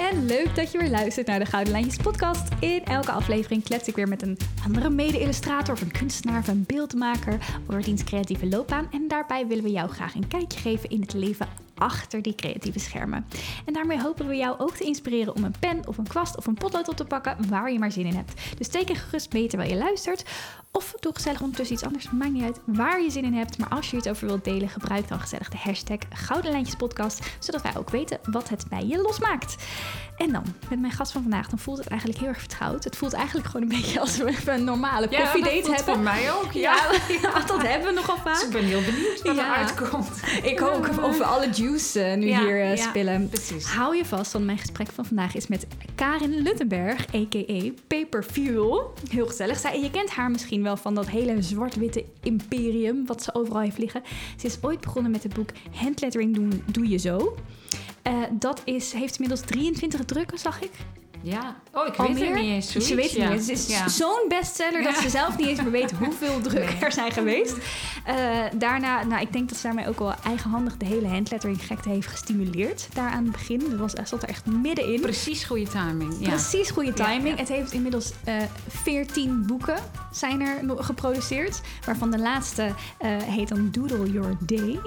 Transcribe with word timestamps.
en 0.00 0.26
leuk 0.26 0.54
dat 0.54 0.72
je 0.72 0.78
weer 0.78 0.90
luistert 0.90 1.26
naar 1.26 1.38
de 1.38 1.46
Gouden 1.46 1.72
Lijntjes 1.72 1.96
podcast. 1.96 2.48
In 2.60 2.84
elke 2.84 3.10
aflevering 3.10 3.64
klets 3.64 3.88
ik 3.88 3.94
weer 3.94 4.08
met 4.08 4.22
een 4.22 4.38
andere 4.64 4.90
mede-illustrator 4.90 5.74
of 5.74 5.80
een 5.80 5.90
kunstenaar 5.90 6.38
of 6.38 6.48
een 6.48 6.64
beeldmaker 6.66 7.38
over 7.68 7.82
diens 7.82 8.04
creatieve 8.04 8.46
loopbaan. 8.46 8.88
En 8.90 9.08
daarbij 9.08 9.46
willen 9.46 9.64
we 9.64 9.70
jou 9.70 9.90
graag 9.90 10.14
een 10.14 10.28
kijkje 10.28 10.58
geven 10.58 10.90
in 10.90 11.00
het 11.00 11.12
leven 11.12 11.48
achter 11.80 12.22
die 12.22 12.34
creatieve 12.34 12.78
schermen. 12.78 13.26
En 13.64 13.72
daarmee 13.72 14.00
hopen 14.00 14.26
we 14.28 14.34
jou 14.36 14.58
ook 14.58 14.76
te 14.76 14.84
inspireren 14.84 15.34
om 15.34 15.44
een 15.44 15.54
pen 15.60 15.82
of 15.86 15.98
een 15.98 16.08
kwast 16.08 16.36
of 16.36 16.46
een 16.46 16.54
potlood 16.54 16.88
op 16.88 16.96
te 16.96 17.04
pakken 17.04 17.36
waar 17.48 17.72
je 17.72 17.78
maar 17.78 17.92
zin 17.92 18.06
in 18.06 18.14
hebt. 18.16 18.32
Dus 18.58 18.68
teken 18.68 18.96
gerust 18.96 19.32
mee 19.32 19.46
terwijl 19.48 19.70
je 19.70 19.76
luistert. 19.76 20.24
Of 20.72 20.94
doe 21.00 21.14
gezellig 21.14 21.40
ondertussen 21.40 21.74
iets 21.76 21.84
anders. 21.84 22.10
Maakt 22.10 22.32
niet 22.32 22.42
uit 22.42 22.60
waar 22.64 23.02
je 23.02 23.10
zin 23.10 23.24
in 23.24 23.34
hebt. 23.34 23.58
Maar 23.58 23.68
als 23.68 23.90
je 23.90 23.96
iets 23.96 24.06
over 24.08 24.26
wilt 24.26 24.44
delen, 24.44 24.68
gebruik 24.68 25.08
dan 25.08 25.20
gezellig 25.20 25.48
de 25.48 25.56
hashtag 25.58 25.98
Gouden 26.14 26.50
Lijntjes 26.50 26.76
Podcast. 26.76 27.20
Zodat 27.38 27.62
wij 27.62 27.76
ook 27.76 27.90
weten 27.90 28.18
wat 28.24 28.48
het 28.48 28.64
bij 28.68 28.86
je 28.86 28.96
losmaakt. 29.02 29.54
En 30.16 30.32
dan, 30.32 30.42
met 30.68 30.80
mijn 30.80 30.92
gast 30.92 31.12
van 31.12 31.22
vandaag, 31.22 31.48
dan 31.48 31.58
voelt 31.58 31.78
het 31.78 31.86
eigenlijk 31.86 32.20
heel 32.20 32.28
erg 32.28 32.38
vertrouwd. 32.38 32.84
Het 32.84 32.96
voelt 32.96 33.12
eigenlijk 33.12 33.46
gewoon 33.46 33.62
een 33.62 33.76
beetje 33.80 34.00
alsof 34.00 34.44
we 34.44 34.50
een 34.52 34.64
normale 34.64 35.06
Ja, 35.10 35.20
koffiedate 35.20 35.56
dat 35.60 35.66
hebben. 35.76 35.84
voor 35.94 35.98
mij 36.02 36.32
ook, 36.32 36.52
ja. 36.52 36.74
Ja, 37.22 37.40
dat 37.46 37.62
hebben 37.62 37.88
we 37.88 37.94
nogal 37.94 38.16
vaak. 38.16 38.34
Dus 38.34 38.44
ik 38.44 38.50
ben 38.52 38.64
heel 38.64 38.80
benieuwd 38.84 39.22
wat 39.22 39.36
Ja. 39.36 39.46
er 39.46 39.54
uitkomt. 39.66 40.20
Ik 40.42 40.62
ook, 40.62 40.88
of 41.02 41.18
we 41.18 41.24
alle 41.24 41.48
juice 41.50 41.69
eh, 41.76 42.14
nu 42.16 42.26
Ja, 42.28 42.40
hier 42.40 42.64
ja, 42.64 42.76
spillen. 42.76 43.28
precies. 43.28 43.64
Hou 43.66 43.96
je 43.96 44.04
vast, 44.04 44.32
want 44.32 44.44
mijn 44.44 44.58
gesprek 44.58 44.88
van 44.88 45.04
vandaag 45.06 45.34
is 45.34 45.46
met 45.46 45.66
Karin 45.94 46.42
Luttenberg, 46.42 47.14
a.k.a. 47.14 47.70
Paper 47.86 48.22
Fuel. 48.22 48.94
Heel 49.10 49.26
gezellig. 49.26 49.58
Zij, 49.58 49.80
je 49.80 49.90
kent 49.90 50.10
haar 50.10 50.30
misschien 50.30 50.62
wel 50.62 50.76
van 50.76 50.94
dat 50.94 51.08
hele 51.08 51.42
zwart-witte 51.42 52.04
imperium 52.22 53.06
wat 53.06 53.22
ze 53.22 53.34
overal 53.34 53.60
heeft 53.60 53.78
liggen. 53.78 54.02
Ze 54.36 54.46
is 54.46 54.58
ooit 54.60 54.80
begonnen 54.80 55.10
met 55.12 55.22
het 55.22 55.34
boek 55.34 55.48
Handlettering 55.72 56.34
doen, 56.34 56.62
doe 56.66 56.88
je 56.88 56.96
zo. 56.98 57.36
Eh, 58.02 58.12
dat 58.32 58.62
is, 58.64 58.92
heeft 58.92 59.14
inmiddels 59.18 59.40
23 59.46 60.04
drukken, 60.04 60.38
zag 60.38 60.62
ik. 60.62 60.70
Ja. 61.22 61.56
Oh, 61.72 61.86
ik 61.86 61.94
weet 61.94 62.08
het 62.08 62.34
niet 62.34 62.44
eens. 62.44 62.72
Ze 62.72 62.80
zoiets, 62.80 62.88
weet 62.88 63.04
het 63.04 63.28
ja. 63.28 63.28
niet. 63.32 63.40
Het 63.40 63.48
is 63.48 63.66
Ja. 63.66 63.88
zo'n 63.88 64.24
bestseller 64.28 64.82
dat 64.82 64.96
ze 64.96 65.08
zelf 65.10 65.36
niet 65.38 65.46
eens 65.46 65.62
meer 65.62 65.70
weet 65.70 65.90
hoeveel 65.92 66.40
drukken 66.40 66.64
Nee. 66.74 66.84
er 66.84 66.92
zijn 66.92 67.12
geweest. 67.12 67.54
Eh, 68.04 68.16
daarna, 68.54 69.04
nou, 69.04 69.20
ik 69.22 69.32
denk 69.32 69.48
dat 69.48 69.58
ze 69.58 69.66
daarmee 69.66 69.88
ook 69.88 69.98
wel 69.98 70.14
eigenhandig 70.24 70.76
de 70.76 70.84
hele 70.84 71.06
handlettering 71.08 71.62
gekte 71.66 71.88
heeft 71.88 72.06
gestimuleerd. 72.06 72.88
Daar 72.94 73.10
aan 73.10 73.22
het 73.22 73.32
begin. 73.32 73.58
Dat 73.70 73.78
was, 73.78 74.08
zat 74.08 74.22
er 74.22 74.28
echt 74.28 74.46
middenin. 74.46 75.00
Precies 75.00 75.44
goede 75.44 75.68
timing. 75.68 76.14
Ja. 76.20 76.28
Precies 76.28 76.70
goede 76.70 76.92
timing. 76.92 77.38
Het 77.38 77.48
heeft 77.48 77.72
inmiddels 77.72 78.12
eh 78.24 78.34
14 78.68 79.46
boeken 79.46 79.76
zijn 80.12 80.40
er 80.40 80.62
geproduceerd. 80.76 81.60
Waarvan 81.86 82.10
de 82.10 82.18
laatste 82.18 82.62
eh, 82.98 83.16
heet 83.16 83.48
dan 83.48 83.68
Doodle 83.70 84.10
Your 84.12 84.36
Day. 84.40 84.80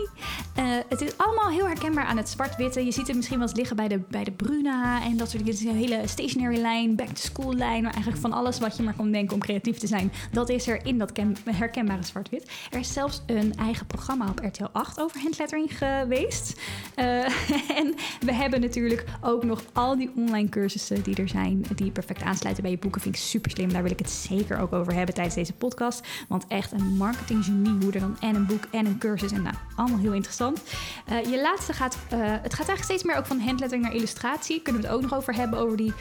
Het 0.89 1.01
is 1.01 1.17
allemaal 1.17 1.49
heel 1.49 1.65
herkenbaar 1.65 2.05
aan 2.05 2.17
het 2.17 2.29
zwart-witte. 2.29 2.85
Je 2.85 2.91
ziet 2.91 3.07
het 3.07 3.15
misschien 3.15 3.37
wel 3.39 3.47
eens 3.47 3.57
liggen 3.57 3.75
bij 3.75 3.87
de, 3.87 3.99
bij 4.09 4.23
de 4.23 4.31
Bruna 4.31 5.03
en 5.03 5.17
dat 5.17 5.29
soort 5.29 5.43
dingen. 5.45 5.59
Het 5.59 5.67
is 5.67 5.71
een 5.71 5.89
hele 5.89 6.07
stationary 6.23 6.61
lijn, 6.61 6.95
back-to-school 6.95 7.53
lijn. 7.53 7.83
Maar 7.83 7.91
eigenlijk 7.91 8.21
van 8.21 8.33
alles 8.33 8.59
wat 8.59 8.77
je 8.77 8.83
maar 8.83 8.93
kan 8.93 9.11
denken 9.11 9.33
om 9.33 9.39
creatief 9.39 9.77
te 9.77 9.87
zijn. 9.87 10.11
Dat 10.31 10.49
is 10.49 10.67
er 10.67 10.85
in 10.85 10.97
dat 10.97 11.11
ken- 11.11 11.37
herkenbare 11.49 12.03
zwart-wit. 12.03 12.51
Er 12.71 12.79
is 12.79 12.93
zelfs 12.93 13.21
een 13.25 13.53
eigen 13.55 13.85
programma 13.85 14.29
op 14.29 14.39
RTL 14.39 14.69
8 14.71 14.99
over 14.99 15.21
handlettering 15.21 15.77
geweest. 15.77 16.59
Eh, 16.95 17.05
en 17.79 17.95
we 18.19 18.33
hebben 18.33 18.61
natuurlijk 18.61 19.05
ook 19.21 19.43
nog 19.43 19.63
al 19.73 19.97
die 19.97 20.11
online 20.15 20.49
cursussen 20.49 21.03
die 21.03 21.15
er 21.15 21.27
zijn, 21.27 21.65
die 21.75 21.91
perfect 21.91 22.21
aansluiten 22.21 22.63
bij 22.63 22.71
je 22.71 22.79
boeken. 22.79 23.01
Vind 23.01 23.15
ik 23.15 23.21
super 23.21 23.51
slim. 23.51 23.73
Daar 23.73 23.83
wil 23.83 23.91
ik 23.91 23.99
het 23.99 24.11
zeker 24.11 24.59
ook 24.59 24.73
over 24.73 24.93
hebben 24.93 25.15
tijdens 25.15 25.35
deze 25.35 25.53
podcast. 25.53 26.07
Want 26.27 26.45
echt 26.47 26.71
een 26.71 26.97
marketinggenie 26.97 27.83
hoe 27.83 27.91
er 27.91 27.99
dan 27.99 28.17
en 28.19 28.35
een 28.35 28.45
boek 28.45 28.63
en 28.71 28.85
een 28.85 28.97
cursus 28.97 29.31
en 29.31 29.41
nou, 29.41 29.55
allemaal 29.75 29.99
heel 29.99 30.13
interessant. 30.13 30.61
Eh, 31.05 31.23
je 31.23 31.41
laatste 31.41 31.73
gaat, 31.73 31.97
eh, 32.09 32.19
het 32.19 32.53
gaat 32.53 32.67
eigenlijk 32.67 32.83
steeds 32.83 33.03
meer 33.03 33.15
ook 33.15 33.25
van 33.25 33.39
handlettering 33.39 33.83
naar 33.85 33.95
illustratie. 33.95 34.61
Kunnen 34.61 34.81
we 34.81 34.87
het 34.87 34.95
ook 34.95 35.01
nog 35.03 35.13
over 35.13 35.35
hebben, 35.35 35.59
over 35.59 35.77
die 35.77 35.93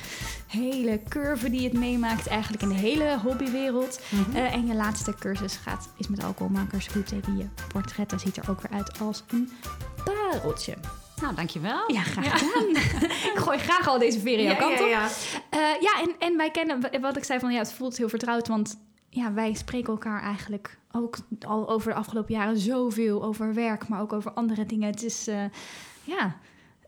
hele 0.46 1.00
curve 1.08 1.50
die 1.50 1.64
het 1.64 1.72
meemaakt 1.72 2.26
eigenlijk 2.26 2.62
in 2.62 2.68
de 2.68 2.74
hele 2.74 3.18
hobbywereld. 3.18 4.00
Mhm. 4.08 4.36
Eh, 4.36 4.54
en 4.54 4.66
je 4.66 4.74
laatste 4.74 5.14
cursus 5.14 5.56
gaat, 5.56 5.88
is 5.96 6.08
met 6.08 6.24
alcoholmakers. 6.24 6.86
Hoe 6.92 7.02
teken 7.02 7.36
je 7.36 7.46
portretten? 7.68 8.20
Ziet 8.20 8.36
er 8.36 8.50
ook 8.50 8.60
weer 8.60 8.78
uit 8.78 8.98
als 9.00 9.22
een 9.28 9.50
pareltje. 10.04 10.76
Nou, 11.20 11.34
dankjewel. 11.34 11.92
Ja, 11.92 12.02
graag 12.02 12.38
gedaan. 12.38 12.68
ik 13.32 13.32
gooi 13.34 13.58
graag 13.58 13.88
al 13.88 13.98
deze 13.98 14.20
jouw 14.22 14.38
Ja, 14.38 14.54
kant 14.54 14.80
op. 14.80 14.86
ja. 14.88 15.08
Eh, 15.50 15.58
ja, 15.80 16.00
en, 16.02 16.14
en 16.18 16.36
wij 16.36 16.50
kennen, 16.50 17.00
wat 17.00 17.16
ik 17.16 17.24
zei 17.24 17.38
van 17.38 17.52
ja, 17.52 17.58
het 17.58 17.72
voelt 17.72 17.96
heel 17.96 18.08
vertrouwd, 18.08 18.48
want 18.48 18.78
ja, 19.08 19.32
wij 19.32 19.54
spreken 19.54 19.92
elkaar 19.92 20.22
eigenlijk 20.22 20.78
ook 20.92 21.16
al 21.46 21.68
over 21.68 21.90
de 21.90 21.96
afgelopen 21.96 22.34
jaren 22.34 22.58
zoveel 22.58 23.24
over 23.24 23.54
werk, 23.54 23.88
maar 23.88 24.00
ook 24.00 24.12
over 24.12 24.32
andere 24.32 24.66
dingen. 24.66 24.90
Het 24.90 25.02
is, 25.02 25.26
eh, 25.26 25.44
ja, 26.04 26.36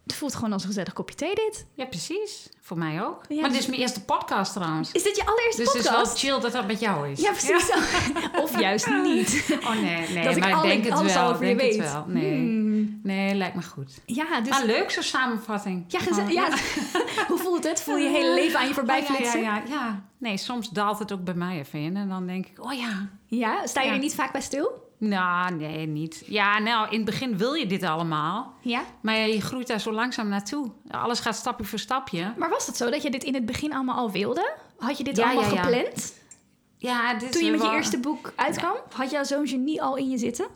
het 0.06 0.14
voelt 0.14 0.34
gewoon 0.34 0.52
als 0.52 0.62
een 0.62 0.68
gezellig 0.68 0.92
kopje 0.92 1.14
thee 1.16 1.34
dit. 1.34 1.66
Ja, 1.74 1.84
precies. 1.84 2.48
Voor 2.60 2.78
mij 2.78 3.02
ook. 3.04 3.24
Ja, 3.28 3.34
maar 3.34 3.42
dit 3.44 3.50
dus- 3.52 3.60
is 3.60 3.66
mijn 3.66 3.80
eerste 3.80 4.04
podcast 4.04 4.52
trouwens. 4.52 4.92
Is 4.92 5.02
dit 5.02 5.16
je 5.16 5.26
allereerste 5.26 5.62
Dus 5.62 5.72
het 5.72 5.82
is 5.84 5.88
wel 5.90 5.98
podcast? 5.98 6.18
chill 6.18 6.40
dat 6.40 6.52
dat 6.52 6.66
met 6.66 6.80
jou 6.80 7.08
is. 7.10 7.20
ja, 7.20 7.30
precies. 7.30 7.70
Of 8.42 8.60
juist 8.60 8.86
niet. 8.86 9.42
Oh 9.64 9.70
nee, 9.80 10.08
nee. 10.08 10.24
Dat 10.24 10.36
ik 10.36 10.40
maar 10.42 10.48
ik 10.48 10.54
alle- 10.54 10.66
denk 10.68 10.84
het 10.84 11.00
wel. 11.12 11.22
al 11.22 11.30
over 11.32 11.46
je 11.46 11.56
denk 11.56 11.70
het 11.72 11.80
weet. 11.80 11.92
wel. 11.92 12.04
Nee. 12.08 12.30
Hmm. 12.34 13.00
nee, 13.02 13.34
lijkt 13.34 13.54
me 13.56 13.62
goed. 13.62 14.00
Ja, 14.06 14.40
dus... 14.40 14.52
Ah, 14.52 14.64
leuk 14.64 14.90
zo'n 14.90 15.02
samenvatting. 15.02 15.84
ja, 15.88 15.98
Oh. 16.00 16.54
Hoe 17.28 17.38
voelt 17.38 17.64
het? 17.64 17.82
Voel 17.82 17.96
je 17.96 18.04
je 18.04 18.10
hele 18.10 18.34
leven 18.34 18.58
aan 18.58 18.68
je 18.68 18.74
voorbij 18.74 19.00
Oh, 19.00 19.08
ja, 19.08 19.14
flitsen? 19.14 19.40
ja. 19.40 20.04
Nee, 20.18 20.36
soms 20.36 20.70
daalt 20.70 20.98
het 20.98 21.12
ook 21.12 21.24
bij 21.24 21.34
mij 21.34 21.58
even 21.58 21.78
in. 21.80 21.96
En 21.96 22.08
dan 22.08 22.26
denk 22.26 22.46
ik, 22.46 22.64
oh 22.64 22.72
ja. 22.72 23.08
Ja, 23.26 23.66
sta 23.66 23.80
je 23.82 23.90
er 23.90 23.98
niet 23.98 24.14
vaak 24.14 24.32
bij 24.32 24.40
stil? 24.40 24.83
Nou, 25.08 25.54
nee, 25.54 25.86
niet. 25.86 26.22
Ja, 26.26 26.58
nou, 26.58 26.88
in 26.90 26.96
het 26.96 27.04
begin 27.04 27.36
wil 27.38 27.54
je 27.54 27.66
dit 27.66 27.82
allemaal. 27.82 28.54
Ja. 28.60 28.82
Maar 29.00 29.16
je 29.16 29.40
groeit 29.40 29.66
daar 29.66 29.80
zo 29.80 29.92
langzaam 29.92 30.28
naartoe. 30.28 30.70
Alles 30.90 31.20
gaat 31.20 31.36
stapje 31.36 31.64
voor 31.64 31.78
stapje. 31.78 32.32
Maar 32.36 32.48
was 32.48 32.66
het 32.66 32.76
zo 32.76 32.90
dat 32.90 33.02
je 33.02 33.10
dit 33.10 33.24
in 33.24 33.34
het 33.34 33.46
begin 33.46 33.74
allemaal 33.74 33.96
al 33.96 34.10
wilde? 34.10 34.56
Had 34.78 34.98
je 34.98 35.04
dit 35.04 35.16
Ja, 35.16 35.24
allemaal 35.24 35.44
ja, 35.44 35.50
ja. 35.54 35.62
gepland? 35.62 36.14
Ja, 36.76 37.14
dit 37.14 37.32
Toen 37.32 37.44
je 37.44 37.50
met 37.50 37.62
je 37.62 37.70
eerste 37.70 37.98
boek 37.98 38.32
uitkwam? 38.36 38.74
Had 38.92 39.10
je 39.10 39.24
zo'n 39.24 39.46
genie 39.46 39.82
al 39.82 39.96
in 39.96 40.10
je 40.10 40.18
zitten? 40.18 40.46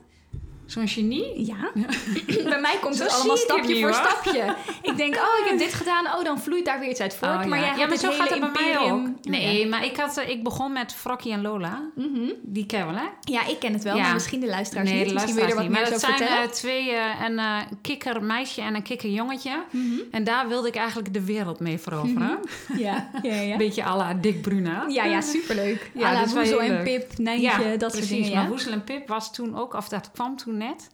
Zo'n 0.68 0.88
genie? 0.88 1.46
Ja. 1.46 1.70
Bij 2.50 2.60
mij 2.60 2.76
komt 2.80 2.96
Zo 2.96 3.02
het 3.02 3.12
allemaal 3.12 3.36
stapje 3.36 3.74
voor 3.80 3.82
hoor. 3.90 3.94
stapje. 3.94 4.54
Ik 4.82 4.96
denk, 4.96 5.14
oh, 5.14 5.38
ik 5.44 5.44
heb 5.48 5.58
dit 5.58 5.74
gedaan. 5.74 6.06
Oh, 6.06 6.24
dan 6.24 6.40
vloeit 6.40 6.64
daar 6.64 6.80
weer 6.80 6.88
iets 6.88 7.00
uit 7.00 7.14
voort. 7.14 7.32
Oh, 7.32 7.44
maar 7.44 7.58
ja. 7.58 7.66
jij 7.66 7.76
ja, 7.78 7.86
maar 7.86 7.96
zo 7.96 8.10
gaat 8.10 8.28
het 8.30 8.40
bij 8.40 8.50
mij 8.50 8.78
ook. 8.90 9.06
Nee, 9.22 9.66
maar 9.66 9.84
ik, 9.84 9.96
had, 9.96 10.22
ik 10.26 10.42
begon 10.42 10.72
met 10.72 10.92
Frokkie 10.94 11.32
en 11.32 11.42
Lola. 11.42 11.82
Mhm. 11.94 12.30
Die 12.42 12.66
ken 12.66 12.86
wel, 12.86 12.94
hè? 12.94 13.06
Ja, 13.20 13.46
ik 13.46 13.58
ken 13.58 13.72
het 13.72 13.82
wel, 13.82 13.96
Ja. 13.96 14.02
maar 14.02 14.12
misschien 14.14 14.40
de 14.40 14.46
luisteraars 14.46 14.88
nee, 14.88 14.98
niet. 14.98 15.08
de 15.08 15.14
Misschien 15.14 15.34
wil 15.34 15.44
je 15.44 15.50
er 15.50 15.56
wat 15.56 15.68
meer 15.68 15.80
niet. 15.80 15.90
Maar 15.90 15.90
dat 16.00 16.04
vertellen. 16.04 16.32
zijn 16.34 16.48
eh, 16.48 16.54
twee, 16.54 16.90
eh, 16.90 17.26
een 17.28 17.38
eh, 17.38 17.56
kikkermeisje 17.82 18.60
en 18.60 18.74
een 18.74 18.82
kikkerjongetje. 18.82 19.62
Mhm. 19.70 19.98
En 20.10 20.24
daar 20.24 20.48
wilde 20.48 20.68
ik 20.68 20.74
eigenlijk 20.76 21.12
de 21.12 21.24
wereld 21.24 21.60
mee 21.60 21.78
veroveren. 21.78 22.38
Ja, 22.76 23.10
ja, 23.22 23.34
ja. 23.34 23.52
Een 23.52 23.58
beetje 23.58 23.84
à 23.84 23.96
la 23.96 24.14
Dick 24.14 24.42
Bruna. 24.42 24.84
Ja, 24.88 25.04
ja, 25.04 25.20
superleuk. 25.20 25.90
Ja, 25.94 26.12
Ja, 26.12 26.22
is 26.24 26.32
wel 26.32 26.42
Woezel 26.42 26.60
en. 26.62 26.82
Pip, 26.82 27.18
Nijntje, 27.18 27.76
dat 27.76 27.94
soort 27.94 28.08
dingen. 28.08 28.32
Maar 28.34 28.42
Ja. 28.42 28.48
Woezel 28.48 28.72
en 28.72 28.84
Pip 28.84 29.08
was 29.08 29.32
toen 29.32 29.58
ook, 29.58 29.74
of 29.74 29.88
dat 29.88 30.10
kwam 30.12 30.36
toen 30.36 30.56
net. 30.58 30.90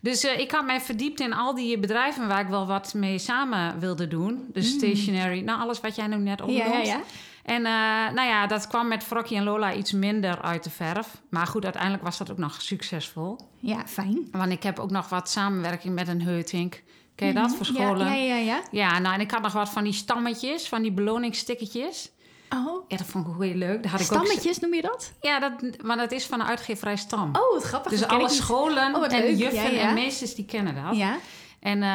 Dus 0.00 0.24
eh, 0.24 0.38
ik 0.38 0.50
had 0.50 0.64
mij 0.66 0.80
verdiept 0.80 1.20
in 1.20 1.32
al 1.32 1.54
die 1.54 1.78
bedrijven 1.78 2.28
waar 2.28 2.40
ik 2.40 2.48
wel 2.48 2.66
wat 2.66 2.94
mee 2.94 3.18
samen 3.18 3.78
wilde 3.80 4.08
doen. 4.08 4.46
Dus 4.52 4.68
stationery, 4.68 5.40
nou 5.40 5.60
alles 5.60 5.80
wat 5.80 5.96
jij 5.96 6.06
nu 6.06 6.16
net 6.16 6.40
opnoemt. 6.40 6.64
Mm. 6.64 6.72
Ja, 6.72 6.78
ja, 6.78 6.84
ja. 6.84 7.00
En 7.42 7.56
eh, 7.66 8.14
nou 8.14 8.28
ja, 8.28 8.46
dat 8.46 8.66
kwam 8.66 8.88
met 8.88 9.04
Frokkie 9.04 9.36
en 9.36 9.44
Lola 9.44 9.74
iets 9.74 9.92
minder 9.92 10.42
uit 10.42 10.64
de 10.64 10.70
verf. 10.70 11.20
Maar 11.30 11.46
goed, 11.46 11.64
uiteindelijk 11.64 12.02
was 12.02 12.18
dat 12.18 12.30
ook 12.30 12.38
nog 12.38 12.62
succesvol. 12.62 13.38
Ja, 13.58 13.86
fijn. 13.86 14.28
Want 14.32 14.52
ik 14.52 14.62
heb 14.62 14.78
ook 14.78 14.90
nog 14.90 15.08
wat 15.08 15.30
samenwerking 15.30 15.94
met 15.94 16.08
een 16.08 16.22
Heutink. 16.22 16.82
Ken 17.14 17.26
je 17.28 17.34
dat 17.34 17.54
voor 17.56 17.66
Mhm. 17.66 17.76
Ja, 17.76 17.86
scholen? 17.86 18.06
Ja, 18.06 18.14
ja, 18.14 18.36
ja. 18.36 18.60
Ja, 18.70 18.98
nou 18.98 19.14
en 19.14 19.20
ik 19.20 19.30
had 19.30 19.42
nog 19.42 19.52
wat 19.52 19.68
van 19.68 19.84
die 19.84 19.92
stammetjes, 19.92 20.68
van 20.68 20.82
die 20.82 20.92
beloningsstickertjes. 20.92 22.10
Oh, 22.54 22.84
Ja, 22.88 22.96
dat 22.96 23.06
vond 23.06 23.26
ik 23.26 23.32
heel 23.38 23.54
leuk. 23.54 23.82
Daar 23.82 23.92
had 23.92 24.00
ik 24.00 24.12
ook 24.12 24.24
stammetjes 24.24 24.58
noem 24.58 24.74
je 24.74 24.82
dat? 24.82 25.12
ja, 25.20 25.40
dat, 25.40 25.52
maar 25.82 25.96
dat 25.96 26.12
is 26.12 26.26
van 26.26 26.38
de 26.38 26.44
uitgeverij 26.44 26.96
Stam. 26.96 27.28
Oh, 27.36 27.52
wat 27.52 27.62
grappig. 27.62 27.90
dus 27.92 28.06
alle 28.06 28.28
scholen 28.28 28.94
Oh, 28.94 29.04
en 29.12 29.20
leuk. 29.20 29.36
juffen 29.38 29.62
Ja, 29.62 29.68
ja. 29.70 29.88
en 29.88 29.94
meesters 29.94 30.34
die 30.34 30.44
kennen 30.44 30.74
dat. 30.84 30.96
Ja. 30.96 31.16
En 31.60 31.82
eh, 31.82 31.88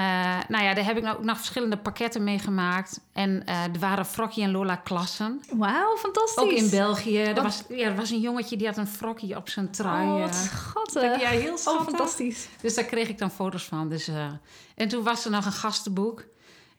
nou 0.48 0.64
ja, 0.64 0.74
daar 0.74 0.86
heb 0.86 0.98
ik 0.98 1.06
ook 1.06 1.24
nog 1.24 1.38
verschillende 1.38 1.78
pakketten 1.78 2.24
mee 2.24 2.40
gemaakt. 2.40 3.00
En 3.14 3.46
eh, 3.46 3.64
er 3.64 3.80
waren 3.80 4.06
Frokkie 4.06 4.44
en 4.44 4.52
Lola 4.52 4.76
klassen. 4.76 5.42
Wauw, 5.54 5.96
fantastisch. 5.98 6.44
Ook 6.44 6.52
in 6.52 6.70
België. 6.70 7.18
Er 7.22 7.44
was, 7.44 7.64
ja, 7.70 7.86
er 7.88 7.96
was 7.96 8.10
een 8.10 8.20
jongetje 8.20 8.58
die 8.58 8.68
had 8.68 8.78
een 8.78 8.88
frokkie 8.88 9.36
op 9.36 9.50
zijn 9.50 9.72
trui. 9.72 10.08
Oh, 10.08 10.16
eh. 10.16 10.22
wat 10.22 10.36
schattig. 10.36 11.22
Ja, 11.22 11.30
heel 11.30 11.52
Oh, 11.52 11.58
schattig. 11.58 11.84
fantastisch. 11.86 12.48
Dus 12.62 12.76
daar 12.76 12.84
kreeg 12.86 13.10
ik 13.10 13.18
dan 13.18 13.32
foto's 13.32 13.64
van. 13.64 13.90
Dus, 13.90 14.10
en 14.76 14.88
toen 14.88 15.04
was 15.04 15.26
er 15.26 15.32
nog 15.32 15.46
een 15.46 15.52
gastenboek. 15.52 16.24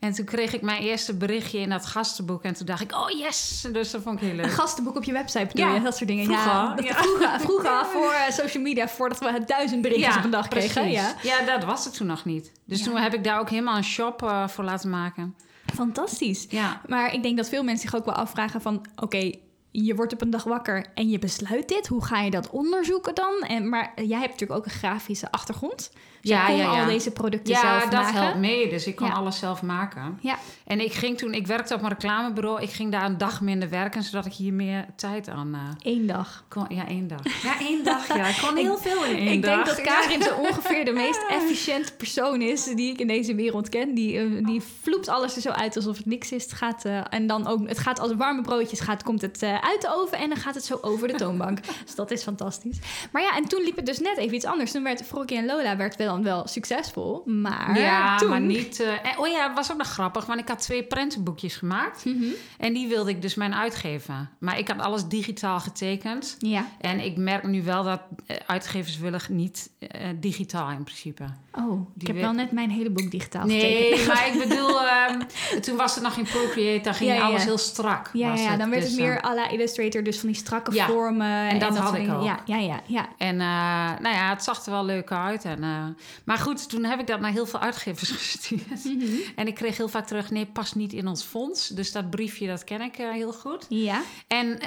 En 0.04 0.12
toen 0.12 0.24
kreeg 0.24 0.52
ik 0.52 0.62
mijn 0.62 0.82
eerste 0.82 1.14
berichtje 1.14 1.58
in 1.58 1.68
dat 1.68 1.86
gastenboek. 1.86 2.42
En 2.42 2.54
toen 2.54 2.66
dacht 2.66 2.80
ik, 2.80 2.92
oh 2.92 3.10
yes! 3.10 3.66
Dus 3.72 3.90
dat 3.90 4.02
vond 4.02 4.20
ik 4.20 4.26
heel 4.26 4.36
leuk. 4.36 4.44
Een 4.44 4.50
gastenboek 4.50 4.96
op 4.96 5.04
je 5.04 5.12
website 5.12 5.46
bedoel 5.46 5.66
Ja, 5.66 5.74
je? 5.74 5.82
Dat 5.82 5.96
soort 5.96 6.08
dingen. 6.08 6.24
vroeger, 6.24 6.46
ja, 6.52 6.74
dat 6.74 6.84
ja. 6.84 6.94
Vroeger, 6.94 7.40
vroeger 7.46 7.86
voor 7.92 8.12
eh, 8.12 8.32
social 8.32 8.62
media, 8.62 8.88
voordat 8.88 9.18
we 9.18 9.32
het 9.32 9.48
duizend 9.48 9.82
berichtjes 9.82 10.16
op 10.16 10.24
een 10.24 10.30
dag 10.30 10.48
kregen. 10.48 10.82
precies. 10.82 11.00
Ja. 11.00 11.14
ja, 11.22 11.44
dat 11.44 11.64
was 11.64 11.84
het 11.84 11.94
toen 11.96 12.06
nog 12.06 12.24
niet. 12.24 12.52
Dus 12.64 12.82
toen 12.82 12.96
heb 12.96 13.14
ik 13.14 13.24
daar 13.24 13.38
ook 13.40 13.50
helemaal 13.50 13.76
een 13.76 13.84
shop 13.84 14.22
eh, 14.22 14.48
voor 14.48 14.64
laten 14.64 14.90
maken. 14.90 15.34
Fantastisch. 15.74 16.46
Ja. 16.48 16.80
Maar 16.86 17.12
ik 17.14 17.22
denk 17.22 17.36
dat 17.36 17.48
veel 17.48 17.62
mensen 17.62 17.88
zich 17.88 17.98
ook 17.98 18.04
wel 18.04 18.14
afvragen 18.14 18.60
van... 18.60 18.86
oké, 18.96 19.32
je 19.82 19.94
wordt 19.94 20.12
op 20.12 20.20
een 20.22 20.30
dag 20.30 20.44
wakker 20.44 20.86
en 20.94 21.08
je 21.08 21.18
besluit 21.18 21.68
dit. 21.68 21.86
Hoe 21.86 22.04
ga 22.04 22.20
je 22.20 22.30
dat 22.30 22.50
onderzoeken 22.50 23.14
dan? 23.14 23.34
En, 23.48 23.68
maar 23.68 23.92
jij 23.96 24.18
hebt 24.18 24.30
natuurlijk 24.30 24.58
ook 24.60 24.64
een 24.64 24.70
grafische 24.78 25.30
achtergrond. 25.30 25.90
Dus 26.20 26.32
Ja, 26.32 26.48
ja, 26.48 26.56
ja. 26.56 26.80
al 26.80 26.86
deze 26.86 27.10
producten 27.10 27.54
Ja, 27.54 27.60
zelf 27.60 27.82
dat 27.82 27.92
maken. 28.02 28.20
helpt 28.22 28.38
mee. 28.38 28.68
Dus 28.68 28.86
ik 28.86 28.96
kon 28.96 29.06
Ja. 29.06 29.12
alles 29.12 29.38
zelf 29.38 29.62
maken. 29.62 30.18
Ja, 30.20 30.38
En 30.64 30.80
ik 30.80 30.92
ging 30.92 31.18
toen, 31.18 31.34
ik 31.34 31.46
werkte 31.46 31.74
op 31.74 31.82
een 31.82 31.88
reclamebureau. 31.88 32.62
Ik 32.62 32.70
ging 32.70 32.92
daar 32.92 33.04
een 33.04 33.18
dag 33.18 33.40
minder 33.40 33.68
werken, 33.70 34.02
zodat 34.02 34.26
ik 34.26 34.32
hier 34.32 34.52
meer 34.52 34.86
tijd 34.96 35.28
aan 35.28 35.54
eh, 35.54 35.60
één 35.92 36.06
dag. 36.06 36.44
kon. 36.48 36.64
Ja, 36.68 36.86
één 36.88 37.06
dag. 37.08 37.42
Ja, 37.42 37.58
één 37.60 37.84
dag. 37.84 38.08
Ja, 38.08 38.26
ik 38.26 38.38
kon 38.46 38.56
heel 38.66 38.78
veel 38.78 39.04
in 39.04 39.16
één 39.16 39.32
ik 39.32 39.42
dag. 39.42 39.54
denk 39.64 39.66
dat 39.76 39.80
Karin 39.94 40.22
zo 40.22 40.34
ongeveer 40.34 40.84
de 40.84 40.92
meest 40.92 41.24
efficiënte 41.28 41.94
persoon 41.94 42.40
is 42.42 42.64
die 42.64 42.92
ik 42.92 43.00
in 43.00 43.06
deze 43.06 43.34
wereld 43.34 43.68
ken. 43.68 43.94
Die, 43.94 44.18
eh, 44.18 44.44
die 44.46 44.62
vloept 44.82 45.08
alles 45.08 45.36
er 45.36 45.42
zo 45.42 45.50
uit 45.50 45.76
alsof 45.76 45.96
het 45.96 46.06
niks 46.06 46.32
is. 46.32 46.42
Het 46.42 46.52
gaat, 46.52 46.84
eh, 46.84 47.00
en 47.10 47.26
dan 47.26 47.46
ook, 47.46 47.68
het 47.68 47.78
gaat 47.78 48.00
als 48.00 48.14
warme 48.14 48.42
broodjes 48.42 48.80
gaat, 48.80 49.02
komt 49.02 49.20
het 49.22 49.42
uit 49.64 49.80
de 49.80 49.88
oven 49.94 50.18
en 50.18 50.28
dan 50.28 50.38
gaat 50.38 50.54
het 50.54 50.64
zo 50.64 50.78
over 50.80 51.08
de 51.08 51.14
toonbank. 51.14 51.58
dus 51.86 51.94
dat 51.94 52.10
is 52.10 52.22
fantastisch. 52.22 52.78
Maar 53.12 53.22
ja, 53.22 53.36
en 53.36 53.44
toen 53.44 53.62
liep 53.62 53.76
het 53.76 53.86
dus 53.86 53.98
net 53.98 54.16
even 54.16 54.34
iets 54.36 54.44
anders. 54.44 54.72
Toen 54.72 54.82
werd 54.82 55.02
Froggy 55.02 55.36
en 55.36 55.46
Lola 55.46 55.76
werd 55.76 55.96
wel, 55.96 56.22
wel 56.22 56.46
succesvol. 56.46 57.22
Maar 57.26 57.78
Ja, 57.80 58.16
toen... 58.16 58.28
maar 58.30 58.40
niet. 58.40 58.80
eh, 58.80 59.18
oh 59.18 59.26
ja, 59.28 59.46
het 59.46 59.54
was 59.54 59.70
ook 59.72 59.78
nog 59.78 59.86
grappig, 59.86 60.26
want 60.26 60.40
ik 60.40 60.48
had 60.48 60.60
twee 60.60 60.82
prentenboekjes 60.82 61.56
gemaakt. 61.56 62.04
Mhm. 62.04 62.24
En 62.58 62.72
die 62.72 62.88
wilde 62.88 63.10
ik 63.10 63.22
dus 63.22 63.34
mijn 63.34 63.54
uitgeven. 63.54 64.30
Maar 64.38 64.58
ik 64.58 64.68
had 64.68 64.78
alles 64.78 65.04
digitaal 65.08 65.60
getekend. 65.60 66.36
Ja. 66.38 66.66
En 66.80 67.00
ik 67.04 67.16
merk 67.16 67.42
nu 67.46 67.62
wel 67.62 67.82
dat 67.84 68.00
eh, 68.26 68.36
uitgevers 68.46 68.98
willen 68.98 69.20
niet 69.28 69.70
eh, 69.78 70.08
digitaal 70.20 70.70
in 70.70 70.84
principe. 70.84 71.24
Oh, 71.52 71.88
ik 71.98 72.06
heb 72.06 72.16
we- 72.16 72.22
wel 72.22 72.32
net 72.32 72.52
mijn 72.52 72.70
hele 72.70 72.90
boek 72.90 73.10
digitaal 73.10 73.46
Nee, 73.46 73.60
getekend. 73.84 74.06
maar 74.14 74.26
ik 74.26 74.38
bedoel, 74.48 74.80
ehm, 74.86 75.20
toen 75.60 75.76
was 75.76 75.94
het 75.94 76.02
nog 76.04 76.16
in 76.16 76.24
Procreate, 76.24 76.80
dan 76.84 76.94
ging 76.94 77.10
Ja, 77.10 77.16
ja, 77.16 77.22
alles 77.22 77.44
heel 77.44 77.58
strak. 77.58 78.10
Ja, 78.12 78.34
ja, 78.34 78.50
het. 78.50 78.58
dan 78.58 78.70
werd 78.70 78.82
het 78.82 78.90
Dus, 78.92 79.00
meer 79.00 79.16
eh, 79.16 79.30
à 79.30 79.34
la 79.34 79.50
Illustrator, 79.54 80.02
dus 80.02 80.18
van 80.18 80.28
die 80.28 80.36
strakke 80.36 80.74
Ja, 80.74 80.86
vormen. 80.86 81.48
En, 81.48 81.58
dat 81.58 81.78
had 81.78 81.94
ik 81.94 82.10
ook. 82.12 82.24
Ja, 82.24 82.40
ja, 82.44 82.56
ja, 82.56 82.80
ja. 82.86 83.08
En 83.18 83.40
eh, 83.40 84.00
nou 84.00 84.14
ja, 84.14 84.28
het 84.28 84.42
zag 84.44 84.64
er 84.64 84.70
wel 84.72 84.84
leuk 84.84 85.12
uit. 85.12 85.44
En, 85.44 85.62
eh, 85.62 85.84
maar 86.24 86.38
goed, 86.38 86.68
toen 86.68 86.84
heb 86.84 87.00
ik 87.00 87.06
dat 87.06 87.20
naar 87.20 87.30
heel 87.30 87.46
veel 87.46 87.60
uitgevers 87.60 88.10
gestuurd. 88.22 88.84
Mhm. 88.84 89.04
En 89.36 89.46
ik 89.46 89.54
kreeg 89.54 89.76
heel 89.76 89.88
vaak 89.88 90.06
terug, 90.06 90.30
nee, 90.30 90.46
past 90.46 90.74
niet 90.74 90.92
in 90.92 91.06
ons 91.06 91.22
fonds. 91.22 91.68
Dus 91.68 91.92
dat 91.92 92.10
briefje, 92.10 92.46
dat 92.46 92.64
ken 92.64 92.80
ik 92.80 92.96
eh, 92.96 93.10
heel 93.10 93.32
goed. 93.32 93.66
Ja. 93.68 94.02
En 94.26 94.58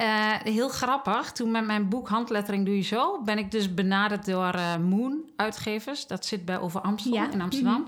heel 0.44 0.70
grappig, 0.70 1.32
toen 1.32 1.52
met 1.52 1.66
mijn 1.66 1.90
boek 1.90 2.08
Handlettering 2.08 2.66
Doe 2.66 2.76
Je 2.76 2.82
Zo... 2.82 3.22
ben 3.22 3.38
ik 3.38 3.52
dus 3.52 3.74
benaderd 3.74 4.26
door 4.26 4.56
Moon 4.90 5.22
uitgevers. 5.36 6.08
Dat 6.08 6.26
zit 6.26 6.46
bij 6.46 6.60
Over 6.60 6.82
Amstel 6.82 7.14
Ja. 7.14 7.32
in 7.32 7.42
Amsterdam. 7.42 7.88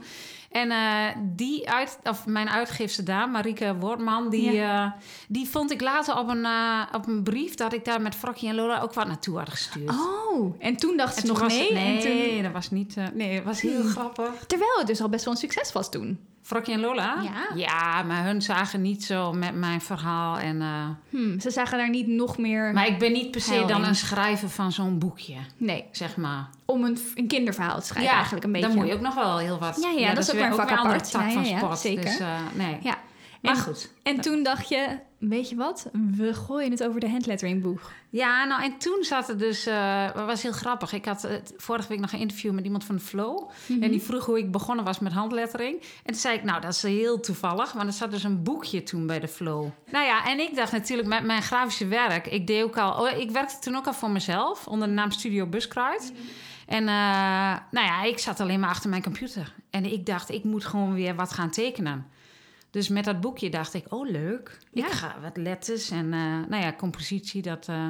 En 0.50 0.72
eh, 0.72 1.06
die 1.22 1.70
uit, 1.70 2.00
of 2.04 2.26
mijn 2.26 2.50
uitgeefster 2.50 3.06
daar, 3.06 3.30
Marieke 3.30 3.76
Wortman... 3.80 4.30
Die, 4.30 4.60
eh, 4.62 4.92
die 5.28 5.50
vond 5.50 5.72
ik 5.72 5.82
later 5.82 6.18
op 6.18 6.28
een, 6.28 6.46
eh, 6.46 6.82
op 6.96 7.08
een 7.08 7.24
brief... 7.24 7.56
dat 7.56 7.74
ik 7.74 7.86
daar 7.86 8.02
met 8.02 8.16
Frokje 8.16 8.48
en 8.48 8.56
Lola 8.56 8.82
ook 8.82 8.94
wat 8.94 9.08
naartoe 9.08 9.38
had 9.38 9.50
gestuurd. 9.50 9.90
Oh, 9.90 10.56
en 10.60 10.76
toen 10.78 10.98
dacht 10.98 11.14
ze 11.16 11.22
En 11.22 11.28
toen 11.28 11.38
nog 11.38 11.48
nee. 11.48 11.64
het- 11.64 11.74
nee, 11.74 11.98
En 12.28 12.34
toen, 12.34 12.44
dat 12.44 12.52
was 12.52 12.70
niet... 12.72 12.98
eh, 12.98 13.04
nee, 13.14 13.36
het 13.36 13.44
was 13.44 13.62
heel 13.62 13.82
Hmm. 13.82 13.90
grappig. 13.90 14.46
terwijl 14.48 14.78
het 14.78 14.88
dus 14.88 15.02
al 15.02 15.10
best 15.10 15.24
wel 15.26 15.34
een 15.34 15.40
succes 15.40 15.72
was 15.72 15.90
toen. 15.92 16.20
Frokje 16.42 16.74
en 16.74 16.80
Lola? 16.80 17.16
Ja. 17.24 17.56
Ja, 17.56 18.04
maar 18.04 18.24
hun 18.26 18.42
zagen 18.42 18.82
niet 18.82 19.04
zo 19.04 19.34
met 19.34 19.56
mijn 19.56 19.82
verhaal. 19.82 20.38
En, 20.38 20.62
eh, 20.62 20.68
Hm, 21.10 21.40
ze 21.40 21.50
zagen 21.52 21.78
daar 21.78 21.90
niet 21.90 22.08
nog 22.08 22.38
meer... 22.38 22.74
maar 22.74 22.88
ik 22.88 23.00
ben 23.00 23.12
niet 23.12 23.32
per 23.32 23.42
se 23.42 23.64
dan 23.68 23.84
een 23.84 23.96
schrijver 23.96 24.50
van 24.50 24.72
zo'n 24.72 25.00
boekje, 25.00 25.36
Nee, 25.58 25.86
zeg 25.92 26.18
maar. 26.18 26.48
om 26.66 26.84
een, 26.84 26.98
een 27.16 27.28
kinderverhaal 27.28 27.80
te 27.80 27.86
schrijven 27.86 28.14
eigenlijk 28.14 28.46
een 28.46 28.52
beetje. 28.52 28.68
dan 28.68 28.78
moet 28.78 28.88
je 28.88 28.94
ook 28.94 29.02
nog 29.02 29.16
wel 29.16 29.38
heel 29.38 29.60
wat... 29.60 29.80
Ja, 29.82 29.90
ja, 30.02 30.14
dat 30.14 30.24
is 30.24 30.30
ook 30.32 30.36
weer 30.36 30.46
een 30.46 30.56
vak 30.56 30.70
een 30.70 30.78
andere 30.78 30.96
apart. 30.96 31.12
tak 31.12 31.26
Ja, 31.26 31.32
van 31.32 31.44
ja, 31.44 31.50
ja, 31.50 31.58
sport. 31.58 31.80
zeker. 31.80 32.04
Dus, 32.04 32.20
eh, 32.20 32.28
nee. 32.54 32.78
Ja. 32.82 32.98
Maar 33.42 33.56
En- 33.56 33.62
goed. 33.62 33.92
En 34.04 34.22
toen 34.22 34.44
dacht 34.44 34.70
je, 34.70 35.00
weet 35.18 35.50
je 35.50 35.56
wat? 35.56 35.90
We 36.16 36.34
gooien 36.34 36.72
het 36.72 36.84
over 36.84 37.00
de 37.00 37.10
handlettering 37.10 37.62
boeg. 37.62 37.92
Ja, 38.10 38.46
nou 38.46 38.64
en 38.64 38.78
toen 38.78 39.04
zat 39.04 39.30
er 39.30 39.38
dus... 39.38 39.66
het 39.66 40.26
was 40.26 40.42
heel 40.42 40.52
grappig. 40.52 40.94
Ik 40.94 41.06
had 41.06 41.24
eh, 41.24 41.36
vorige 41.58 41.88
week 41.88 42.00
nog 42.00 42.12
een 42.12 42.20
interview 42.20 42.52
met 42.52 42.64
iemand 42.64 42.84
van 42.84 43.00
Flow. 43.00 43.50
Mhm. 43.66 43.84
En 43.84 43.92
die 43.92 44.02
vroeg 44.02 44.26
hoe 44.26 44.38
ik 44.38 44.52
begonnen 44.52 44.86
was 44.86 45.00
met 45.00 45.14
handlettering. 45.14 45.82
En 45.82 45.88
toen 46.06 46.16
zei 46.16 46.38
ik, 46.38 46.44
nou, 46.44 46.62
dat 46.62 46.74
is 46.74 46.82
heel 46.82 47.20
toevallig. 47.20 47.72
Want 47.72 47.88
er 47.88 47.94
zat 47.94 48.12
dus 48.12 48.24
een 48.24 48.44
boekje 48.44 48.84
toen 48.84 49.08
bij 49.08 49.20
de 49.20 49.28
Flow. 49.28 49.68
Nou 49.92 50.06
ja, 50.06 50.26
en 50.28 50.40
ik 50.40 50.56
dacht 50.56 50.72
natuurlijk 50.72 51.08
met 51.08 51.24
mijn 51.24 51.42
grafische 51.42 51.88
werk... 51.88 52.28
Ik 52.28 52.48
deed 52.48 52.64
ook 52.64 52.78
al... 52.78 53.02
Oh, 53.02 53.18
ik 53.18 53.32
werkte 53.32 53.60
toen 53.60 53.76
ook 53.76 53.88
al 53.88 53.94
voor 53.94 54.10
mezelf. 54.12 54.68
Onder 54.68 54.88
de 54.88 54.94
naam 54.94 55.12
Studio 55.12 55.46
Buskruid. 55.46 56.14
En 56.68 56.88
eh, 56.88 57.58
nou 57.72 57.86
ja, 57.86 58.04
ik 58.04 58.20
zat 58.20 58.40
alleen 58.40 58.60
maar 58.60 58.70
achter 58.70 58.90
mijn 58.90 59.04
computer. 59.04 59.54
En 59.70 59.86
ik 59.86 60.06
dacht, 60.06 60.30
ik 60.30 60.44
moet 60.44 60.66
gewoon 60.66 60.94
weer 60.94 61.16
wat 61.16 61.32
gaan 61.32 61.50
tekenen. 61.50 62.08
Dus 62.72 62.88
met 62.88 63.06
dat 63.06 63.22
boekje 63.22 63.50
dacht 63.50 63.74
ik, 63.74 63.86
oh 63.90 64.10
leuk. 64.10 64.58
Ja. 64.72 64.86
Ik 64.86 64.92
ga 64.92 65.16
wat 65.22 65.38
letters 65.38 65.90
en 65.90 66.14
eh, 66.14 66.20
nou 66.50 66.64
ja, 66.64 66.74
compositie, 66.74 67.42
dat 67.42 67.68
eh, 67.68 67.90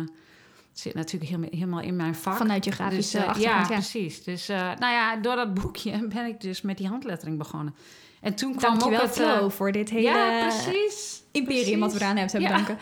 zit 0.72 0.94
natuurlijk 0.94 1.32
helemaal, 1.32 1.50
helemaal 1.52 1.82
in 1.82 1.96
mijn 1.96 2.16
vak. 2.16 2.38
Vanuit 2.38 2.66
je 2.66 2.72
grafische 2.72 3.18
Dus, 3.18 3.26
eh, 3.26 3.30
achtergrond, 3.30 3.68
ja, 3.68 3.76
ja. 3.76 3.80
precies. 3.80 4.24
Dus 4.24 4.48
nou 4.48 4.94
ja, 4.94 5.16
door 5.16 5.36
dat 5.36 5.54
boekje 5.54 6.08
ben 6.14 6.26
ik 6.26 6.42
dus 6.42 6.62
met 6.62 6.78
die 6.78 6.88
handlettering 6.88 7.38
begonnen. 7.38 7.76
En 8.22 8.36
toen 8.36 8.56
kwam 8.56 8.80
Dankjewel 8.80 9.02
ook 9.02 9.10
Flo 9.10 9.50
voor 9.50 9.72
dit 9.72 9.90
hele 9.90 10.02
ja, 10.02 10.48
precies. 10.48 11.24
imperium 11.32 11.80
wat 11.80 11.94
we 11.94 12.00
eraan 12.00 12.18
hebben 12.18 12.36
te 12.36 12.42
Ja. 12.42 12.66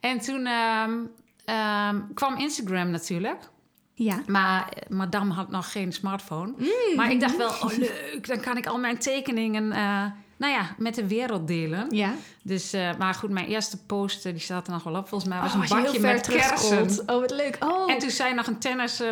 En 0.00 0.20
toen 0.20 0.46
um, 0.46 1.10
um, 1.56 2.14
kwam 2.14 2.36
Instagram 2.38 2.90
natuurlijk. 2.90 3.50
Ja. 3.94 4.22
Maar 4.26 4.68
madame 4.88 5.32
had 5.32 5.50
nog 5.50 5.72
geen 5.72 5.92
smartphone. 5.92 6.52
Mm. 6.56 6.96
Maar 6.96 7.10
ik 7.10 7.20
dacht 7.20 7.36
wel, 7.36 7.48
oh 7.48 7.76
leuk, 7.76 8.26
dan 8.26 8.40
kan 8.40 8.56
ik 8.56 8.66
al 8.66 8.78
mijn 8.78 8.98
tekeningen... 8.98 9.64
Uh, 9.64 10.04
nou 10.42 10.54
ja, 10.54 10.74
met 10.78 10.94
de 10.94 11.06
wereld 11.06 11.46
delen. 11.46 11.86
Ja. 11.90 12.14
Dus, 12.42 12.74
uh, 12.74 12.90
maar 12.98 13.14
goed, 13.14 13.30
mijn 13.30 13.46
eerste 13.46 13.84
post, 13.84 14.22
die 14.22 14.38
staat 14.38 14.66
er 14.66 14.72
nog 14.72 14.82
wel 14.82 14.94
op. 14.94 15.08
Volgens 15.08 15.30
mij 15.30 15.40
was 15.40 15.54
oh, 15.54 15.62
een 15.62 15.82
bakje 15.82 16.00
met 16.00 16.26
kersen. 16.26 17.04
Oh, 17.06 17.20
wat 17.20 17.30
leuk. 17.30 17.56
Oh. 17.60 17.90
En 17.90 17.98
toen 17.98 18.10
zei 18.10 18.34
nog 18.34 18.46
een 18.46 18.58
tennis... 18.58 19.00
Uh, 19.00 19.08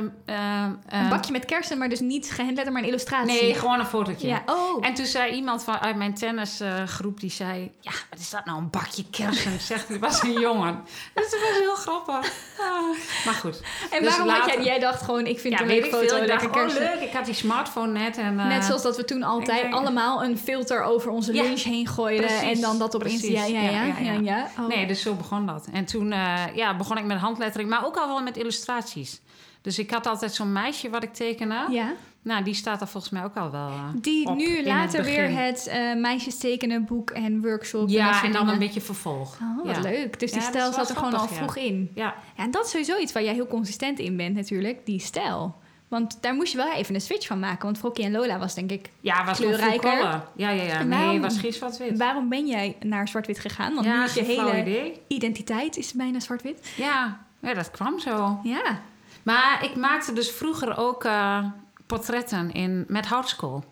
een 0.88 1.08
bakje 1.08 1.32
met 1.32 1.44
kersen, 1.44 1.78
maar 1.78 1.88
dus 1.88 2.00
niet 2.00 2.30
gehandletterd, 2.30 2.72
maar 2.72 2.82
een 2.82 2.88
illustratie. 2.88 3.42
Nee, 3.42 3.54
gewoon 3.54 3.78
een 3.78 3.86
fotootje. 3.86 4.28
Ja. 4.28 4.42
Oh. 4.46 4.86
En 4.86 4.94
toen 4.94 5.06
zei 5.06 5.32
iemand 5.32 5.64
van, 5.64 5.78
uit 5.78 5.96
mijn 5.96 6.14
tennisgroep, 6.14 7.20
die 7.20 7.30
zei... 7.30 7.72
Ja, 7.80 7.92
wat 8.10 8.18
is 8.18 8.30
dat 8.30 8.44
nou, 8.44 8.58
een 8.58 8.70
bakje 8.70 9.04
kersen? 9.10 9.60
Zegt 9.70 9.88
hij, 9.88 9.98
was 9.98 10.22
een 10.22 10.40
jongen. 10.40 10.80
Dus 11.14 11.30
dat 11.30 11.40
was 11.40 11.58
heel 11.58 11.74
grappig. 11.74 12.32
Ah. 12.58 12.96
Maar 13.24 13.34
goed. 13.34 13.60
En 13.90 14.02
dus 14.02 14.08
waarom 14.08 14.26
later... 14.26 14.42
had 14.42 14.52
jij, 14.54 14.64
jij 14.64 14.78
dacht 14.78 15.02
gewoon, 15.02 15.26
ik 15.26 15.40
vind 15.40 15.54
ja, 15.54 15.60
een 15.60 15.66
leuke 15.66 15.88
foto, 15.88 16.16
ik 16.16 16.26
lekker 16.26 16.50
kersen. 16.50 16.82
Oh, 16.82 16.94
leuk, 16.94 17.08
ik 17.08 17.12
had 17.12 17.24
die 17.24 17.34
smartphone 17.34 17.92
net. 17.92 18.16
En, 18.16 18.34
Net 18.34 18.64
zoals 18.64 18.82
dat 18.82 18.96
we 18.96 19.04
toen 19.04 19.22
altijd 19.22 19.62
denk, 19.62 19.74
allemaal 19.74 20.24
een 20.24 20.38
filter 20.38 20.82
over 20.82 21.10
onze 21.20 21.32
lunch 21.32 21.62
heen 21.62 21.86
gooiden. 21.86 22.26
precies, 22.26 22.54
en 22.56 22.60
dan 22.60 22.78
dat 22.78 22.94
op 22.94 23.00
precies. 23.00 23.24
Insta. 23.24 23.44
Ja, 23.44 23.60
ja, 23.60 23.98
ja. 24.00 24.12
ja. 24.12 24.50
Oh. 24.58 24.66
Nee, 24.66 24.86
dus 24.86 25.02
zo 25.02 25.14
begon 25.14 25.46
dat. 25.46 25.68
En 25.72 25.84
toen 25.84 26.12
uh, 26.12 26.44
ja, 26.54 26.76
begon 26.76 26.98
ik 26.98 27.04
met 27.04 27.18
handlettering, 27.18 27.70
maar 27.70 27.86
ook 27.86 27.96
al 27.96 28.06
wel 28.06 28.22
met 28.22 28.36
illustraties. 28.36 29.20
Dus 29.62 29.78
ik 29.78 29.90
had 29.90 30.06
altijd 30.06 30.34
zo'n 30.34 30.52
meisje 30.52 30.90
wat 30.90 31.02
ik 31.02 31.12
tekende. 31.12 31.66
Ja. 31.70 31.92
Nou, 32.22 32.44
die 32.44 32.54
staat 32.54 32.80
er 32.80 32.86
volgens 32.86 33.12
mij 33.12 33.24
ook 33.24 33.36
al 33.36 33.50
wel 33.50 33.68
uh, 33.68 33.88
Die 33.94 34.26
op 34.26 34.36
nu 34.36 34.44
in 34.44 34.66
later 34.66 34.98
het 34.98 35.08
weer 35.08 35.38
het 35.38 35.68
uh, 35.68 36.00
meisjes 36.00 36.38
tekenen 36.38 36.84
boek 36.84 37.10
en 37.10 37.42
workshop. 37.42 37.88
Ja, 37.88 38.18
en, 38.18 38.26
en 38.26 38.32
dan 38.32 38.48
een 38.48 38.58
beetje 38.58 38.80
vervolg. 38.80 39.38
Oh, 39.42 39.66
wat 39.66 39.76
ja. 39.76 39.82
leuk. 39.82 40.20
Dus 40.20 40.32
die 40.32 40.40
Ja, 40.40 40.48
stijl 40.48 40.72
zat 40.72 40.88
er 40.88 40.96
gewoon 40.96 41.14
al 41.14 41.28
vroeg 41.28 41.56
in. 41.56 41.90
Ja. 41.94 42.14
ja, 42.36 42.42
en 42.44 42.50
dat 42.50 42.64
is 42.64 42.70
sowieso 42.70 42.98
iets 42.98 43.12
waar 43.12 43.22
jij 43.22 43.34
heel 43.34 43.46
consistent 43.46 43.98
in 43.98 44.16
bent 44.16 44.34
natuurlijk, 44.34 44.86
die 44.86 45.00
stijl. 45.00 45.54
Want 45.90 46.18
daar 46.20 46.34
moest 46.34 46.52
je 46.52 46.56
wel 46.58 46.72
even 46.72 46.94
een 46.94 47.00
switch 47.00 47.26
van 47.26 47.38
maken. 47.38 47.64
Want 47.64 47.78
Frokkie 47.78 48.04
en 48.04 48.12
Lola 48.12 48.38
was 48.38 48.54
denk 48.54 48.70
ik 48.70 48.90
Ja, 49.00 49.24
was 49.24 49.38
kleurrijker. 49.38 49.98
Ja, 49.98 50.24
ja, 50.34 50.50
ja. 50.50 50.82
Nee, 50.82 51.20
was 51.20 51.38
geen 51.38 51.52
zwart-wit. 51.52 51.98
Waarom 51.98 52.28
ben 52.28 52.46
jij 52.46 52.76
naar 52.80 53.08
zwart-wit 53.08 53.38
gegaan? 53.38 53.74
Want 53.74 53.86
nu 53.86 53.92
Ja, 53.92 54.04
is 54.04 54.14
je 54.14 54.22
hele 54.22 54.60
idee. 54.60 55.00
identiteit 55.06 55.76
is 55.76 55.92
bijna 55.92 56.20
zwart-wit. 56.20 56.72
Ja. 56.76 57.20
ja, 57.40 57.54
dat 57.54 57.70
kwam 57.70 57.98
zo. 57.98 58.40
Ja. 58.42 58.80
Maar 59.22 59.64
ik 59.64 59.76
maakte 59.76 60.12
dus 60.12 60.30
vroeger 60.30 60.76
ook 60.78 61.04
uh, 61.04 61.44
portretten 61.86 62.52
in, 62.52 62.84
met 62.88 63.06
houtskool. 63.06 63.64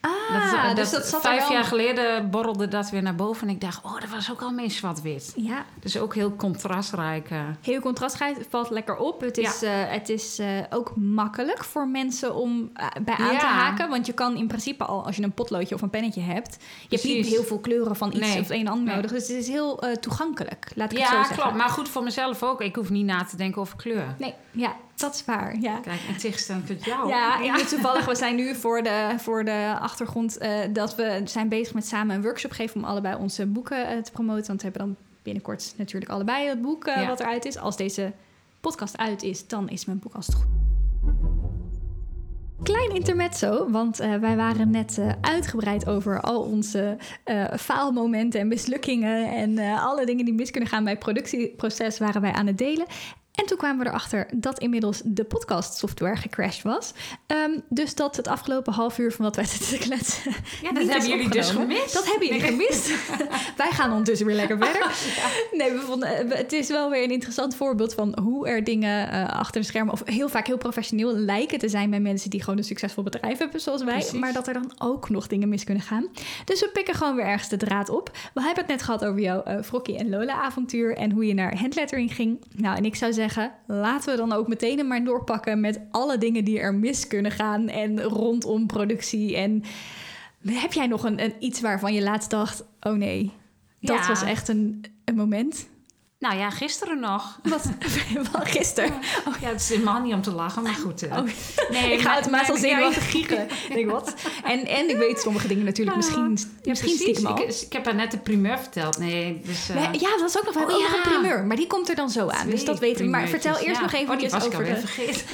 Ah, 0.00 0.64
dat, 0.66 0.76
dus 0.76 0.90
dat- 0.90 1.00
dat 1.00 1.10
zat 1.10 1.24
er 1.24 1.30
vijf 1.30 1.42
wel... 1.42 1.52
jaar 1.52 1.64
geleden 1.64 2.30
borrelde 2.30 2.68
dat 2.68 2.90
weer 2.90 3.02
naar 3.02 3.14
boven. 3.14 3.48
En 3.48 3.54
ik 3.54 3.60
dacht, 3.60 3.84
oh, 3.84 4.00
dat 4.00 4.08
was 4.10 4.30
ook 4.30 4.40
al 4.42 4.50
meer 4.50 4.70
zwart-wit. 4.70 5.32
Ja, 5.36 5.64
Dus 5.80 5.98
ook 5.98 6.14
heel 6.14 6.36
contrastrijk. 6.36 7.28
heel 7.62 7.80
contrastrijk. 7.80 8.36
valt 8.48 8.70
lekker 8.70 8.96
op. 8.96 9.20
Het 9.20 9.38
is, 9.38 9.62
eh, 9.62 9.70
het 9.74 10.08
is 10.08 10.38
eh, 10.38 10.46
ook 10.70 10.92
makkelijk 10.96 11.64
voor 11.64 11.88
mensen 11.88 12.34
om 12.34 12.70
eh, 12.74 12.86
bij 13.02 13.14
aan 13.14 13.28
te 13.28 13.34
Ja. 13.34 13.52
haken. 13.52 13.88
Want 13.88 14.06
je 14.06 14.12
kan 14.12 14.36
in 14.36 14.46
principe 14.46 14.84
al, 14.84 15.04
als 15.06 15.16
je 15.16 15.22
een 15.22 15.32
potloodje 15.32 15.74
of 15.74 15.82
een 15.82 15.90
pennetje 15.90 16.20
hebt... 16.20 16.56
je 16.88 16.96
hebt 16.96 17.04
niet 17.08 17.26
heel 17.26 17.42
veel 17.44 17.58
kleuren 17.58 17.96
van 17.96 18.08
iets 18.08 18.18
Nee. 18.20 18.40
of 18.40 18.50
een 18.50 18.60
en 18.60 18.66
ander 18.68 18.84
Nee. 18.86 18.94
nodig. 18.94 19.10
Dus 19.10 19.28
het 19.28 19.36
is 19.36 19.48
heel 19.48 19.82
toegankelijk, 20.00 20.70
laat 20.74 20.92
ik 20.92 20.98
het 20.98 21.06
zo 21.06 21.14
Ja, 21.14 21.24
zeggen. 21.24 21.42
klopt. 21.42 21.56
Maar 21.58 21.68
goed 21.68 21.88
voor 21.88 22.02
mezelf 22.02 22.42
ook. 22.42 22.60
Ik 22.60 22.76
hoef 22.76 22.90
niet 22.90 23.04
na 23.06 23.24
te 23.24 23.36
denken 23.36 23.60
over 23.60 23.76
kleur. 23.76 24.14
Nee, 24.18 24.34
ja, 24.50 24.76
dat 24.98 25.14
is 25.14 25.24
waar, 25.24 25.56
ja. 25.60 25.78
Kijk, 25.78 26.00
in 26.08 26.16
tegenstelling 26.16 26.66
tot 26.66 26.84
jou. 26.84 27.08
Ja, 27.08 27.40
ik 27.40 27.52
moet 27.52 27.68
toevallig, 27.74 28.04
we 28.04 28.14
zijn 28.14 28.36
nu 28.36 28.54
voor 28.54 28.82
de, 28.82 29.14
voor 29.18 29.44
de 29.44 29.76
achtergrond 29.80 30.38
eh, 30.38 30.58
dat 30.72 30.94
we 30.94 31.20
zijn 31.24 31.48
bezig 31.48 31.74
met 31.74 31.86
samen 31.86 32.16
een 32.16 32.22
workshop 32.22 32.50
geven 32.50 32.76
om 32.76 32.84
allebei 32.84 33.16
onze 33.16 33.46
boeken 33.46 33.88
eh, 33.88 33.98
te 33.98 34.12
promoten. 34.12 34.46
Want 34.46 34.62
we 34.62 34.68
hebben 34.68 34.86
dan 34.86 34.96
binnenkort 35.22 35.74
natuurlijk 35.76 36.10
allebei 36.10 36.48
het 36.48 36.62
boek 36.62 36.86
Ja. 36.86 37.06
wat 37.06 37.20
eruit 37.20 37.44
is. 37.44 37.58
Als 37.58 37.76
deze 37.76 38.12
podcast 38.60 38.98
uit 38.98 39.22
is, 39.22 39.46
dan 39.46 39.68
is 39.68 39.84
mijn 39.84 39.98
boek 39.98 40.14
als 40.14 40.26
het 40.26 40.34
goed. 40.34 40.46
klein 42.62 42.94
intermezzo, 42.94 43.70
want 43.70 43.96
wij 43.96 44.36
waren 44.36 44.70
net 44.70 45.00
uitgebreid 45.20 45.86
over 45.88 46.20
al 46.20 46.42
onze 46.42 46.96
faalmomenten 47.56 48.40
en 48.40 48.48
mislukkingen 48.48 49.30
en 49.32 49.58
alle 49.58 50.06
dingen 50.06 50.24
die 50.24 50.34
mis 50.34 50.50
kunnen 50.50 50.68
gaan 50.68 50.84
bij 50.84 50.92
het 50.92 51.02
productieproces 51.02 51.98
waren 51.98 52.20
wij 52.20 52.32
aan 52.32 52.46
het 52.46 52.58
delen. 52.58 52.86
En 53.38 53.46
toen 53.46 53.56
kwamen 53.56 53.84
we 53.84 53.90
erachter 53.90 54.26
dat 54.34 54.58
inmiddels 54.58 55.00
de 55.04 55.24
podcast 55.24 55.76
software 55.78 56.16
gecrashed 56.16 56.62
was. 56.62 56.92
Ehm, 57.26 57.50
dus 57.68 57.94
dat 57.94 58.16
het 58.16 58.28
afgelopen 58.28 58.72
half 58.72 58.98
uur 58.98 59.12
van 59.12 59.24
wat 59.24 59.36
wij 59.36 59.44
zitten 59.44 59.68
te 59.68 59.78
kletsen. 59.78 60.32
Ja, 60.62 60.72
dat 60.72 60.88
hebben 60.88 61.08
jullie 61.08 61.28
dus 61.28 61.50
gemist. 61.50 61.94
Dat 61.94 62.06
hebben 62.06 62.26
jullie 62.26 62.42
gemist. 62.42 62.90
wij 63.56 63.70
gaan 63.70 63.90
ondertussen 63.90 64.26
weer 64.26 64.36
lekker 64.36 64.58
verder. 64.58 64.86
Nee, 65.52 65.72
we 65.72 65.80
vonden, 65.80 66.30
eh, 66.30 66.38
het 66.38 66.52
is 66.52 66.68
wel 66.68 66.90
weer 66.90 67.02
een 67.02 67.10
interessant 67.10 67.54
voorbeeld 67.54 67.94
van 67.94 68.18
hoe 68.22 68.48
er 68.48 68.64
dingen 68.64 69.10
eh, 69.10 69.28
achter 69.28 69.60
de 69.60 69.66
schermen, 69.66 69.92
of 69.92 70.02
heel 70.04 70.28
vaak 70.28 70.46
heel 70.46 70.58
professioneel 70.58 71.12
lijken 71.12 71.58
te 71.58 71.68
zijn 71.68 71.90
bij 71.90 72.00
mensen 72.00 72.30
die 72.30 72.42
gewoon 72.42 72.58
een 72.58 72.64
succesvol 72.64 73.02
bedrijf 73.02 73.38
hebben, 73.38 73.60
zoals 73.60 73.84
wij. 73.84 73.94
Precies. 73.94 74.18
Maar 74.18 74.32
dat 74.32 74.46
er 74.46 74.52
dan 74.52 74.72
ook 74.78 75.10
nog 75.10 75.26
dingen 75.26 75.48
mis 75.48 75.64
kunnen 75.64 75.82
gaan. 75.82 76.08
Dus 76.44 76.60
we 76.60 76.70
pikken 76.72 76.94
gewoon 76.94 77.16
weer 77.16 77.24
ergens 77.24 77.48
de 77.48 77.56
draad 77.56 77.88
op. 77.88 78.10
We 78.34 78.40
hebben 78.42 78.64
het 78.64 78.72
net 78.72 78.82
gehad 78.82 79.04
over 79.04 79.20
jouw 79.20 79.62
Frokkie 79.62 79.98
en 79.98 80.08
Lola 80.08 80.32
avontuur 80.32 80.96
en 80.96 81.10
hoe 81.10 81.26
je 81.26 81.34
naar 81.34 81.58
handlettering 81.58 82.14
ging. 82.14 82.44
Nou, 82.56 82.76
en 82.76 82.84
ik 82.84 82.94
zou 82.94 83.12
zeggen, 83.12 83.27
laten 83.66 84.10
we 84.10 84.16
dan 84.16 84.32
ook 84.32 84.48
meteen 84.48 84.86
maar 84.86 85.04
doorpakken 85.04 85.60
met 85.60 85.80
alle 85.90 86.18
dingen 86.18 86.44
die 86.44 86.60
er 86.60 86.74
mis 86.74 87.06
kunnen 87.06 87.30
gaan 87.30 87.68
en 87.68 88.02
rondom 88.02 88.66
productie. 88.66 89.36
En 89.36 89.62
heb 90.46 90.72
jij 90.72 90.86
nog 90.86 91.04
een, 91.04 91.22
een 91.22 91.34
iets 91.38 91.60
waarvan 91.60 91.94
je 91.94 92.02
laatst 92.02 92.30
dacht, 92.30 92.64
oh 92.80 92.92
nee, 92.92 93.32
dat 93.80 93.96
Ja. 93.98 94.06
was 94.08 94.22
echt 94.22 94.48
een, 94.48 94.84
een 95.04 95.14
moment? 95.14 95.68
Nou 96.18 96.36
ja, 96.38 96.50
gisteren 96.50 97.00
nog. 97.00 97.38
Wat? 97.42 97.70
Gisteren. 98.56 98.92
Oh 99.28 99.34
ja, 99.40 99.48
het 99.48 99.60
is 99.60 99.68
helemaal 99.68 100.00
niet 100.00 100.14
om 100.14 100.22
te 100.22 100.30
lachen, 100.32 100.62
maar 100.62 100.74
goed. 100.74 101.02
eh. 101.02 101.16
Oh, 101.16 101.22
nee, 101.70 101.92
ik 101.92 101.98
ga 102.00 102.04
maar- 102.04 102.12
automatisch 102.14 102.48
al 102.48 102.54
maar- 102.54 102.64
zenuwachtig 102.68 103.12
ja. 103.12 103.40
Ik 103.68 103.74
denk, 103.74 103.90
wat? 103.90 104.14
En, 104.44 104.66
en 104.66 104.88
ik 104.90 104.96
weet 104.96 105.20
sommige 105.20 105.48
dingen 105.48 105.64
natuurlijk 105.64 105.96
Ja. 105.96 106.02
misschien, 106.22 106.52
Ja, 106.62 106.70
misschien 106.70 106.94
stiekem 106.96 107.26
al. 107.26 107.38
Ik, 107.42 107.48
ik 107.60 107.72
heb 107.72 107.84
haar 107.84 107.94
net 107.94 108.10
de 108.10 108.18
primeur 108.18 108.58
verteld. 108.58 108.98
Nee, 108.98 109.40
dus... 109.44 109.68
eh, 109.68 109.76
Nee, 109.76 110.00
ja, 110.00 110.16
dat 110.18 110.28
is 110.28 110.38
ook 110.38 110.44
nog 110.44 110.54
wel 110.54 110.62
Oh, 110.64 110.70
nog 110.70 110.92
een 110.92 111.10
ja. 111.10 111.18
primeur. 111.18 111.44
Maar 111.44 111.56
die 111.56 111.66
komt 111.66 111.88
er 111.88 111.94
dan 111.94 112.10
zo 112.10 112.28
aan. 112.28 112.50
Dus 112.50 112.64
dat 112.64 112.78
weten 112.78 113.04
we. 113.04 113.10
Maar 113.10 113.28
vertel 113.28 113.52
eerst 113.56 113.64
ja. 113.64 113.80
nog 113.80 113.94
Oh, 113.94 114.00
even 114.00 114.30
was 114.30 114.46
ik 114.46 114.52
over 114.52 114.54
alweer 114.58 114.74
de... 114.80 114.86
vergeten. 114.86 115.26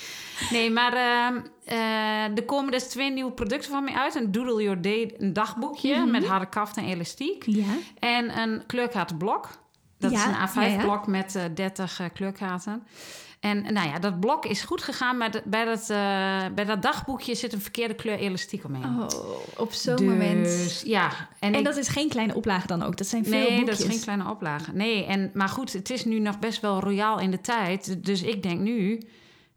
nee, 0.56 0.70
maar 0.70 0.92
ehm, 0.92 1.40
eh, 1.64 2.36
er 2.36 2.44
komen 2.44 2.70
dus 2.72 2.82
twee 2.84 3.10
nieuwe 3.10 3.32
producten 3.32 3.70
van 3.70 3.84
mij 3.84 3.94
uit. 3.94 4.14
Een 4.14 4.32
Doodle 4.32 4.62
Your 4.62 4.80
Day, 4.82 5.14
een 5.18 5.32
dagboekje 5.32 5.94
Mhm. 5.96 6.10
met 6.10 6.26
harde 6.26 6.48
kaft 6.48 6.76
en 6.76 6.84
elastiek. 6.84 7.42
Ja. 7.46 7.64
En 7.98 8.38
een 8.38 8.62
kleurkaartenblok. 8.66 9.48
Dat 9.98 10.10
Ja, 10.10 10.18
is 10.44 10.54
een 10.54 10.62
ja, 10.62 10.78
A5-blok 10.78 11.06
met 11.06 11.34
eh 11.34 11.42
30 11.54 12.00
eh, 12.00 12.06
kleurkaarten. 12.14 12.82
En 13.40 13.72
nou 13.72 13.88
ja, 13.88 13.98
dat 13.98 14.20
blok 14.20 14.44
is 14.46 14.62
goed 14.62 14.82
gegaan, 14.82 15.16
maar 15.16 15.30
de- 15.30 15.42
bij 15.44 15.64
dat, 15.64 15.80
eh, 15.80 15.96
bij 16.54 16.64
dat 16.64 16.82
dagboekje 16.82 17.34
zit 17.34 17.52
een 17.52 17.60
verkeerde 17.60 17.94
kleur 17.94 18.18
elastiek 18.18 18.64
omheen. 18.64 18.84
Oh, 18.84 19.06
op 19.56 19.72
zo'n 19.72 19.96
dus, 19.96 20.06
moment. 20.06 20.82
Ja, 20.84 21.10
en, 21.38 21.52
En 21.52 21.58
ik- 21.58 21.64
dat 21.64 21.76
is 21.76 21.88
geen 21.88 22.08
kleine 22.08 22.34
oplage 22.34 22.66
dan 22.66 22.82
ook. 22.82 22.96
Dat 22.96 23.06
zijn 23.06 23.24
veel 23.24 23.32
Nee, 23.32 23.56
boekjes. 23.56 23.78
dat 23.78 23.86
is 23.86 23.92
geen 23.94 24.02
kleine 24.02 24.30
oplage. 24.30 24.72
Nee, 24.72 25.04
en, 25.04 25.30
maar 25.34 25.48
goed, 25.48 25.72
het 25.72 25.90
is 25.90 26.04
nu 26.04 26.18
nog 26.18 26.38
best 26.38 26.60
wel 26.60 26.80
royaal 26.80 27.20
in 27.20 27.30
de 27.30 27.40
tijd. 27.40 28.04
Dus 28.04 28.22
ik 28.22 28.42
denk 28.42 28.60
nu... 28.60 29.00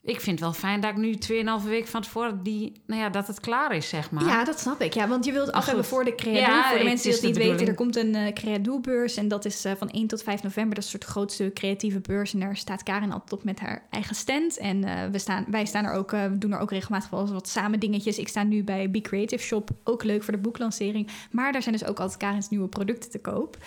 Ik 0.04 0.20
vind 0.22 0.40
het 0.40 0.40
wel 0.40 0.54
fijn 0.54 0.82
dat 0.82 0.92
ik 0.92 0.98
nu 0.98 1.18
2,5 1.62 1.68
week 1.68 1.88
van 1.88 2.02
tevoren 2.02 2.44
die... 2.44 2.82
Nou 2.86 3.02
ja, 3.02 3.10
dat 3.10 3.28
het 3.28 3.40
klaar 3.40 3.76
is, 3.76 3.90
zeg 3.90 4.12
maar. 4.12 4.26
Ja, 4.26 4.44
dat 4.44 4.60
snap 4.60 4.82
ik. 4.82 4.94
Ja, 4.94 5.08
want 5.08 5.26
je 5.26 5.32
wilt 5.32 5.46
het 5.46 5.56
af 5.56 5.66
hebben 5.66 5.86
voor 5.86 6.04
de 6.04 6.16
Creadoe. 6.16 6.42
Ja, 6.42 6.64
voor 6.64 6.72
de 6.72 6.78
het 6.78 6.84
mensen 6.84 7.12
die 7.12 7.22
dat 7.22 7.30
niet 7.30 7.38
weten, 7.38 7.68
er 7.68 7.74
komt 7.74 7.96
een 7.96 8.16
eh 8.16 8.34
Creadoe-beurs. 8.34 9.18
En 9.18 9.28
dat 9.28 9.46
is 9.46 9.66
eh, 9.66 9.72
van 9.78 9.90
1 9.90 10.08
tot 10.08 10.24
5 10.24 10.44
november. 10.44 10.76
Dat 10.76 10.84
is 10.84 10.94
een 10.94 11.00
soort 11.00 11.12
grootste 11.12 11.52
creatieve 11.54 12.00
beurs. 12.00 12.34
En 12.34 12.40
daar 12.40 12.58
staat 12.58 12.84
Karin 12.84 13.12
altijd 13.12 13.34
op 13.34 13.44
met 13.44 13.60
haar 13.60 13.88
eigen 13.90 14.16
stand. 14.16 14.58
En 14.58 14.84
eh, 14.84 15.10
we 15.12 15.20
staan, 15.20 15.46
wij 15.48 15.66
staan 15.66 15.86
er 15.86 15.94
ook, 15.94 16.12
we 16.12 16.38
doen 16.38 16.52
er 16.52 16.60
ook 16.60 16.72
regelmatig 16.72 17.10
wel 17.10 17.22
eens 17.22 17.32
wat 17.32 17.48
samen 17.48 17.80
dingetjes. 17.80 18.18
Ik 18.18 18.28
sta 18.28 18.44
nu 18.44 18.64
bij 18.64 18.92
Be 18.92 19.02
Creative 19.02 19.44
Shop. 19.44 19.70
Ook 19.84 20.04
leuk 20.04 20.24
voor 20.24 20.34
de 20.34 20.40
boeklancering. 20.40 21.10
Maar 21.32 21.52
daar 21.52 21.62
zijn 21.62 21.76
dus 21.76 21.88
ook 21.88 22.00
altijd 22.00 22.20
Karin's 22.20 22.50
nieuwe 22.50 22.68
producten 22.68 23.12
te 23.12 23.20
koop. 23.20 23.58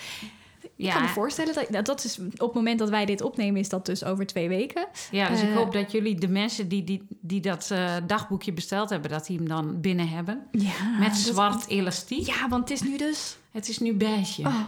Ik 0.77 0.89
kan 0.89 1.01
me 1.01 1.07
voorstellen 1.07 1.53
dat 1.53 1.69
nou, 1.69 1.83
dat 1.83 2.03
is 2.03 2.19
op 2.19 2.39
het 2.39 2.53
moment 2.53 2.79
dat 2.79 2.89
wij 2.89 3.05
dit 3.05 3.21
opnemen, 3.21 3.59
is 3.59 3.69
dat 3.69 3.85
dus 3.85 4.03
over 4.03 4.25
twee 4.25 4.47
weken. 4.49 4.87
Ja, 5.11 5.29
dus 5.29 5.41
ik 5.41 5.49
Eh, 5.49 5.55
hoop 5.55 5.73
dat 5.73 5.91
jullie 5.91 6.15
de 6.19 6.27
mensen 6.27 6.67
die, 6.67 6.83
die, 6.83 7.07
die 7.21 7.41
dat 7.41 7.71
eh, 7.71 7.95
dagboekje 8.07 8.53
besteld 8.53 8.89
hebben... 8.89 9.09
dat 9.11 9.25
die 9.25 9.37
hem 9.37 9.47
dan 9.47 9.81
binnen 9.81 10.07
hebben. 10.09 10.47
Ja, 10.51 10.97
Met 10.99 11.07
dat- 11.09 11.17
zwart 11.17 11.67
elastiek. 11.67 12.25
Ja, 12.27 12.47
want 12.49 12.69
het 12.69 12.81
is 12.81 12.87
nu 12.87 12.97
dus. 12.97 13.37
Het 13.51 13.69
is 13.69 13.79
nu 13.79 13.93
beige. 13.93 14.41
Oh, 14.41 14.59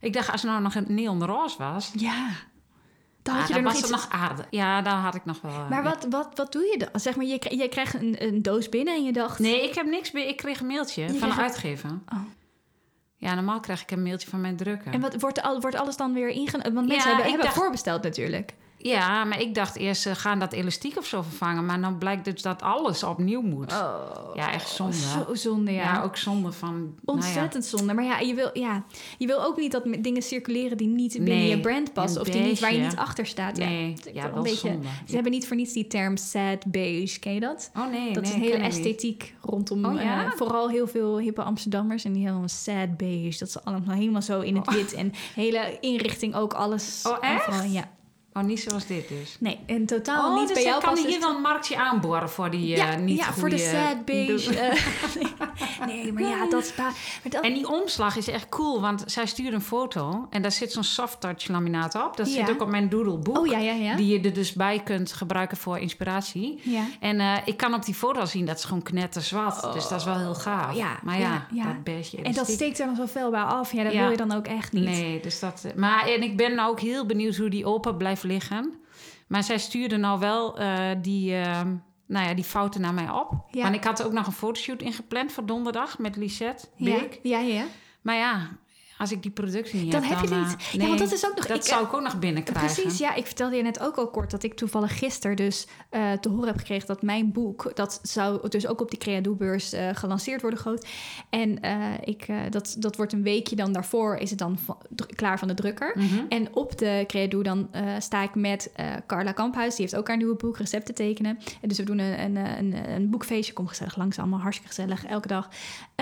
Ik 0.00 0.12
dacht, 0.12 0.30
als 0.32 0.42
het 0.42 0.50
nou 0.50 0.62
nog 0.62 0.74
een 0.74 0.86
neonroze 0.88 1.58
was... 1.58 1.90
ja. 1.96 2.28
Dan 3.22 3.34
ah, 3.34 3.40
had 3.40 3.48
je 3.48 3.54
dan 3.54 3.62
er 3.64 3.68
nog 3.70 3.80
was 3.80 3.90
iets. 3.90 3.90
nog 3.90 4.08
aardig. 4.20 4.46
Ja, 4.50 4.82
dan 4.82 4.94
had 4.98 5.14
ik 5.14 5.24
nog 5.24 5.40
wel... 5.40 5.50
eh, 5.52 5.68
Maar 5.68 5.82
ja. 5.84 5.88
wat, 5.90 6.06
wat, 6.10 6.28
wat 6.34 6.52
doe 6.52 6.62
je 6.62 6.78
dan? 6.78 7.00
Zeg 7.00 7.16
maar, 7.16 7.24
je, 7.26 7.56
je 7.56 7.68
krijgt 7.68 7.94
een, 7.94 8.16
een 8.26 8.42
doos 8.42 8.68
binnen 8.68 8.94
en 8.94 9.04
je 9.04 9.12
dacht... 9.12 9.38
Nee, 9.38 9.68
ik 9.68 9.74
heb 9.74 9.86
niks 9.86 10.10
meer. 10.12 10.28
Ik 10.28 10.36
kreeg 10.36 10.60
een 10.60 10.66
mailtje 10.66 11.08
van 11.08 11.28
de 11.28 11.34
een- 11.34 11.40
uitgever. 11.40 11.90
Oh. 12.12 12.18
Ja, 13.22 13.34
normaal 13.34 13.60
krijg 13.60 13.82
ik 13.82 13.90
een 13.90 14.02
mailtje 14.02 14.28
van 14.30 14.40
mijn 14.40 14.56
drukker. 14.56 14.92
En 14.92 15.00
wat, 15.00 15.20
wordt, 15.20 15.42
al, 15.42 15.60
wordt 15.60 15.76
alles 15.76 15.96
dan 15.96 16.12
weer 16.12 16.28
ingenomen? 16.28 16.74
Want 16.74 16.86
Ja, 16.86 16.92
mensen 16.92 17.08
hebben, 17.08 17.24
ik 17.24 17.30
hebben 17.30 17.46
dacht- 17.50 17.58
voorbesteld 17.60 18.02
natuurlijk. 18.02 18.54
Ja, 18.82 19.24
maar 19.24 19.40
ik 19.40 19.54
dacht 19.54 19.76
eerst, 19.76 20.02
ze 20.02 20.14
gaan 20.14 20.38
dat 20.38 20.52
elastiek 20.52 20.96
of 20.98 21.06
zo 21.06 21.22
vervangen. 21.22 21.66
Maar 21.66 21.80
dan 21.80 21.98
blijkt 21.98 22.24
dus 22.24 22.42
dat 22.42 22.62
alles 22.62 23.02
opnieuw 23.02 23.40
moet. 23.42 23.72
Oh, 23.72 24.34
Ja, 24.34 24.52
echt 24.52 24.68
zonde. 24.68 24.96
Zo 24.96 25.34
zonde, 25.34 25.72
ja. 25.72 25.82
ja. 25.82 26.02
ook 26.02 26.16
zonde 26.16 26.52
van... 26.52 26.72
nou 26.74 26.88
ja. 26.96 27.12
Ontzettend 27.12 27.64
zonde. 27.64 27.94
Maar 27.94 28.04
ja 28.04 28.18
je, 28.18 28.34
wil, 28.34 28.50
ja, 28.52 28.84
je 29.18 29.26
wil 29.26 29.44
ook 29.44 29.56
niet 29.56 29.72
dat 29.72 29.84
dingen 29.98 30.22
circuleren 30.22 30.76
die 30.76 30.88
niet 30.88 31.12
binnen 31.12 31.34
Nee, 31.34 31.48
je 31.48 31.60
brand 31.60 31.92
passen. 31.92 32.20
Of 32.20 32.28
die 32.28 32.42
niet, 32.42 32.60
waar 32.60 32.74
je 32.74 32.80
niet 32.80 32.96
achter 32.96 33.26
staat. 33.26 33.56
Nee, 33.56 33.94
dat 33.94 34.06
is 34.06 34.12
ja, 34.12 34.22
wel 34.22 34.28
wel 34.30 34.36
een 34.36 34.42
beetje, 34.42 34.68
zonde. 34.68 34.86
Ze 35.06 35.14
hebben 35.14 35.32
niet 35.32 35.46
voor 35.46 35.56
niets 35.56 35.72
die 35.72 35.86
term 35.86 36.16
sad 36.16 36.66
beige. 36.66 37.18
Ken 37.18 37.34
je 37.34 37.40
dat? 37.40 37.70
Oh 37.76 37.90
nee, 37.90 38.12
dat 38.12 38.22
nee, 38.22 38.32
is 38.32 38.36
een 38.38 38.42
hele 38.42 38.56
niet. 38.58 38.66
esthetiek 38.66 39.34
rondom 39.40 39.84
Oh, 39.84 40.02
ja? 40.02 40.24
eh, 40.24 40.30
vooral 40.30 40.68
heel 40.70 40.86
veel 40.88 41.18
hippe 41.18 41.42
Amsterdammers 41.42 42.04
en 42.04 42.12
die 42.12 42.26
helemaal 42.26 42.48
sad 42.48 42.96
beige. 42.96 43.38
Dat 43.38 43.50
ze 43.50 43.60
allemaal 43.64 43.96
helemaal 43.96 44.22
zo 44.22 44.40
in 44.40 44.56
het 44.56 44.68
Oh. 44.68 44.74
wit 44.74 44.92
en 44.94 45.12
hele 45.34 45.76
inrichting 45.80 46.34
ook 46.34 46.52
alles. 46.52 47.02
Oh, 47.06 47.16
echt? 47.20 47.48
overal, 47.48 47.70
ja. 47.70 47.90
Oh, 48.34 48.42
niet 48.42 48.60
zoals 48.60 48.86
dit 48.86 49.08
dus. 49.08 49.36
Nee, 49.40 49.58
en 49.66 49.86
totaal 49.86 50.30
oh, 50.30 50.38
niet 50.38 50.48
dus 50.48 50.56
bij 50.56 50.64
jou 50.64 50.82
kan 50.82 50.96
hier 50.96 51.20
dan 51.20 51.34
een 51.34 51.40
marktje 51.40 51.76
aanboren 51.76 52.30
voor 52.30 52.50
die 52.50 52.66
ja, 52.66 52.92
eh, 52.92 52.98
niet 52.98 53.18
ja 53.18 53.32
voor 53.32 53.48
de 53.48 53.58
sad 53.58 54.04
beige. 54.04 54.58
eh, 54.58 55.86
nee, 55.86 56.12
maar 56.12 56.22
ja, 56.22 56.48
dat 56.48 56.62
is... 56.62 56.74
Maar 56.76 56.92
dat, 57.30 57.44
En 57.44 57.54
die 57.54 57.68
omslag 57.68 58.16
is 58.16 58.28
echt 58.28 58.48
cool, 58.48 58.80
want 58.80 59.02
zij 59.06 59.26
stuurde 59.26 59.56
een 59.56 59.62
foto 59.62 60.26
en 60.30 60.42
daar 60.42 60.52
zit 60.52 60.72
zo'n 60.72 60.84
soft 60.84 61.20
touch 61.20 61.48
laminaat 61.48 61.94
op. 61.94 62.16
Dat 62.16 62.34
Ja. 62.34 62.46
zit 62.46 62.54
ook 62.54 62.62
op 62.62 62.68
mijn 62.68 62.88
doodle 62.88 63.18
boek. 63.18 63.38
oh 63.38 63.46
ja, 63.46 63.58
ja, 63.58 63.72
ja. 63.72 63.94
Die 63.94 64.06
je 64.06 64.20
er 64.20 64.34
dus 64.34 64.52
bij 64.52 64.80
kunt 64.84 65.12
gebruiken 65.12 65.56
voor 65.56 65.78
inspiratie. 65.78 66.60
ja. 66.62 66.84
En 67.00 67.20
eh, 67.20 67.36
ik 67.44 67.56
kan 67.56 67.74
op 67.74 67.84
die 67.84 67.94
foto 67.94 68.24
zien 68.24 68.46
dat 68.46 68.58
is 68.58 68.64
gewoon 68.64 68.82
knetterzwart. 68.82 69.72
dus 69.72 69.88
dat 69.88 69.98
is 69.98 70.04
wel 70.04 70.18
heel 70.18 70.34
gaaf. 70.34 70.76
Ja, 70.76 70.98
maar 71.02 71.18
ja, 71.18 71.46
ja, 71.50 71.76
dat 71.84 72.12
En 72.22 72.32
dat 72.32 72.50
steekt 72.50 72.78
er 72.78 72.86
dan 72.86 72.96
zo 72.96 73.06
fel 73.06 73.30
bij 73.30 73.42
af. 73.42 73.72
Ja, 73.72 73.82
dat 73.82 73.92
wil 73.92 74.10
je 74.10 74.16
dan 74.16 74.32
ook 74.32 74.46
echt 74.46 74.72
niet. 74.72 74.84
Nee, 74.84 75.20
dus 75.20 75.40
dat... 75.40 75.64
Maar 75.76 76.06
en 76.06 76.22
ik 76.22 76.36
ben 76.36 76.58
ook 76.58 76.80
heel 76.80 77.06
benieuwd 77.06 77.36
hoe 77.36 77.50
die 77.50 77.66
open 77.66 77.96
blijft 77.96 78.21
liggen. 78.22 78.74
Maar 79.26 79.42
zij 79.42 79.58
stuurde 79.58 79.96
nou 79.96 80.18
wel 80.18 80.58
eh, 80.58 80.90
die, 81.02 81.34
eh, 81.34 81.60
nou 82.06 82.26
ja, 82.28 82.34
die 82.34 82.44
fouten 82.44 82.80
naar 82.80 82.94
mij 82.94 83.10
op. 83.10 83.44
Ja. 83.50 83.62
Want 83.62 83.74
ik 83.74 83.84
had 83.84 84.02
ook 84.02 84.12
nog 84.12 84.26
een 84.26 84.32
fotoshoot 84.32 84.82
ingepland 84.82 85.32
voor 85.32 85.46
donderdag 85.46 85.98
met 85.98 86.16
Lisette 86.16 86.66
Ja, 86.76 86.98
Beek. 86.98 87.18
ja, 87.22 87.38
ja. 87.38 87.54
ja. 87.54 87.64
Maar 88.02 88.16
ja, 88.16 88.48
als 89.02 89.12
ik 89.12 89.22
die 89.22 89.30
producten 89.30 89.78
niet 89.82 89.92
Dan 89.92 90.02
heb, 90.02 90.10
heb 90.18 90.24
je 90.24 90.34
dan... 90.34 90.44
het 90.44 90.52
eh, 90.52 90.72
niet. 90.72 90.82
Ja, 90.82 90.86
want 90.86 90.98
dat 90.98 91.12
is 91.12 91.26
ook 91.26 91.34
nog- 91.36 91.46
Dat 91.46 91.56
ik, 91.56 91.62
zou 91.62 91.84
ik 91.84 91.92
ook 91.94 92.02
nog 92.02 92.18
binnenkrijgen. 92.18 92.82
Precies, 92.82 92.98
ja. 92.98 93.14
Ik 93.14 93.26
vertelde 93.26 93.56
je 93.56 93.62
net 93.62 93.80
ook 93.80 93.96
al 93.96 94.08
kort 94.10 94.30
dat 94.30 94.42
ik 94.42 94.54
toevallig 94.54 94.98
gisteren 94.98 95.36
dus 95.36 95.66
eh, 95.90 96.12
te 96.12 96.28
horen 96.28 96.46
heb 96.46 96.56
gekregen 96.58 96.86
dat 96.86 97.02
mijn 97.02 97.32
boek, 97.32 97.70
dat 97.74 97.98
zou 98.02 98.48
dus 98.48 98.66
ook 98.66 98.80
op 98.80 98.90
die 98.90 98.98
Creadoe-beurs 98.98 99.72
eh, 99.72 99.88
gelanceerd 99.92 100.40
worden 100.40 100.58
groot. 100.60 100.86
En 101.30 101.60
eh, 101.60 101.76
ik, 102.04 102.22
eh, 102.28 102.36
dat, 102.50 102.76
dat 102.78 102.96
wordt 102.96 103.12
een 103.12 103.22
weekje 103.22 103.56
dan 103.56 103.72
daarvoor, 103.72 104.16
is 104.16 104.30
het 104.30 104.38
dan 104.38 104.58
van- 104.58 104.78
klaar 105.14 105.38
van 105.38 105.48
de 105.48 105.54
drukker. 105.54 105.92
Mhm. 105.98 106.24
En 106.28 106.54
op 106.54 106.78
de 106.78 107.04
Creadoe 107.06 107.42
dan 107.42 107.68
eh, 107.72 107.82
sta 107.98 108.22
ik 108.22 108.34
met 108.34 108.70
eh, 108.74 108.86
Carla 109.06 109.32
Kamphuis. 109.32 109.74
Die 109.74 109.84
heeft 109.84 109.96
ook 109.96 110.08
haar 110.08 110.16
nieuwe 110.16 110.34
boek, 110.36 110.58
Recepten 110.58 110.94
tekenen. 110.94 111.38
En 111.60 111.68
dus 111.68 111.76
we 111.78 111.84
doen 111.84 111.98
een, 111.98 112.36
een, 112.36 112.36
een, 112.58 112.90
een 112.90 113.10
boekfeestje. 113.10 113.52
Kom 113.52 113.66
gezellig 113.66 113.96
langs, 113.96 114.18
allemaal 114.18 114.40
hartstikke 114.40 114.74
gezellig, 114.74 115.04
elke 115.06 115.28
dag. 115.28 115.48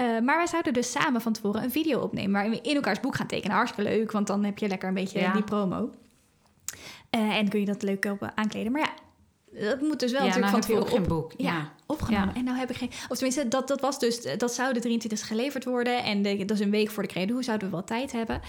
Eh, 0.00 0.20
maar 0.20 0.36
wij 0.36 0.46
zouden 0.46 0.72
dus 0.72 0.90
samen 0.90 1.20
van 1.20 1.32
tevoren 1.32 1.62
een 1.62 1.70
video 1.70 2.00
opnemen... 2.00 2.32
waarin 2.32 2.50
we 2.50 2.60
in 2.62 2.74
elkaars 2.74 3.00
boek 3.00 3.16
gaan 3.16 3.26
tekenen. 3.26 3.56
Hartstikke 3.56 3.90
leuk, 3.90 4.12
want 4.12 4.26
dan 4.26 4.44
heb 4.44 4.58
je 4.58 4.68
lekker 4.68 4.88
een 4.88 4.94
beetje 4.94 5.18
Ja. 5.20 5.32
die 5.32 5.42
promo. 5.42 5.90
Eh, 7.10 7.20
en 7.36 7.48
kun 7.48 7.60
je 7.60 7.66
dat 7.66 7.82
leuk 7.82 8.04
op, 8.04 8.32
aankleden. 8.34 8.72
Maar 8.72 8.80
ja, 8.80 8.92
dat 9.68 9.80
moet 9.80 10.00
dus 10.00 10.12
wel 10.12 10.20
ja, 10.20 10.26
natuurlijk 10.26 10.52
nou 10.52 10.62
van 10.64 10.74
tevoren 10.74 10.88
geen 10.92 11.02
op, 11.02 11.08
boek. 11.08 11.32
ja, 11.36 11.52
Ja. 11.52 11.72
opgenomen. 11.86 12.28
Ja. 12.28 12.34
En 12.34 12.44
nou 12.44 12.58
heb 12.58 12.70
ik 12.70 12.76
geen... 12.76 12.90
Of 13.08 13.16
tenminste, 13.16 13.48
dat, 13.48 13.68
dat 13.68 13.80
was 13.80 13.98
dus... 13.98 14.36
Dat 14.38 14.54
zou 14.54 14.72
de 14.72 14.80
23 14.80 15.26
geleverd 15.26 15.64
worden. 15.64 16.02
En 16.04 16.22
de, 16.22 16.44
dat 16.44 16.58
is 16.58 16.64
een 16.64 16.70
week 16.70 16.90
voor 16.90 17.02
de 17.02 17.08
Creadoe. 17.08 17.42
Zouden 17.42 17.68
we 17.68 17.74
wel 17.74 17.84
tijd 17.84 18.12
hebben. 18.12 18.40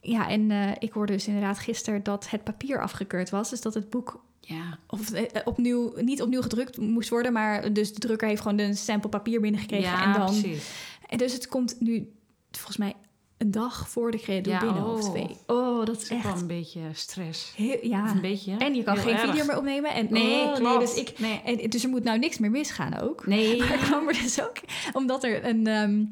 Ja, 0.00 0.28
en 0.28 0.50
eh, 0.50 0.70
ik 0.78 0.92
hoorde 0.92 1.12
dus 1.12 1.26
inderdaad 1.26 1.58
gisteren 1.58 2.02
dat 2.02 2.30
het 2.30 2.44
papier 2.44 2.82
afgekeurd 2.82 3.30
was. 3.30 3.50
Dus 3.50 3.60
dat 3.60 3.74
het 3.74 3.90
boek 3.90 4.20
ja. 4.48 4.78
of, 4.86 5.10
eh, 5.12 5.40
opnieuw, 5.44 5.92
niet 6.00 6.22
opnieuw 6.22 6.42
gedrukt 6.42 6.78
moest 6.78 7.08
worden. 7.08 7.32
Maar 7.32 7.72
dus 7.72 7.92
de 7.92 8.00
drukker 8.00 8.28
heeft 8.28 8.42
gewoon 8.42 8.58
een 8.58 8.76
sample 8.76 9.08
papier 9.10 9.40
binnengekregen. 9.40 9.90
Ja, 9.90 10.04
en 10.04 10.12
dan, 10.12 10.40
precies. 10.40 10.70
en 11.06 11.18
dus 11.18 11.32
het 11.32 11.48
komt 11.48 11.76
nu 11.80 12.12
volgens 12.50 12.76
mij 12.76 12.94
een 13.38 13.50
dag 13.50 13.88
voor 13.88 14.10
de 14.10 14.18
credo 14.18 14.50
Ja, 14.50 14.58
binnen 14.58 14.84
of 14.84 15.04
oh. 15.04 15.10
twee. 15.10 15.36
Oh, 15.46 15.86
dat 15.86 16.02
is 16.02 16.12
ook 16.12 16.22
wel 16.22 16.32
echt... 16.32 16.40
een 16.40 16.46
beetje 16.46 16.80
stress. 16.92 17.52
Heel, 17.56 17.78
ja. 17.82 18.10
Een 18.10 18.20
beetje. 18.20 18.56
En 18.56 18.74
je 18.74 18.82
kan 18.82 18.96
geen 18.96 19.14
erg. 19.14 19.30
video 19.30 19.44
meer 19.44 19.56
opnemen. 19.56 19.94
En, 19.94 20.06
Nee, 20.10 20.42
oh, 20.42 20.54
klopt. 20.54 20.80
dus, 20.80 20.94
ik, 20.94 21.18
Nee. 21.18 21.40
en, 21.44 21.70
dus 21.70 21.82
er 21.84 21.88
moet 21.90 22.04
nou 22.04 22.18
niks 22.18 22.38
meer 22.38 22.50
misgaan 22.50 22.98
ook. 23.00 23.26
Nee. 23.26 23.58
Maar 23.68 23.78
kwam 23.78 24.08
er 24.08 24.22
dus 24.22 24.42
ook, 24.42 24.56
omdat 24.92 25.24
er 25.24 25.44
een... 25.44 25.66
ehm, 25.66 26.04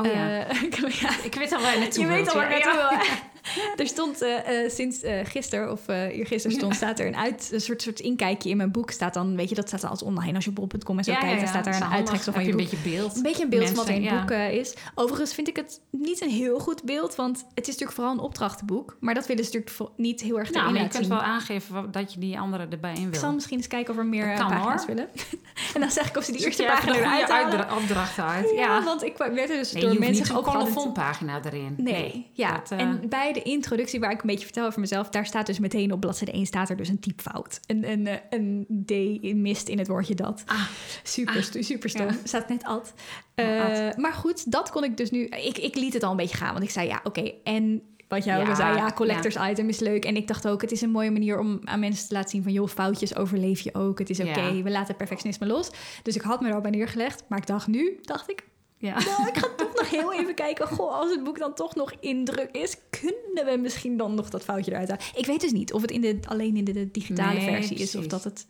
Oh 0.00 0.06
ja. 0.06 0.44
eh, 0.44 0.90
ja, 1.00 1.24
Ik 1.24 1.34
weet 1.34 1.52
al 1.52 1.60
waar 1.60 1.72
je 1.74 1.78
naartoe 1.78 2.02
je 2.02 2.08
weet 2.08 2.28
al 2.28 2.34
waar 2.34 2.48
naartoe. 2.48 3.16
Er 3.76 3.86
stond 3.86 4.22
eh, 4.22 4.64
eh, 4.64 4.70
sinds 4.70 5.02
eh 5.02 5.18
gisteren 5.24 5.70
of 5.72 5.88
eergisteren 5.88 6.56
stond, 6.56 6.74
staat 6.74 6.98
er 6.98 7.06
een, 7.06 7.16
uit, 7.16 7.48
een 7.52 7.60
soort, 7.60 7.82
soort 7.82 8.00
inkijkje 8.00 8.50
in 8.50 8.56
mijn 8.56 8.70
boek. 8.72 8.90
Staat 8.90 9.14
dan, 9.14 9.36
weet 9.36 9.48
je, 9.48 9.54
dat 9.54 9.68
staat 9.68 9.80
dan 9.80 9.90
als 9.90 10.02
online 10.02 10.34
als 10.34 10.44
je 10.44 10.50
op 10.50 10.56
bol.com 10.70 10.98
en 10.98 11.04
zo 11.04 11.10
Ja, 11.10 11.16
ja, 11.18 11.22
kijkt. 11.24 11.36
Dan 11.40 11.44
ja. 11.44 11.50
staat 11.52 11.66
er 11.66 11.72
Dat 11.80 11.82
een 11.90 11.96
uittreksel 11.96 12.32
van 12.32 12.44
je 12.44 12.50
boek. 12.50 12.60
een 12.60 12.66
beetje 12.70 12.90
beeld. 12.90 13.16
Een 13.16 13.22
beetje 13.22 13.42
een 13.42 13.50
beeld 13.50 13.66
van 13.66 13.74
wat 13.74 13.88
in 13.88 13.92
het 13.94 14.02
Mensen, 14.02 14.20
boek 14.20 14.30
ja. 14.36 14.44
is. 14.46 14.74
Overigens 14.94 15.34
vind 15.34 15.48
ik 15.48 15.56
het 15.56 15.80
niet 15.90 16.20
een 16.20 16.30
heel 16.30 16.58
goed 16.58 16.82
beeld, 16.82 17.14
want 17.14 17.36
het 17.54 17.66
is 17.66 17.66
natuurlijk 17.66 17.92
vooral 17.92 18.12
een 18.12 18.18
opdrachtenboek. 18.20 18.96
Maar 19.00 19.14
dat 19.14 19.26
willen 19.26 19.44
ze 19.44 19.50
natuurlijk 19.58 19.90
niet 19.96 20.20
heel 20.20 20.38
erg 20.38 20.50
Nou, 20.50 20.60
erin 20.60 20.64
maar 20.72 20.82
je 20.82 20.86
laten 20.86 20.98
kunt 21.00 21.12
wel 21.12 21.22
aangeven 21.22 21.90
dat 21.92 22.12
je 22.12 22.20
die 22.20 22.38
andere 22.38 22.66
erbij 22.70 22.94
in 22.94 23.02
Ik 23.02 23.10
wil. 23.10 23.20
zal 23.20 23.32
misschien 23.32 23.56
eens 23.56 23.66
kijken 23.66 23.92
of 23.92 23.98
er 23.98 24.06
meer 24.06 24.34
kan, 24.36 24.48
pagina's 24.48 24.76
hoor. 24.86 24.94
willen. 24.94 25.08
en 25.74 25.80
dan 25.80 25.90
zeg 25.90 26.08
ik 26.08 26.16
of 26.16 26.24
ze 26.24 26.32
die 26.32 26.44
eerste 26.44 26.62
even 26.62 26.74
pagina 26.74 26.94
eruit 26.96 27.28
halen. 27.28 27.76
opdrachten 27.76 28.24
uit. 28.24 28.50
Ja, 28.54 28.60
Ja. 28.60 28.82
want 28.84 29.02
ik 29.02 29.16
werd 29.16 29.38
er 29.50 29.56
dus 29.56 29.72
Nee, 29.72 29.82
door 29.82 29.98
mensen 29.98 30.22
niet 30.22 30.28
een 30.30 30.36
opgehaald. 30.36 30.68
colofon-pagina 30.68 31.40
erin. 31.44 31.74
Nee, 31.76 32.30
ja. 32.32 32.62
En 32.68 33.08
bij 33.08 33.37
de 33.44 33.50
introductie 33.50 34.00
waar 34.00 34.10
ik 34.10 34.20
een 34.20 34.26
beetje 34.26 34.44
vertel 34.44 34.66
over 34.66 34.80
mezelf, 34.80 35.08
daar 35.08 35.26
staat 35.26 35.46
dus 35.46 35.58
meteen 35.58 35.92
op 35.92 36.00
bladzijde 36.00 36.32
1 36.32 36.46
staat 36.46 36.70
er 36.70 36.76
dus 36.76 36.88
een 36.88 37.00
typfout. 37.00 37.60
Een, 37.66 37.90
een, 37.90 38.06
eh, 38.06 38.14
een 38.30 38.66
D 38.86 38.90
in 39.24 39.42
mist 39.42 39.68
in 39.68 39.78
het 39.78 39.88
woordje 39.88 40.14
dat. 40.14 40.42
Ah, 40.46 40.62
Super, 41.02 41.36
Ah, 41.54 41.62
super 41.62 41.88
stom. 41.90 42.06
ja. 42.06 42.12
Staat 42.24 42.48
net 42.48 42.64
ad. 42.64 42.92
Oh, 43.36 43.44
Eh, 43.44 43.94
maar 43.96 44.12
goed, 44.12 44.50
dat 44.52 44.70
kon 44.70 44.84
ik 44.84 44.96
dus 44.96 45.10
nu. 45.10 45.24
Ik, 45.24 45.58
ik 45.58 45.74
liet 45.74 45.92
het 45.92 46.02
al 46.02 46.10
een 46.10 46.16
beetje 46.16 46.36
gaan, 46.36 46.52
want 46.52 46.64
ik 46.64 46.70
zei 46.70 46.86
ja, 46.88 47.00
oké. 47.04 47.32
En 47.44 47.82
wat 48.08 48.24
jij 48.24 48.40
ook 48.40 48.46
Ja, 48.46 48.54
zei, 48.54 48.76
ja, 48.76 48.92
collectors 48.92 49.36
item 49.50 49.68
is 49.68 49.78
leuk. 49.80 50.04
En 50.04 50.16
ik 50.16 50.26
dacht 50.28 50.48
ook, 50.48 50.60
het 50.60 50.72
is 50.72 50.80
een 50.80 50.90
mooie 50.90 51.10
manier 51.10 51.38
om 51.38 51.60
aan 51.64 51.80
mensen 51.80 52.08
te 52.08 52.14
laten 52.14 52.30
zien 52.30 52.42
van... 52.42 52.52
joh, 52.52 52.68
foutjes 52.68 53.16
overleef 53.16 53.60
je 53.60 53.74
ook. 53.74 53.98
Het 53.98 54.10
is 54.10 54.20
oké, 54.20 54.40
Ja. 54.40 54.62
we 54.62 54.70
laten 54.70 54.96
perfectionisme 54.96 55.46
los. 55.46 55.70
Dus 56.02 56.16
ik 56.16 56.22
had 56.22 56.40
me 56.40 56.48
er 56.48 56.54
al 56.54 56.60
bij 56.60 56.70
neergelegd. 56.70 57.24
Maar 57.28 57.38
ik 57.38 57.46
dacht 57.46 57.66
nu, 57.66 57.98
dacht 58.02 58.30
ik, 58.30 58.44
ja. 58.78 58.94
nou, 59.16 59.28
ik 59.28 59.36
ga 59.38 59.48
toch 59.56 59.74
nog 59.74 59.90
heel 59.90 60.12
even 60.12 60.34
kijken. 60.34 60.66
Goh, 60.68 60.92
als 60.94 61.10
het 61.10 61.24
boek 61.24 61.38
dan 61.38 61.54
toch 61.54 61.74
nog 61.74 61.92
indruk 62.00 62.50
is, 62.50 62.76
kunnen 62.90 63.44
we 63.52 63.56
misschien 63.60 63.96
dan 63.96 64.14
nog 64.14 64.28
dat 64.30 64.44
foutje 64.44 64.70
eruit 64.70 64.88
halen. 64.88 65.04
Ik 65.14 65.26
weet 65.26 65.40
dus 65.40 65.52
niet 65.52 65.72
of 65.72 65.80
het 65.82 65.90
in 65.90 66.00
de, 66.00 66.18
alleen 66.28 66.56
in 66.56 66.64
de, 66.64 66.90
digitale 66.90 67.38
Nee, 67.38 67.48
versie 67.54 67.76
is 67.76 67.94
of 67.96 68.06
dat 68.06 68.24
het. 68.24 68.46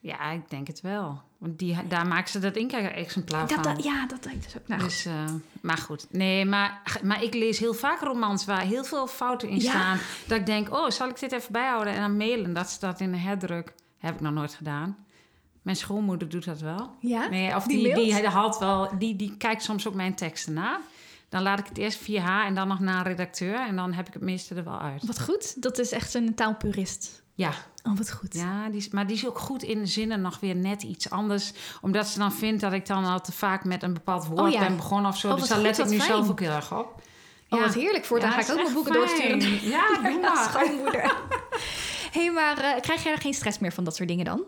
Ja, 0.00 0.30
ik 0.30 0.50
denk 0.50 0.66
het 0.66 0.80
wel. 0.80 1.22
Want 1.38 1.58
die, 1.58 1.76
daar 1.88 2.06
maken 2.06 2.30
ze 2.30 2.38
dat 2.38 2.56
inkijker-exemplaar 2.56 3.48
van. 3.48 3.62
dat- 3.62 3.84
ja, 3.84 4.06
dat 4.06 4.22
denk 4.22 4.34
ik 4.36 4.42
dus 4.44 4.56
ook. 4.56 4.68
Nou, 4.68 4.82
Dus, 4.82 5.04
eh, 5.06 5.24
maar 5.62 5.76
goed. 5.76 6.06
Nee, 6.10 6.44
maar, 6.44 7.00
maar 7.02 7.22
ik 7.22 7.34
lees 7.34 7.58
heel 7.58 7.74
vaak 7.74 8.00
romans 8.00 8.44
waar 8.44 8.60
heel 8.60 8.84
veel 8.84 9.06
fouten 9.06 9.48
in 9.48 9.60
Ja. 9.60 9.70
staan. 9.70 9.98
Dat 10.26 10.38
ik 10.38 10.46
denk, 10.46 10.72
oh, 10.72 10.90
zal 10.90 11.08
ik 11.08 11.20
dit 11.20 11.32
even 11.32 11.52
bijhouden 11.52 11.92
en 11.94 12.00
dan 12.00 12.16
mailen? 12.16 12.52
Dat 12.54 12.68
staat 12.68 13.00
in 13.00 13.12
de 13.12 13.18
herdruk. 13.18 13.72
Heb 13.98 14.14
ik 14.14 14.20
nog 14.20 14.32
nooit 14.32 14.54
gedaan. 14.54 15.03
Mijn 15.64 15.76
schoonmoeder 15.76 16.28
doet 16.28 16.44
dat 16.44 16.60
wel. 16.60 16.90
ja? 17.00 17.28
Nee, 17.28 17.56
of 17.56 17.64
Die 17.66 17.94
die, 17.94 18.26
haalt 18.26 18.58
wel, 18.58 18.88
die, 18.98 19.16
die 19.16 19.36
kijkt 19.36 19.62
soms 19.62 19.86
ook 19.88 19.94
mijn 19.94 20.14
teksten 20.14 20.52
na. 20.52 20.80
Dan 21.28 21.42
laat 21.42 21.58
ik 21.58 21.66
het 21.66 21.78
eerst 21.78 21.98
via 21.98 22.22
haar 22.22 22.46
en 22.46 22.54
dan 22.54 22.68
nog 22.68 22.80
naar 22.80 22.96
een 22.96 23.02
redacteur. 23.02 23.60
En 23.66 23.76
dan 23.76 23.92
heb 23.92 24.06
ik 24.08 24.12
het 24.12 24.22
meeste 24.22 24.54
er 24.54 24.64
wel 24.64 24.78
uit. 24.80 25.06
Wat 25.06 25.20
goed, 25.20 25.62
dat 25.62 25.78
is 25.78 25.92
echt 25.92 26.14
een 26.14 26.34
taalpurist. 26.34 27.22
Ja, 27.34 27.50
Oh, 27.82 27.96
wat 27.96 28.12
goed. 28.12 28.34
ja 28.34 28.68
die 28.68 28.76
is, 28.76 28.88
maar 28.88 29.06
die 29.06 29.16
is 29.16 29.26
ook 29.26 29.38
goed 29.38 29.62
in 29.62 29.78
de 29.78 29.86
zinnen 29.86 30.20
nog 30.20 30.40
weer 30.40 30.54
net 30.56 30.82
iets 30.82 31.10
anders. 31.10 31.52
Omdat 31.80 32.06
ze 32.06 32.18
dan 32.18 32.32
vindt 32.32 32.60
dat 32.60 32.72
ik 32.72 32.86
dan 32.86 33.04
al 33.04 33.20
te 33.20 33.32
vaak 33.32 33.64
met 33.64 33.82
een 33.82 33.92
bepaald 33.92 34.26
woord 34.26 34.40
Oh 34.40 34.50
ja. 34.50 34.58
ben 34.60 34.76
begonnen 34.76 35.10
of 35.10 35.16
zo. 35.18 35.30
Oh, 35.30 35.36
dus 35.38 35.48
daar 35.48 35.58
let 35.60 35.78
ik 35.78 35.84
nu 35.88 35.96
fijn. 35.96 36.10
zelf 36.10 36.28
ook 36.30 36.40
heel 36.40 36.50
erg 36.50 36.72
op. 36.78 37.02
Oh, 37.48 37.58
Ja. 37.58 37.64
wat 37.64 37.74
heerlijk. 37.74 38.04
Voortaan 38.04 38.30
Ja, 38.30 38.34
ga 38.36 38.42
ik 38.42 38.50
ook 38.50 38.62
mijn 38.62 38.74
boeken 38.74 38.92
fijn. 39.08 39.38
doorsturen. 39.38 39.68
Ja, 39.70 39.86
doe 40.10 40.20
maar. 40.20 40.48
schoonmoeder. 40.50 41.02
Hé, 41.02 41.10
hey, 42.20 42.30
maar 42.32 42.58
eh, 42.58 42.80
krijg 42.80 43.02
jij 43.02 43.12
er 43.12 43.20
geen 43.20 43.34
stress 43.34 43.58
meer 43.58 43.72
van 43.72 43.84
dat 43.84 43.96
soort 43.96 44.08
dingen 44.08 44.24
dan? 44.24 44.42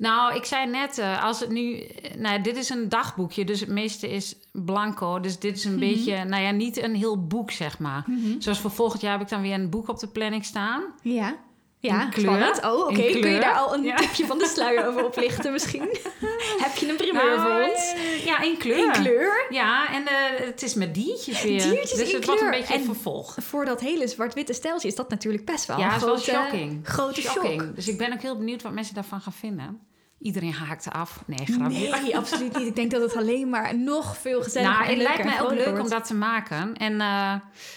Nou, 0.00 0.34
ik 0.34 0.44
zei 0.44 0.66
net, 0.66 0.98
eh, 0.98 1.24
als 1.24 1.40
het 1.40 1.48
nu... 1.50 1.78
eh, 1.80 2.14
Nou, 2.14 2.40
dit 2.40 2.56
is 2.56 2.68
een 2.68 2.88
dagboekje, 2.88 3.44
dus 3.44 3.60
het 3.60 3.68
meeste 3.68 4.08
is 4.10 4.36
blanco. 4.52 5.20
Dus 5.20 5.38
dit 5.38 5.56
is 5.56 5.64
Mhm. 5.64 5.72
een 5.74 5.80
beetje, 5.80 6.24
nou 6.24 6.42
ja, 6.42 6.50
niet 6.50 6.82
een 6.82 6.94
heel 6.94 7.26
boek, 7.26 7.50
zeg 7.50 7.78
maar. 7.78 8.04
Zoals 8.38 8.58
voor 8.60 8.70
volgend 8.70 9.02
jaar 9.02 9.12
heb 9.12 9.20
ik 9.20 9.28
dan 9.28 9.42
weer 9.42 9.54
een 9.54 9.70
boek 9.70 9.88
op 9.88 9.98
de 9.98 10.08
planning 10.08 10.44
staan. 10.44 10.82
Ja. 11.02 11.36
Ja, 11.78 12.02
In 12.02 12.10
kleur. 12.10 12.24
spannend. 12.26 12.64
Oh, 12.64 12.80
oké. 12.80 12.92
Kun 13.20 13.30
je 13.30 13.40
daar 13.40 13.54
al 13.54 13.74
een 13.74 13.82
Ja. 13.82 13.96
tipje 13.96 14.26
van 14.26 14.38
de 14.38 14.46
sluier 14.46 14.86
over 14.88 15.04
oplichten 15.04 15.52
misschien? 15.52 15.82
Heb 16.64 16.76
je 16.76 16.88
een 16.88 16.96
primeur 16.96 17.36
Nou, 17.36 17.40
voor 17.40 17.70
ons? 17.70 17.92
eh, 17.92 18.24
Ja, 18.24 18.40
in 18.40 18.56
kleur. 18.58 18.78
In 18.78 18.90
kleur? 19.02 19.46
Ja, 19.50 19.92
en 19.94 20.02
het 20.46 20.62
is 20.62 20.74
met 20.74 20.94
diertjes 20.94 21.42
weer. 21.44 21.62
Diertjes 21.62 21.98
dus 21.98 22.08
in 22.08 22.14
het 22.16 22.26
wordt 22.26 22.40
een 22.40 22.50
beetje 22.50 22.74
En- 22.74 22.78
een 22.80 22.84
vervolg. 22.86 23.36
Voor 23.40 23.64
dat 23.64 23.80
hele 23.80 24.08
zwart-witte 24.08 24.52
stijltje 24.52 24.88
is 24.88 24.94
dat 24.94 25.08
natuurlijk 25.10 25.44
best 25.44 25.66
wel 25.66 25.78
Ja, 25.78 25.94
een 25.94 26.00
grote, 26.00 26.20
shocking. 26.22 26.80
grote 26.88 27.20
shocking. 27.20 27.60
shock. 27.62 27.74
Dus 27.76 27.88
ik 27.88 27.98
ben 27.98 28.12
ook 28.12 28.20
heel 28.22 28.36
benieuwd 28.36 28.62
wat 28.62 28.72
mensen 28.72 28.94
daarvan 28.94 29.20
gaan 29.20 29.32
vinden. 29.32 29.80
Iedereen 30.20 30.52
haakte 30.52 30.90
af. 30.90 31.22
Nee, 31.26 31.46
grapje. 31.46 31.96
Nee, 32.02 32.16
absoluut 32.16 32.56
niet. 32.58 32.66
Ik 32.66 32.76
denk 32.76 32.90
dat 32.90 33.02
het 33.02 33.16
alleen 33.16 33.48
maar 33.48 33.78
nog 33.78 34.16
veel 34.18 34.42
gezelliger 34.42 34.74
Nou, 34.78 34.84
en 34.92 34.94
het 34.98 35.02
lijkt 35.08 35.24
mij 35.24 35.40
ook 35.42 35.50
leuk 35.52 35.78
om 35.80 35.88
dat 35.88 36.04
te 36.04 36.14
maken. 36.14 36.74
En 36.76 36.92
eh, 36.92 37.34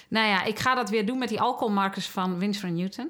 nou 0.08 0.28
ja, 0.28 0.44
ik 0.44 0.60
ga 0.60 0.76
dat 0.76 0.90
weer 0.90 1.06
doen 1.06 1.18
met 1.18 1.30
die 1.30 1.42
alcoholmarkers 1.42 2.08
van 2.08 2.38
Winsor 2.40 2.72
Newton. 2.72 3.10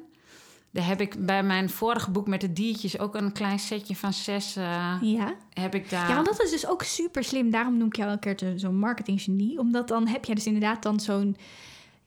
Daar 0.71 0.85
heb 0.85 1.01
ik 1.01 1.25
bij 1.25 1.43
mijn 1.43 1.69
vorige 1.69 2.11
boek 2.11 2.27
met 2.27 2.41
de 2.41 2.53
diertjes 2.53 2.99
ook 2.99 3.15
een 3.15 3.31
klein 3.31 3.59
setje 3.59 3.95
van 3.95 4.13
zes. 4.13 4.55
eh, 4.55 4.95
Ja. 5.01 5.33
heb 5.53 5.75
ik 5.75 5.89
daar. 5.89 6.09
ja, 6.09 6.15
want 6.15 6.27
dat 6.27 6.41
is 6.41 6.49
dus 6.51 6.67
ook 6.67 6.83
super 6.83 7.23
slim. 7.23 7.49
Daarom 7.51 7.77
noem 7.77 7.87
ik 7.87 7.95
jou 7.95 8.11
een 8.11 8.19
keer 8.19 8.53
zo'n 8.55 8.77
marketinggenie. 8.77 9.59
Omdat 9.59 9.87
dan 9.87 10.07
heb 10.07 10.25
je 10.25 10.35
dus 10.35 10.45
inderdaad 10.45 10.83
dan 10.83 10.99
zo'n... 10.99 11.37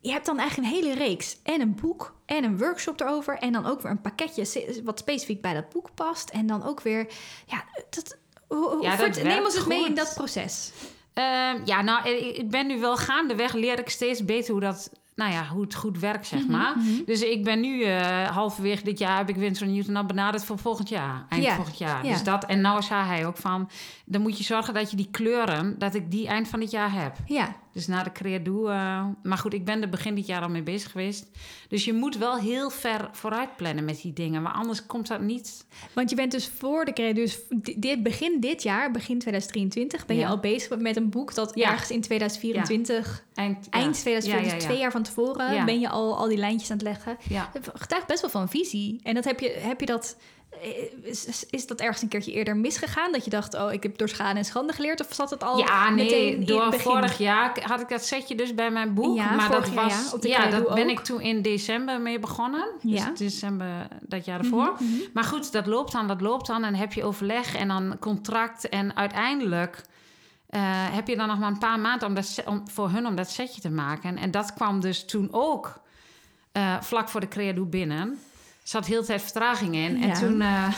Je 0.06 0.12
hebt 0.12 0.26
dan 0.26 0.38
eigenlijk 0.38 0.68
een 0.72 0.74
hele 0.82 0.94
reeks. 0.94 1.36
En 1.42 1.60
een 1.60 1.74
boek 1.80 2.14
en 2.26 2.44
een 2.44 2.58
workshop 2.58 3.00
erover. 3.00 3.38
En 3.38 3.52
dan 3.52 3.66
ook 3.66 3.80
weer 3.82 3.90
een 3.90 4.00
pakketje 4.00 4.80
wat 4.84 4.98
specifiek 4.98 5.40
bij 5.40 5.54
dat 5.54 5.68
boek 5.68 5.88
past. 5.94 6.28
En 6.30 6.46
dan 6.46 6.64
ook 6.64 6.80
weer... 6.80 7.06
Ja, 7.46 7.64
dat... 7.90 8.18
Hoe, 8.48 8.78
Ja, 8.82 8.96
dat 8.96 9.22
neem 9.22 9.44
ons 9.44 9.56
eens 9.56 9.66
mee 9.66 9.86
in 9.86 9.94
dat 9.94 10.12
proces. 10.14 10.72
Ehm, 11.12 11.58
ja, 11.64 11.82
nou, 11.82 12.08
ik 12.08 12.50
ben 12.50 12.66
nu 12.66 12.80
wel 12.80 12.96
gaandeweg 12.96 13.52
leer 13.52 13.78
ik 13.78 13.88
steeds 13.88 14.24
beter 14.24 14.52
hoe 14.52 14.60
dat, 14.60 14.90
nou 15.14 15.32
ja, 15.32 15.46
hoe 15.46 15.62
het 15.62 15.74
goed 15.74 15.98
werkt, 15.98 16.26
zeg 16.26 16.40
Mhm, 16.42 16.50
maar. 16.50 16.74
Dus 17.06 17.20
ik 17.22 17.44
ben 17.44 17.60
nu 17.60 17.82
eh, 17.82 18.28
halverwege 18.28 18.84
dit 18.84 18.98
jaar 18.98 19.16
heb 19.16 19.28
ik 19.28 19.36
Winsor 19.36 19.66
Newton 19.66 19.96
al 19.96 20.06
benaderd 20.06 20.44
voor 20.44 20.58
volgend 20.58 20.88
jaar, 20.88 21.26
eind 21.28 21.44
Ja, 21.44 21.54
volgend 21.54 21.78
jaar. 21.78 22.04
ja. 22.06 22.12
Dus 22.12 22.22
dat 22.22 22.44
en 22.44 22.60
nou 22.60 22.82
zei 22.82 23.04
hij 23.04 23.26
ook 23.26 23.36
van, 23.36 23.70
dan 24.08 24.20
moet 24.20 24.38
je 24.38 24.44
zorgen 24.44 24.74
dat 24.74 24.90
je 24.90 24.96
die 24.96 25.08
kleuren, 25.10 25.78
dat 25.78 25.94
ik 25.94 26.10
die 26.10 26.26
eind 26.26 26.48
van 26.48 26.60
dit 26.60 26.70
jaar 26.70 26.92
heb. 27.02 27.16
Ja, 27.26 27.56
Dus 27.72 27.86
na 27.86 28.02
de 28.02 28.12
creadoe, 28.12 28.68
eh, 28.70 29.06
maar 29.22 29.38
goed, 29.38 29.54
ik 29.54 29.64
ben 29.64 29.82
er 29.82 29.88
begin 29.88 30.14
dit 30.14 30.26
jaar 30.26 30.42
al 30.42 30.48
mee 30.48 30.62
bezig 30.62 30.90
geweest. 30.90 31.26
Dus 31.68 31.84
je 31.84 31.92
moet 31.92 32.16
wel 32.18 32.36
heel 32.36 32.70
ver 32.70 33.08
vooruit 33.12 33.56
plannen 33.56 33.84
met 33.84 34.00
die 34.02 34.12
dingen, 34.12 34.42
maar 34.42 34.52
anders 34.52 34.86
komt 34.86 35.06
dat 35.08 35.20
niet. 35.20 35.66
want 35.92 36.10
je 36.10 36.16
bent 36.16 36.32
dus 36.32 36.48
voor 36.58 36.84
de 36.84 36.92
creatie... 36.92 37.14
Dus 37.14 37.38
di- 37.48 37.78
dit, 37.78 38.02
begin 38.02 38.40
dit 38.40 38.62
jaar, 38.62 38.90
begin 38.90 39.18
2023... 39.18 40.06
ben 40.06 40.16
je 40.16 40.26
al 40.26 40.38
bezig 40.40 40.78
met 40.78 40.96
een 40.96 41.10
boek 41.10 41.34
dat 41.34 41.52
Ja. 41.54 41.70
ergens 41.70 41.90
in 41.90 42.00
2024... 42.00 43.24
Eind, 43.34 43.64
ja. 43.64 43.70
Eind 43.70 43.94
2024, 44.00 44.32
Ja, 44.32 44.48
ja, 44.48 44.54
dus 44.54 44.64
twee 44.64 44.78
jaar 44.78 44.90
van 44.90 45.02
tevoren... 45.02 45.64
Ben 45.64 45.80
je 45.80 45.88
al, 45.88 46.16
al 46.18 46.28
die 46.28 46.38
lijntjes 46.38 46.70
aan 46.70 46.76
het 46.76 46.86
leggen. 46.86 47.16
Ja. 47.28 47.50
Het 47.52 47.70
getuigt 47.74 48.06
best 48.06 48.20
wel 48.20 48.30
van 48.30 48.48
visie. 48.48 49.00
En 49.02 49.14
dat 49.14 49.24
heb 49.24 49.40
je, 49.40 49.48
heb 49.58 49.80
je 49.80 49.86
dat. 49.86 50.16
Eh, 50.50 50.68
Is, 51.02 51.46
is- 51.50 51.66
dat 51.66 51.80
ergens 51.80 52.02
een 52.02 52.08
keertje 52.08 52.32
eerder 52.32 52.56
misgegaan? 52.56 53.12
Dat 53.12 53.24
je 53.24 53.30
dacht, 53.30 53.54
oh, 53.54 53.72
ik 53.72 53.82
heb 53.82 53.98
door 53.98 54.08
schade 54.08 54.38
en 54.38 54.44
schande 54.44 54.72
geleerd? 54.72 55.00
Of 55.00 55.14
zat 55.14 55.30
het 55.30 55.42
al 55.42 55.58
Ja, 55.58 55.90
meteen 55.90 56.36
nee, 56.38 56.46
door 56.46 56.64
begin? 56.64 56.80
vorig 56.80 57.18
jaar 57.18 57.60
had 57.62 57.80
ik 57.80 57.88
dat 57.88 58.04
setje 58.04 58.34
dus 58.34 58.54
bij 58.54 58.70
mijn 58.70 58.94
boek. 58.94 59.16
Ja, 59.16 59.34
maar 59.34 59.50
dat 59.50 59.66
jaar, 59.66 59.74
was, 59.74 59.92
ja, 59.92 60.12
op 60.12 60.22
de 60.22 60.28
ja, 60.28 60.46
dat 60.50 60.74
ben 60.74 60.84
ook. 60.84 60.90
ik 60.90 61.00
toen 61.00 61.20
in 61.20 61.42
december 61.42 62.00
mee 62.00 62.18
begonnen. 62.18 62.68
Ja. 62.80 63.10
Dus 63.10 63.18
december 63.18 63.88
dat 64.00 64.24
jaar 64.24 64.38
ervoor. 64.38 64.72
Mhm, 64.72 64.84
mhm. 64.84 65.00
Maar 65.12 65.24
goed, 65.24 65.52
dat 65.52 65.66
loopt 65.66 65.92
dan, 65.92 66.08
dat 66.08 66.20
loopt 66.20 66.46
dan. 66.46 66.64
En 66.64 66.74
heb 66.74 66.92
je 66.92 67.04
overleg 67.04 67.54
en 67.56 67.68
dan 67.68 67.96
contract. 68.00 68.68
En 68.68 68.96
uiteindelijk 68.96 69.82
eh, 70.46 70.60
heb 70.94 71.08
je 71.08 71.16
dan 71.16 71.28
nog 71.28 71.38
maar 71.38 71.50
een 71.50 71.58
paar 71.58 71.80
maanden 71.80 72.08
om 72.08 72.14
dat, 72.14 72.42
om, 72.44 72.62
voor 72.70 72.90
hun 72.90 73.06
om 73.06 73.16
dat 73.16 73.30
setje 73.30 73.60
te 73.60 73.70
maken. 73.70 74.16
En, 74.16 74.30
dat 74.30 74.54
kwam 74.54 74.80
dus 74.80 75.04
toen 75.04 75.28
ook 75.30 75.80
eh, 76.52 76.80
vlak 76.80 77.08
voor 77.08 77.20
de 77.20 77.28
creadoe 77.28 77.66
binnen. 77.66 78.18
Zat 78.66 78.86
heel 78.86 79.00
de 79.00 79.06
tijd 79.06 79.22
vertraging 79.22 79.74
in. 79.74 80.02
En 80.02 80.08
Ja. 80.08 80.14
toen, 80.14 80.40
eh, 80.40 80.68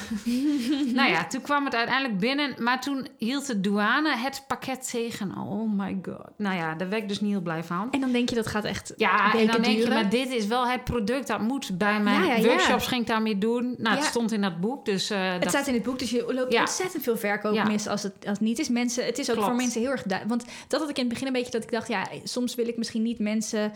nou 0.98 1.10
ja, 1.10 1.26
toen 1.26 1.40
kwam 1.40 1.64
het 1.64 1.74
uiteindelijk 1.74 2.18
binnen. 2.18 2.54
Maar 2.58 2.80
toen 2.80 3.06
hield 3.18 3.46
de 3.46 3.60
douane 3.60 4.16
het 4.16 4.44
pakket 4.46 4.90
tegen. 4.90 5.36
Oh 5.38 5.72
my 5.72 5.98
god. 6.02 6.26
Nou 6.36 6.56
ja, 6.56 6.74
daar 6.74 6.88
werd 6.88 7.02
ik 7.02 7.08
dus 7.08 7.20
niet 7.20 7.30
heel 7.30 7.40
blij 7.40 7.64
van. 7.64 7.88
En 7.90 8.00
dan 8.00 8.12
denk 8.12 8.28
je, 8.28 8.34
dat 8.34 8.46
gaat 8.46 8.64
echt 8.64 8.92
Ja, 8.96 9.34
en 9.34 9.46
dan 9.46 9.62
denk 9.62 9.78
je, 9.78 9.88
maar 9.88 10.08
dit 10.10 10.30
is 10.30 10.46
wel 10.46 10.66
het 10.68 10.84
product 10.84 11.26
dat 11.26 11.40
moet. 11.40 11.78
Bij 11.78 12.00
mijn 12.00 12.20
Ja, 12.20 12.26
ja, 12.26 12.36
ja. 12.36 12.42
workshops 12.46 12.86
ging 12.86 13.00
ik 13.00 13.06
daarmee 13.06 13.38
doen. 13.38 13.74
Nou, 13.78 13.96
het 13.96 14.04
stond 14.04 14.32
in 14.32 14.40
dat 14.40 14.60
boek, 14.60 14.84
dus... 14.84 15.10
eh, 15.10 15.32
Het 15.32 15.40
dat- 15.42 15.50
staat 15.50 15.66
in 15.66 15.74
het 15.74 15.82
boek, 15.82 15.98
dus 15.98 16.10
je 16.10 16.24
loopt 16.34 16.54
ontzettend 16.58 17.02
veel 17.02 17.16
verkoop 17.16 17.64
mis 17.64 17.86
als 17.86 18.02
het, 18.02 18.12
als 18.18 18.28
het 18.38 18.40
niet 18.40 18.58
is. 18.58 18.68
Mensen, 18.68 19.04
het 19.04 19.18
is 19.18 19.28
ook 19.28 19.34
Klopt. 19.34 19.48
voor 19.50 19.58
mensen 19.60 19.80
heel 19.80 19.90
erg 19.90 20.02
duidelijk. 20.02 20.40
Want 20.42 20.54
dat 20.68 20.80
had 20.80 20.88
ik 20.90 20.96
in 20.96 21.02
het 21.04 21.12
begin 21.12 21.26
een 21.26 21.32
beetje 21.32 21.52
dat 21.52 21.62
ik 21.62 21.70
dacht, 21.70 21.88
ja, 21.88 22.06
soms 22.24 22.54
wil 22.54 22.68
ik 22.68 22.76
misschien 22.76 23.02
niet 23.02 23.18
mensen 23.18 23.72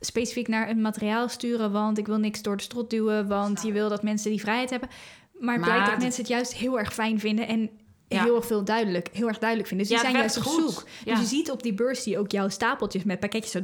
specifiek 0.00 0.48
naar 0.48 0.68
een 0.68 0.80
materiaal 0.80 1.28
sturen, 1.28 1.72
want 1.72 1.98
ik 1.98 2.06
wil 2.06 2.18
niks 2.18 2.42
door 2.42 2.56
de 2.56 2.62
strot 2.62 2.90
duwen, 2.90 3.28
want 3.28 3.62
je 3.62 3.72
wil 3.72 3.88
dat 3.88 4.02
mensen 4.02 4.30
die 4.30 4.40
vrijheid 4.40 4.70
hebben. 4.70 4.88
Maar 4.88 5.54
het 5.54 5.60
Maar 5.60 5.68
blijkt 5.68 5.84
dat 5.84 5.90
het- 5.94 6.02
mensen 6.02 6.20
het 6.22 6.30
juist 6.30 6.54
heel 6.54 6.78
erg 6.78 6.92
fijn 6.94 7.20
vinden 7.20 7.48
en 7.48 7.70
Ja. 8.08 8.22
heel 8.22 8.36
erg 8.36 8.46
veel 8.46 8.64
duidelijk, 8.64 9.08
heel 9.12 9.28
erg 9.28 9.38
duidelijk 9.38 9.68
vinden. 9.68 9.86
Dus 9.88 9.96
die 9.96 10.06
het 10.06 10.16
zijn 10.16 10.28
juist 10.28 10.46
op 10.58 10.60
zoek. 10.74 10.88
Ja. 11.04 11.10
Dus 11.14 11.20
je 11.22 11.26
ziet 11.36 11.50
op 11.50 11.62
die 11.62 11.74
beurs 11.74 12.02
die 12.02 12.18
ook 12.18 12.30
jouw 12.30 12.48
stapeltjes 12.48 13.04
met 13.04 13.20
pakketjes 13.20 13.52
zo 13.52 13.60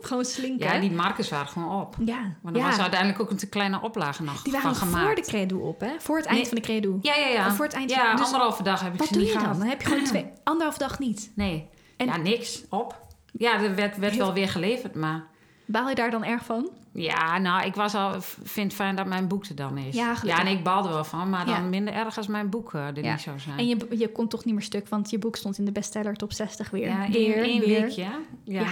Gewoon 0.00 0.24
slinken. 0.24 0.66
Ja, 0.66 0.78
die 0.80 0.90
markers 0.90 1.28
waren 1.28 1.46
gewoon 1.48 1.80
op. 1.80 1.96
Ja, 2.04 2.36
Maar 2.42 2.54
ja. 2.56 2.66
was 2.66 2.78
uiteindelijk 2.78 3.20
ook 3.20 3.30
een 3.30 3.36
te 3.36 3.48
kleine 3.48 3.80
oplage 3.82 4.22
nog 4.22 4.42
die 4.42 4.52
waren 4.52 4.74
gemaakt. 4.74 5.04
voor 5.04 5.14
de 5.14 5.22
credo 5.22 5.58
op, 5.58 5.80
hè? 5.80 5.90
Voor 5.98 6.16
het 6.16 6.26
eind 6.26 6.38
Nee. 6.40 6.46
van 6.48 6.56
de 6.56 6.62
credo. 6.62 6.98
Ja, 7.02 7.14
ja, 7.16 7.26
ja. 7.26 7.52
Voor 7.54 7.64
het 7.64 7.74
eind 7.74 7.90
ja, 7.90 8.06
van- 8.06 8.16
dus 8.16 8.24
anderhalve 8.24 8.62
dag 8.62 8.80
heb 8.80 8.92
ik 8.92 8.98
Wat 8.98 9.06
ze 9.06 9.12
doe 9.12 9.22
niet 9.22 9.32
je 9.32 9.36
dan? 9.38 9.44
gehad. 9.46 9.58
Dan 9.60 9.68
heb 9.68 9.80
je 9.82 9.86
gewoon 9.88 10.04
twee, 10.14 10.26
anderhalf 10.44 10.78
dag 10.78 10.98
niet. 10.98 11.32
Nee. 11.34 11.68
En- 11.96 12.06
ja, 12.06 12.16
niks. 12.16 12.62
Op. 12.70 13.00
Ja, 13.32 13.62
er 13.62 13.74
werd, 13.74 13.96
werd 13.96 14.12
Heel- 14.14 14.24
wel 14.24 14.34
weer 14.34 14.48
geleverd, 14.48 14.94
maar... 14.94 15.26
Baal 15.66 15.88
je 15.88 15.94
daar 15.94 16.10
dan 16.10 16.24
erg 16.24 16.44
van? 16.44 16.68
Ja, 16.92 17.38
nou, 17.38 17.66
ik 17.66 17.74
was 17.74 17.94
al, 17.94 18.12
vind 18.42 18.66
het 18.66 18.74
fijn 18.74 18.96
dat 18.96 19.06
mijn 19.06 19.28
boek 19.28 19.44
er 19.46 19.54
dan 19.54 19.78
is. 19.78 19.94
Ja, 19.94 20.14
gelukkig. 20.14 20.44
en 20.44 20.50
ik 20.50 20.62
baalde 20.64 20.88
wel 20.88 21.04
van, 21.04 21.30
maar 21.30 21.44
dan 21.46 21.54
Ja. 21.54 21.60
minder 21.60 21.94
erg 21.94 22.16
als 22.16 22.26
mijn 22.26 22.50
boek 22.50 22.74
eh, 22.74 22.86
er 22.86 23.04
Ja. 23.04 23.12
niet 23.12 23.20
zou 23.20 23.38
zijn. 23.38 23.58
En 23.58 23.66
je, 23.66 23.76
je 23.90 24.08
kon 24.12 24.28
toch 24.28 24.44
niet 24.44 24.54
meer 24.54 24.62
stuk, 24.62 24.88
want 24.88 25.10
je 25.10 25.18
boek 25.18 25.36
stond 25.36 25.58
in 25.58 25.64
de 25.64 25.72
bestseller 25.72 26.14
top 26.16 26.32
60 26.32 26.70
weer. 26.70 26.86
ja, 26.86 27.08
weer, 27.10 27.36
één, 27.42 27.60
weer. 27.60 27.80
weekje. 27.80 28.02
Ja. 28.02 28.60
Ja. 28.60 28.66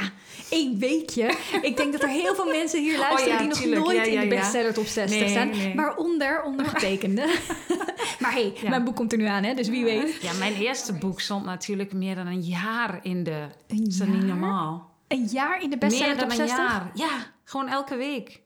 één 0.50 0.78
weekje. 0.78 1.34
ik 1.62 1.76
denk 1.76 1.92
dat 1.92 2.02
er 2.02 2.08
heel 2.08 2.34
veel 2.34 2.46
mensen 2.52 2.80
hier 2.82 2.98
luisteren 2.98 3.34
Oh 3.34 3.40
ja, 3.46 3.54
die 3.60 3.68
nog 3.74 3.84
nooit 3.84 4.06
in 4.06 4.20
de 4.20 4.26
bestseller 4.28 4.74
top 4.74 4.86
60 4.86 5.20
Nee, 5.20 5.28
staan. 5.28 5.48
nee. 5.48 5.74
Waaronder 5.74 6.42
ondergetekende. 6.42 7.34
maar 8.20 8.32
hey, 8.32 8.52
mijn 8.68 8.84
boek 8.84 8.96
komt 8.96 9.12
er 9.12 9.18
nu 9.18 9.24
aan, 9.24 9.42
hè, 9.42 9.54
dus 9.54 9.68
wie 9.68 9.84
weet. 9.84 10.18
Ja, 10.22 10.32
mijn 10.32 10.54
eerste 10.54 10.92
boek 10.92 11.20
stond 11.20 11.44
natuurlijk 11.44 11.92
meer 11.92 12.14
dan 12.14 12.26
een 12.26 12.40
jaar 12.42 12.98
in 13.02 13.22
de... 13.24 13.44
Een 13.68 13.86
Is 13.86 13.96
dat 13.96 14.08
niet 14.08 14.16
jaar? 14.16 14.26
normaal? 14.26 14.92
Een 15.14 15.24
jaar 15.30 15.62
in 15.62 15.70
de 15.70 15.78
bestseller 15.78 16.08
meer 16.16 16.18
dan 16.18 16.28
top 16.28 16.38
een 16.40 16.48
60? 16.48 16.68
jaar. 16.68 16.90
Ja, 16.94 17.26
gewoon 17.44 17.68
elke 17.68 17.96
week. 17.96 18.42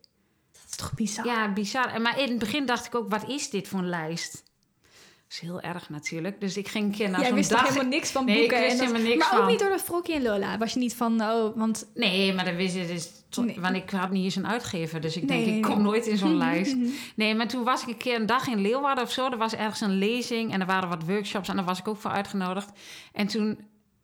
Dat 0.53 0.63
is 0.71 0.77
toch 0.77 0.95
bizar? 0.95 1.27
Ja, 1.27 1.53
bizar. 1.53 1.87
En 1.93 2.03
Maar 2.03 2.19
in 2.21 2.29
het 2.29 2.39
begin 2.39 2.67
dacht 2.67 2.87
ik 2.87 2.95
ook, 2.95 3.11
wat 3.11 3.29
is 3.29 3.51
dit 3.51 3.69
voor 3.69 3.79
een 3.79 3.89
lijst? 3.89 4.33
Dat 4.33 5.37
is 5.37 5.39
heel 5.49 5.61
erg 5.61 5.89
natuurlijk. 5.91 6.41
Dus 6.41 6.57
ik 6.57 6.69
ging 6.69 6.85
een 6.85 6.91
keer 6.99 7.11
naar 7.11 7.21
Jij 7.21 7.35
wist 7.35 7.51
dag... 7.51 7.63
helemaal 7.69 7.85
niks 7.89 8.11
van 8.11 8.25
Nee, 8.25 8.35
ik 8.35 8.41
boeken? 8.49 8.61
wist 8.61 8.81
en 8.81 8.87
helemaal 8.87 9.09
niks 9.09 9.31
maar 9.31 9.41
ook 9.43 9.49
niet 9.49 9.59
door 9.59 9.71
de 9.71 9.79
Frokkie 9.79 10.15
en 10.15 10.23
Lola. 10.23 10.59
Was 10.59 10.73
je 10.73 10.79
niet 10.79 10.95
van, 10.95 11.21
oh, 11.23 11.57
want... 11.57 11.87
Nee, 11.95 12.33
maar 12.35 12.45
dat 12.45 12.55
wist 12.55 12.75
je 12.75 12.87
dus... 12.87 13.11
tot- 13.29 13.45
Nee. 13.45 13.61
Want 13.61 13.77
ik 13.77 13.91
had 13.91 14.11
niet 14.11 14.25
eens 14.25 14.37
een 14.37 14.47
uitgever. 14.47 15.01
Dus 15.01 15.17
ik 15.17 15.23
Nee, 15.23 15.29
denk, 15.37 15.47
nee, 15.49 15.57
ik 15.59 15.65
nee. 15.67 15.75
kom 15.75 15.83
nooit 15.83 16.07
in 16.07 16.17
zo'n 16.19 16.37
lijst. 16.47 16.77
Nee, 17.17 17.35
maar 17.35 17.49
toen 17.49 17.65
was 17.65 17.83
ik 17.83 17.89
een 17.89 17.97
keer 17.97 18.15
een 18.21 18.27
dag 18.27 18.47
in 18.47 18.61
Leeuwarden 18.61 19.05
of 19.05 19.11
zo. 19.13 19.31
Er 19.31 19.37
was 19.37 19.55
ergens 19.55 19.81
een 19.81 19.99
lezing 19.99 20.53
en 20.53 20.61
er 20.61 20.67
waren 20.67 20.89
wat 20.89 21.05
workshops. 21.07 21.49
En 21.49 21.57
daar 21.57 21.65
was 21.65 21.79
ik 21.79 21.89
ook 21.89 21.97
voor 22.01 22.11
uitgenodigd. 22.11 22.71
En 23.13 23.27
toen 23.27 23.59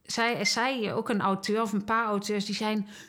zei, 0.05 0.45
zei 0.45 0.93
ook 0.93 1.09
een 1.09 1.21
auteur 1.21 1.63
of 1.63 1.73
een 1.73 1.85
paar 1.85 2.07
auteurs... 2.07 2.45
die 2.45 2.57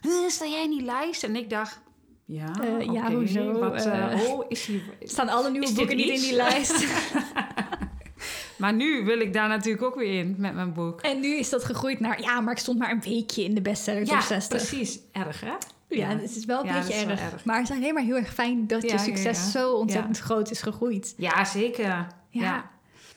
"Huh, 0.01 0.27
sta 0.27 0.45
jij 0.45 0.63
in 0.63 0.69
die 0.69 0.83
lijst? 0.83 1.23
En 1.23 1.35
ik 1.35 1.49
dacht... 1.49 1.79
Ja, 2.25 2.51
Eh, 2.61 2.79
ja, 2.93 3.03
oké, 3.05 3.13
hoezo? 3.13 3.59
Wat, 3.59 3.85
eh, 3.85 4.13
Eh, 4.23 4.29
oh, 4.33 4.45
is 4.49 4.65
hier... 4.65 4.81
Staan 5.03 5.29
alle 5.29 5.51
nieuwe 5.51 5.73
boeken 5.73 5.95
niet 5.95 6.09
in 6.09 6.19
die 6.19 6.35
lijst? 6.35 6.85
Maar 8.57 8.73
nu 8.73 9.05
wil 9.05 9.19
ik 9.19 9.33
daar 9.33 9.47
natuurlijk 9.47 9.83
ook 9.83 9.95
weer 9.95 10.19
in 10.19 10.35
met 10.37 10.53
mijn 10.53 10.73
boek. 10.73 11.01
en 11.01 11.19
nu 11.19 11.35
is 11.35 11.49
dat 11.49 11.63
gegroeid 11.63 11.99
naar... 11.99 12.21
Ja, 12.21 12.41
maar 12.41 12.53
ik 12.53 12.59
stond 12.59 12.79
maar 12.79 12.91
een 12.91 13.01
weekje 13.01 13.43
in 13.43 13.55
de 13.55 13.61
bestseller 13.61 14.03
top 14.03 14.13
Ja, 14.13 14.21
60. 14.21 14.57
precies. 14.57 14.99
Erg, 15.11 15.41
hè? 15.41 15.53
Ja, 15.87 16.07
het 16.07 16.35
is 16.35 16.45
wel 16.45 16.59
een 16.59 16.65
Ja, 16.65 16.73
beetje 16.79 16.93
erg. 16.93 17.21
erg. 17.31 17.45
Maar 17.45 17.59
het 17.59 17.69
is 17.69 17.75
alleen 17.75 17.93
maar 17.93 18.03
heel 18.03 18.15
erg 18.15 18.33
fijn 18.33 18.67
dat 18.67 18.81
Ja, 18.81 18.87
je 18.87 18.93
ja, 18.93 18.99
succes 19.03 19.37
ja. 19.43 19.49
zo 19.59 19.71
ontzettend 19.73 20.17
Ja. 20.17 20.23
groot 20.23 20.51
is 20.51 20.61
gegroeid. 20.61 21.13
Ja, 21.17 21.45
zeker. 21.45 21.85
Ja. 21.85 22.07
Ja. 22.29 22.69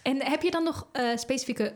En 0.03 0.23
heb 0.25 0.43
je 0.43 0.51
dan 0.51 0.63
nog 0.65 0.87
eh, 0.93 1.17
specifieke 1.17 1.75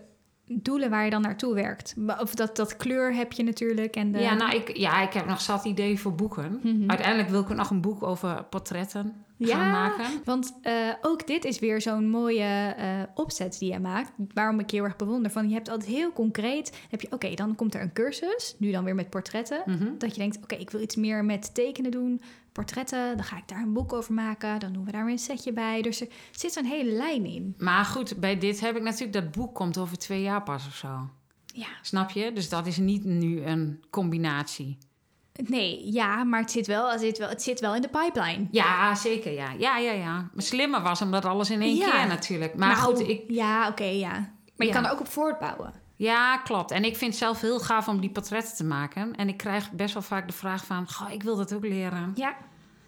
doelen 0.63 0.91
waar 0.91 1.05
je 1.05 1.11
dan 1.11 1.23
naartoe 1.23 1.55
werkt? 1.55 1.95
Of 2.21 2.35
dat, 2.35 2.57
dat 2.57 2.77
kleur 2.77 3.15
heb 3.15 3.33
je 3.33 3.43
natuurlijk. 3.43 3.97
En 3.97 4.13
de... 4.13 4.19
Ja, 4.19 4.35
nou, 4.35 4.55
ik, 4.57 4.77
ja, 4.77 5.03
ik 5.03 5.13
heb 5.13 5.27
nog 5.27 5.41
zat 5.41 5.65
ideeën 5.65 5.99
voor 5.99 6.15
boeken. 6.15 6.61
Mhm. 6.63 6.91
Uiteindelijk 6.91 7.29
wil 7.29 7.41
ik 7.41 7.49
nog 7.49 7.71
een 7.71 7.81
boek 7.81 8.03
over 8.03 8.45
portretten 8.45 9.13
Ja. 9.37 9.57
gaan 9.57 9.71
maken. 9.71 10.05
Want 10.25 10.59
eh, 10.63 10.73
ook 11.03 11.27
dit 11.27 11.45
is 11.45 11.59
weer 11.59 11.81
zo'n 11.81 12.09
mooie 12.11 12.75
eh, 12.77 12.87
opzet 13.15 13.57
die 13.59 13.73
je 13.73 13.79
maakt. 13.79 14.13
Waarom 14.35 14.59
ik 14.61 14.71
heel 14.71 14.85
erg 14.85 14.97
bewonder. 14.97 15.31
Van 15.31 15.49
je 15.49 15.55
hebt 15.55 15.69
altijd 15.69 15.91
heel 15.91 16.13
concreet. 16.13 16.79
Heb 16.91 17.01
je, 17.01 17.13
oké, 17.13 17.35
dan 17.35 17.55
komt 17.55 17.75
er 17.75 17.83
een 17.83 17.93
cursus. 17.93 18.55
Nu 18.59 18.71
dan 18.71 18.85
weer 18.85 18.95
met 18.95 19.11
portretten. 19.11 19.63
Mhm. 19.67 19.89
Dat 19.99 20.15
je 20.15 20.21
denkt, 20.21 20.37
oké, 20.43 20.55
ik 20.55 20.71
wil 20.71 20.81
iets 20.81 20.97
meer 20.97 21.25
met 21.25 21.55
tekenen 21.55 21.91
doen. 21.91 22.21
Portretten, 22.53 23.17
dan 23.17 23.25
ga 23.27 23.37
ik 23.37 23.49
daar 23.49 23.63
een 23.63 23.73
boek 23.73 23.93
over 23.93 24.15
maken. 24.15 24.61
Dan 24.61 24.73
doen 24.73 24.85
we 24.85 24.93
daar 24.93 25.05
weer 25.05 25.13
een 25.13 25.19
setje 25.19 25.53
bij. 25.53 25.83
Dus 25.83 26.01
er 26.01 26.09
zit 26.31 26.53
zo'n 26.53 26.65
hele 26.65 26.91
lijn 26.93 27.27
in. 27.27 27.55
Maar 27.59 27.85
goed, 27.85 28.17
bij 28.21 28.39
dit 28.39 28.61
heb 28.61 28.77
ik 28.77 28.83
natuurlijk... 28.83 29.13
Dat 29.13 29.31
boek 29.33 29.55
komt 29.55 29.79
over 29.79 29.99
twee 29.99 30.23
jaar 30.23 30.43
pas 30.43 30.67
of 30.67 30.75
zo. 30.75 31.11
Ja, 31.47 31.67
Snap 31.83 32.11
je? 32.11 32.33
Dus 32.33 32.49
dat 32.49 32.67
is 32.67 32.77
niet 32.77 33.05
nu 33.05 33.43
een 33.45 33.85
combinatie. 33.91 34.79
nee, 35.47 35.93
ja, 35.93 36.25
maar 36.25 36.41
het 36.41 36.51
zit 36.51 36.67
wel, 36.67 36.91
het 36.91 37.01
zit 37.01 37.19
wel, 37.19 37.29
het 37.29 37.43
zit 37.43 37.61
wel 37.61 37.75
in 37.75 37.83
de 37.83 37.89
pipeline. 37.89 38.47
Ja, 38.51 38.95
zeker, 38.95 39.33
ja. 39.33 39.51
Ja, 39.59 39.77
ja, 39.79 39.93
ja. 39.93 40.15
Maar 40.35 40.43
slimmer 40.43 40.83
was 40.83 41.03
omdat 41.03 41.25
alles 41.25 41.51
in 41.51 41.63
één 41.63 41.77
Ja. 41.77 41.91
keer 41.91 42.07
natuurlijk. 42.07 42.55
Maar 42.57 42.77
goed, 42.77 43.01
ik, 43.01 43.23
Ja, 43.29 43.69
oké, 43.69 43.85
ja. 43.85 44.11
Maar 44.11 44.31
je 44.57 44.65
Ja. 44.67 44.73
kan 44.73 44.85
er 44.85 44.91
ook 44.91 45.01
op 45.01 45.09
voortbouwen. 45.09 45.73
Ja, 46.03 46.37
klopt. 46.37 46.71
En 46.71 46.85
ik 46.85 46.97
vind 46.97 47.11
het 47.11 47.21
zelf 47.21 47.41
heel 47.41 47.61
gaaf 47.61 47.89
om 47.89 48.01
die 48.01 48.11
portretten 48.11 48.57
te 48.57 48.65
maken. 48.65 49.17
En 49.17 49.29
ik 49.29 49.37
krijg 49.37 49.71
best 49.71 49.95
wel 49.95 50.03
vaak 50.03 50.27
de 50.27 50.33
vraag 50.33 50.65
van... 50.65 50.91
Goh, 50.91 51.13
ik 51.13 51.23
wil 51.23 51.37
dat 51.37 51.55
ook 51.55 51.65
leren. 51.65 52.13
Ja, 52.15 52.37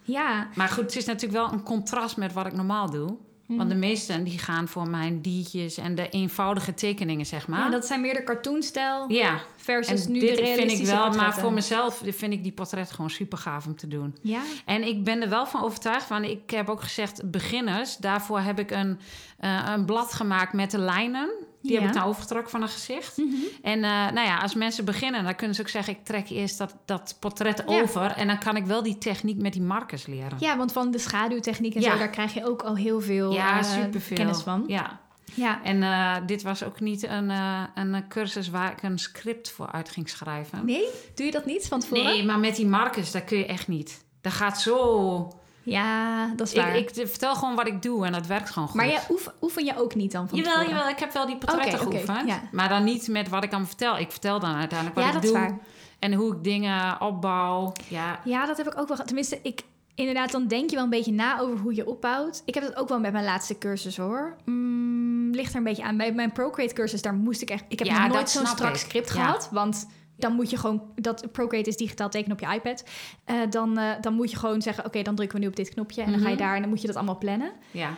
ja. 0.02 0.48
Maar 0.54 0.68
goed, 0.68 0.84
het 0.84 0.96
is 0.96 1.04
natuurlijk 1.04 1.42
wel 1.42 1.52
een 1.52 1.62
contrast 1.62 2.16
met 2.16 2.32
wat 2.32 2.46
ik 2.46 2.52
normaal 2.52 2.90
doe. 2.90 3.16
Mhm. 3.46 3.58
Want 3.58 3.70
de 3.70 3.76
meesten 3.76 4.24
die 4.24 4.38
gaan 4.38 4.68
voor 4.68 4.88
mijn 4.88 5.20
diertjes 5.20 5.76
en 5.76 5.94
de 5.94 6.08
eenvoudige 6.08 6.74
tekeningen, 6.74 7.26
zeg 7.26 7.48
maar. 7.48 7.58
ja 7.58 7.70
dat 7.70 7.86
zijn 7.86 8.00
meer 8.00 8.14
de 8.14 8.24
cartoonstijl 8.24 9.10
Ja, 9.10 9.40
versus 9.56 10.04
en 10.04 10.12
nu 10.12 10.20
de 10.20 10.26
dit 10.26 10.36
vind 10.36 10.48
ik 10.48 10.56
realistische 10.56 10.94
wel... 10.94 11.10
Maar 11.10 11.34
voor 11.34 11.52
mezelf 11.52 12.02
vind 12.06 12.32
ik 12.32 12.42
die 12.42 12.52
portretten 12.52 12.94
gewoon 12.94 13.10
super 13.10 13.38
gaaf 13.38 13.66
om 13.66 13.76
te 13.76 13.88
doen. 13.88 14.16
Ja, 14.20 14.40
En 14.64 14.82
ik 14.82 15.04
ben 15.04 15.22
er 15.22 15.28
wel 15.28 15.46
van 15.46 15.62
overtuigd 15.62 16.06
van... 16.06 16.24
Ik 16.24 16.50
heb 16.50 16.68
ook 16.68 16.82
gezegd 16.82 17.30
beginners. 17.30 17.96
Daarvoor 17.96 18.40
heb 18.40 18.58
ik 18.58 18.70
een, 18.70 18.98
eh, 19.38 19.72
een 19.74 19.84
blad 19.84 20.12
gemaakt 20.12 20.52
met 20.52 20.70
de 20.70 20.78
lijnen. 20.78 21.30
Die 21.64 21.72
Ja. 21.72 21.80
heb 21.80 21.88
ik 21.88 21.94
nou 21.96 22.08
overgetrokken 22.08 22.50
van 22.50 22.62
een 22.62 22.68
gezicht. 22.68 23.16
Mhm. 23.16 23.34
En 23.62 23.84
eh, 23.84 23.90
nou 23.90 24.20
ja, 24.26 24.38
als 24.38 24.54
mensen 24.54 24.84
beginnen, 24.84 25.24
dan 25.24 25.34
kunnen 25.34 25.56
ze 25.56 25.62
ook 25.62 25.68
zeggen... 25.68 25.92
ik 25.92 26.04
trek 26.04 26.28
eerst 26.30 26.58
dat, 26.58 26.74
dat 26.84 27.16
portret 27.20 27.62
Ja. 27.66 27.80
over... 27.80 28.10
en 28.10 28.26
dan 28.26 28.38
kan 28.38 28.56
ik 28.56 28.64
wel 28.66 28.82
die 28.82 28.98
techniek 28.98 29.40
met 29.42 29.52
die 29.52 29.62
markers 29.62 30.06
leren. 30.06 30.36
ja 30.38 30.56
want 30.56 30.72
van 30.72 30.90
de 30.90 30.98
schaduwtechniek 30.98 31.74
en 31.74 31.80
Ja. 31.80 31.92
zo, 31.92 31.98
daar 31.98 32.10
krijg 32.10 32.34
je 32.34 32.46
ook 32.48 32.62
al 32.62 32.76
heel 32.76 33.00
veel 33.00 33.32
Ja, 33.32 33.58
eh, 33.58 33.64
superveel. 33.64 34.16
kennis 34.16 34.40
van. 34.40 34.64
Ja. 34.66 35.00
Ja, 35.34 35.62
En 35.62 35.82
eh, 35.82 36.16
dit 36.26 36.42
was 36.42 36.62
ook 36.64 36.80
niet 36.80 37.02
een, 37.02 37.32
een 37.74 38.08
cursus 38.08 38.48
waar 38.50 38.72
ik 38.72 38.82
een 38.82 38.98
script 38.98 39.50
voor 39.50 39.70
uit 39.72 39.88
ging 39.90 40.08
schrijven. 40.08 40.64
nee? 40.66 40.84
Doe 41.14 41.26
je 41.26 41.32
dat 41.32 41.46
niet 41.46 41.66
van 41.68 41.80
tevoren? 41.80 42.04
Nee, 42.04 42.24
maar 42.24 42.38
met 42.38 42.56
die 42.56 42.66
markers, 42.66 43.10
dat 43.10 43.24
kun 43.24 43.38
je 43.38 43.46
echt 43.46 43.68
niet. 43.68 44.04
Dat 44.20 44.32
gaat 44.32 44.60
zo... 44.60 45.38
Ja, 45.64 46.26
dat 46.36 46.46
is 46.46 46.54
waar. 46.54 46.76
Ik, 46.76 46.90
ik 46.90 47.08
vertel 47.08 47.34
gewoon 47.34 47.54
wat 47.54 47.66
ik 47.66 47.82
doe 47.82 48.06
en 48.06 48.12
dat 48.12 48.26
werkt 48.26 48.50
gewoon 48.50 48.68
goed. 48.68 48.76
maar 48.76 48.86
jij 48.86 49.00
oefen, 49.10 49.32
oefen 49.40 49.64
je 49.64 49.78
ook 49.80 49.94
niet 49.94 50.12
dan 50.12 50.28
van 50.28 50.38
Jawel, 50.38 50.62
jawel, 50.68 50.88
ik 50.88 50.98
heb 50.98 51.12
wel 51.12 51.26
die 51.26 51.36
portretten 51.36 51.80
oké, 51.80 51.90
geoefend. 51.90 52.28
ja. 52.28 52.40
Maar 52.52 52.68
dan 52.68 52.84
niet 52.84 53.08
met 53.08 53.28
wat 53.28 53.44
ik 53.44 53.52
aan 53.52 53.66
vertel. 53.66 53.98
Ik 53.98 54.10
vertel 54.10 54.40
dan 54.40 54.54
uiteindelijk 54.54 54.94
wat 54.98 55.04
Ja, 55.04 55.10
ik 55.10 55.14
dat 55.16 55.24
is 55.24 55.30
doe. 55.30 55.38
waar. 55.40 55.58
En 55.98 56.12
hoe 56.12 56.32
ik 56.36 56.44
dingen 56.44 57.00
opbouw. 57.00 57.72
Ja, 57.88 58.20
Ja, 58.24 58.46
dat 58.46 58.56
heb 58.56 58.66
ik 58.66 58.78
ook 58.78 58.88
wel. 58.88 58.96
Tenminste, 58.96 59.38
ik 59.42 59.62
inderdaad, 59.94 60.30
dan 60.32 60.46
denk 60.46 60.70
je 60.70 60.74
wel 60.76 60.84
een 60.84 60.90
beetje 60.90 61.12
na 61.12 61.38
over 61.40 61.58
hoe 61.58 61.74
je 61.74 61.86
opbouwt. 61.86 62.42
Ik 62.44 62.54
heb 62.54 62.62
dat 62.62 62.76
ook 62.76 62.88
wel 62.88 63.00
met 63.00 63.12
mijn 63.12 63.24
laatste 63.24 63.58
cursus 63.58 63.96
hoor. 63.96 64.36
Mm, 64.44 65.30
ligt 65.30 65.50
er 65.50 65.56
een 65.56 65.64
beetje 65.64 65.82
aan. 65.84 65.96
Bij 65.96 66.12
mijn 66.12 66.32
Procreate 66.32 66.74
cursus, 66.74 67.02
daar 67.02 67.14
moest 67.14 67.42
ik 67.42 67.50
echt. 67.50 67.64
Ik 67.68 67.78
heb 67.78 67.88
Ja, 67.88 68.02
nog 68.06 68.12
nooit 68.14 68.30
zo'n 68.30 68.46
strak 68.46 68.70
ik. 68.72 68.76
script 68.76 69.08
Ja. 69.14 69.14
gehad, 69.24 69.48
want. 69.50 69.86
Dan 70.16 70.32
moet 70.32 70.50
je 70.50 70.56
gewoon, 70.56 70.82
dat 70.94 71.32
Procreate 71.32 71.68
is 71.68 71.76
digitaal 71.76 72.08
tekenen 72.10 72.36
op 72.36 72.48
je 72.48 72.54
iPad. 72.54 72.84
Eh, 73.24 73.36
dan, 73.50 73.78
eh, 73.78 73.90
dan 74.00 74.14
moet 74.14 74.30
je 74.30 74.36
gewoon 74.36 74.62
zeggen, 74.62 74.84
oké, 74.84 75.02
dan 75.02 75.14
drukken 75.14 75.36
we 75.38 75.42
nu 75.44 75.50
op 75.50 75.56
dit 75.56 75.68
knopje. 75.68 76.02
En 76.02 76.10
dan 76.10 76.20
ga 76.20 76.28
je 76.28 76.34
Mhm. 76.34 76.42
daar 76.42 76.54
en 76.54 76.60
dan 76.60 76.70
moet 76.70 76.80
je 76.80 76.86
dat 76.86 76.96
allemaal 76.96 77.18
plannen. 77.18 77.52
ja. 77.70 77.94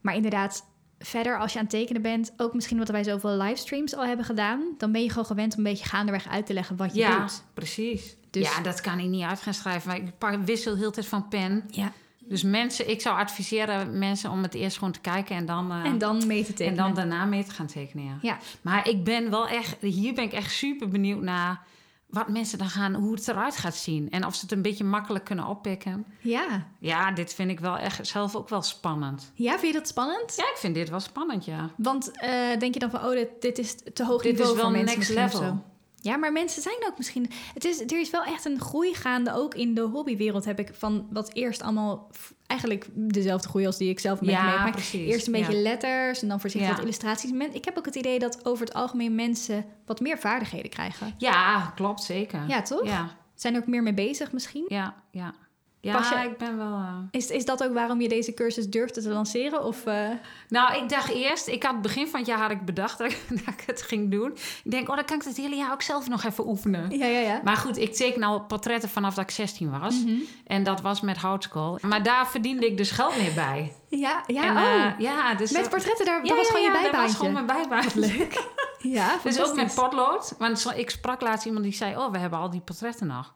Maar 0.00 0.14
inderdaad, 0.14 0.64
verder 0.98 1.38
als 1.38 1.52
je 1.52 1.58
aan 1.58 1.64
het 1.64 1.74
tekenen 1.74 2.02
bent, 2.02 2.32
ook 2.36 2.54
misschien 2.54 2.78
wat 2.78 2.88
wij 2.88 3.04
zoveel 3.04 3.30
livestreams 3.36 3.94
al 3.94 4.04
hebben 4.06 4.24
gedaan, 4.26 4.74
dan 4.78 4.92
ben 4.92 5.02
je 5.02 5.08
gewoon 5.08 5.26
gewend 5.26 5.52
om 5.52 5.58
een 5.58 5.70
beetje 5.70 5.84
gaandeweg 5.88 6.28
uit 6.28 6.46
te 6.46 6.52
leggen 6.52 6.76
wat 6.76 6.94
je 6.94 7.00
ja 7.00 7.18
doet. 7.18 7.42
precies. 7.54 8.16
Dus- 8.30 8.54
Ja, 8.56 8.60
dat 8.62 8.80
kan 8.80 8.98
ik 8.98 9.06
niet 9.06 9.24
uit 9.24 9.40
gaan 9.40 9.54
schrijven. 9.54 10.12
Maar 10.18 10.32
ik 10.32 10.38
wissel 10.44 10.76
heel 10.76 10.90
tijd 10.90 11.06
van 11.06 11.28
pen. 11.28 11.64
Ja. 11.70 11.92
Dus 12.28 12.42
mensen, 12.42 12.90
ik 12.90 13.00
zou 13.00 13.18
adviseren 13.18 13.98
mensen 13.98 14.30
om 14.30 14.42
het 14.42 14.54
eerst 14.54 14.76
gewoon 14.78 14.92
te 14.92 15.00
kijken 15.00 15.36
en 15.36 15.46
dan, 15.46 15.70
eh, 15.72 15.84
En 15.84 15.98
dan 15.98 16.26
mee 16.26 16.42
te 16.42 16.48
en 16.48 16.54
tekenen. 16.54 16.76
dan 16.84 16.94
daarna 16.94 17.24
mee 17.24 17.44
te 17.44 17.50
gaan 17.50 17.66
tekenen. 17.66 18.04
Ja. 18.04 18.18
Ja. 18.22 18.38
Maar 18.62 18.88
ik 18.88 19.04
ben 19.04 19.30
wel 19.30 19.48
echt, 19.48 19.76
hier 19.80 20.14
ben 20.14 20.24
ik 20.24 20.32
echt 20.32 20.52
super 20.52 20.88
benieuwd 20.88 21.22
naar 21.22 21.60
wat 22.06 22.28
mensen 22.28 22.58
dan 22.58 22.68
gaan, 22.68 22.94
hoe 22.94 23.14
het 23.14 23.28
eruit 23.28 23.56
gaat 23.56 23.76
zien. 23.76 24.10
En 24.10 24.26
of 24.26 24.34
ze 24.34 24.40
het 24.42 24.52
een 24.52 24.62
beetje 24.62 24.84
makkelijk 24.84 25.24
kunnen 25.24 25.46
oppikken. 25.46 26.06
ja. 26.20 26.66
Ja, 26.78 27.12
dit 27.12 27.34
vind 27.34 27.50
ik 27.50 27.60
wel 27.60 27.78
echt 27.78 28.06
zelf 28.06 28.36
ook 28.36 28.48
wel 28.48 28.62
spannend. 28.62 29.32
Ja, 29.34 29.50
vind 29.58 29.72
je 29.72 29.78
dat 29.78 29.88
spannend? 29.88 30.34
Ja, 30.36 30.42
ik 30.44 30.56
vind 30.56 30.74
dit 30.74 30.88
wel 30.90 31.00
spannend, 31.00 31.44
ja. 31.44 31.70
Want 31.76 32.10
eh, 32.20 32.30
denk 32.58 32.74
je 32.74 32.80
dan 32.80 32.90
van, 32.90 33.04
oh, 33.04 33.10
dit, 33.10 33.28
dit 33.40 33.58
is 33.58 33.74
te 33.94 34.04
hoog 34.04 34.22
Dit 34.22 34.32
niveau 34.32 34.50
is 34.50 34.56
wel 34.62 34.64
voor 34.70 34.72
mensen 34.78 34.98
next 34.98 35.10
level. 35.14 35.38
zo? 35.40 35.62
Ja, 36.06 36.16
maar 36.16 36.32
mensen 36.32 36.62
zijn 36.62 36.76
ook 36.86 36.96
misschien... 36.96 37.30
Het 37.54 37.64
is, 37.64 37.80
er 37.80 38.00
is 38.00 38.10
wel 38.10 38.24
echt 38.24 38.44
een 38.44 38.60
groei 38.60 38.94
gaande, 38.94 39.32
ook 39.32 39.54
in 39.54 39.74
de 39.74 39.80
hobbywereld 39.80 40.44
heb 40.44 40.58
ik 40.58 40.70
van 40.72 41.06
wat 41.10 41.32
eerst 41.32 41.62
allemaal... 41.62 42.10
Eigenlijk 42.46 42.86
dezelfde 42.94 43.48
groei 43.48 43.66
als 43.66 43.76
die 43.76 43.88
ik 43.88 44.00
zelf 44.00 44.18
beetje 44.18 44.34
Ja, 44.34 44.70
precies. 44.70 45.10
Eerst 45.12 45.26
een 45.26 45.32
beetje 45.32 45.56
Ja. 45.56 45.62
letters 45.62 46.22
en 46.22 46.28
dan 46.28 46.40
voorzichtig 46.40 46.68
Ja. 46.70 46.74
wat 46.76 46.84
illustraties. 46.84 47.30
Men- 47.32 47.54
Ik 47.54 47.64
heb 47.64 47.78
ook 47.78 47.84
het 47.84 47.94
idee 47.94 48.18
dat 48.18 48.44
over 48.44 48.64
het 48.66 48.74
algemeen 48.74 49.14
mensen 49.14 49.64
wat 49.86 50.00
meer 50.00 50.18
vaardigheden 50.18 50.70
krijgen. 50.70 51.14
Ja, 51.18 51.72
klopt, 51.74 52.02
zeker. 52.02 52.44
Ja, 52.48 52.62
toch? 52.62 52.84
Ja, 52.86 53.10
Zijn 53.34 53.54
er 53.54 53.60
ook 53.60 53.66
meer 53.66 53.82
mee 53.82 53.94
bezig 53.94 54.32
misschien? 54.32 54.64
ja, 54.68 54.94
ja. 55.10 55.34
Ja, 55.92 56.22
je- 56.22 56.28
ik 56.28 56.36
ben 56.38 56.56
wel... 56.56 56.66
eh, 56.72 56.96
Is, 57.10 57.30
is 57.30 57.44
dat 57.44 57.64
ook 57.64 57.74
waarom 57.74 58.00
je 58.00 58.08
deze 58.08 58.34
cursus 58.34 58.68
durfde 58.68 59.02
te 59.02 59.08
lanceren? 59.08 59.64
Of, 59.64 59.86
eh, 59.86 60.08
Nou, 60.48 60.82
ik 60.82 60.88
dacht 60.88 61.10
eerst, 61.10 61.46
ik 61.46 61.62
had 61.62 61.72
het 61.72 61.82
begin 61.82 62.08
van 62.08 62.18
het 62.20 62.28
jaar 62.28 62.38
had 62.38 62.50
ik 62.50 62.64
bedacht 62.64 62.98
dat 62.98 63.10
ik, 63.10 63.20
dat 63.28 63.54
ik 63.54 63.62
het 63.66 63.82
ging 63.82 64.10
doen. 64.10 64.32
Ik 64.64 64.70
denk, 64.70 64.88
oh, 64.88 64.96
dan 64.96 65.04
kan 65.04 65.16
ik 65.16 65.22
het 65.24 65.36
hele 65.36 65.56
jaar 65.56 65.72
ook 65.72 65.82
zelf 65.82 66.08
nog 66.08 66.24
even 66.24 66.48
oefenen. 66.48 66.90
ja, 66.98 67.06
ja, 67.06 67.18
ja. 67.20 67.40
Maar 67.44 67.56
goed, 67.56 67.76
ik 67.78 67.94
teken 67.94 68.22
al 68.22 68.40
portretten 68.40 68.88
vanaf 68.88 69.14
dat 69.14 69.24
ik 69.24 69.30
16 69.30 69.80
was. 69.80 70.04
Mhm. 70.04 70.14
En 70.46 70.62
dat 70.62 70.80
was 70.80 71.00
met 71.00 71.16
houtskool. 71.16 71.78
Maar 71.82 72.02
daar 72.02 72.28
verdiende 72.28 72.66
ik 72.66 72.76
dus 72.76 72.90
geld 72.90 73.16
mee 73.16 73.30
bij. 73.34 73.72
Ja, 73.88 74.22
ja, 74.26 74.42
en, 74.42 74.56
oh. 74.56 74.84
eh, 74.84 74.92
ja, 74.98 75.34
dus 75.34 75.50
Met 75.50 75.60
dat- 75.60 75.70
portretten, 75.70 76.04
daar, 76.06 76.22
Ja, 76.22 76.28
dat 76.28 76.36
was 76.36 76.46
gewoon 76.46 76.62
ja, 76.62 76.66
je 76.68 76.72
Dat 76.72 76.82
bijbaantje. 76.82 77.18
was 77.18 77.26
gewoon 77.28 77.46
mijn 77.46 77.58
bijbaantje. 77.60 78.00
Leuk. 78.00 78.44
Ja, 78.78 79.16
Dus 79.24 79.40
ook 79.42 79.54
met 79.56 79.74
potlood. 79.74 80.34
Want 80.38 80.72
ik 80.76 80.90
sprak 80.90 81.20
laatst 81.20 81.46
iemand 81.46 81.64
die 81.64 81.74
zei, 81.74 81.96
oh, 81.96 82.12
we 82.12 82.18
hebben 82.18 82.38
al 82.38 82.50
die 82.50 82.60
portretten 82.60 83.06
nog. 83.06 83.34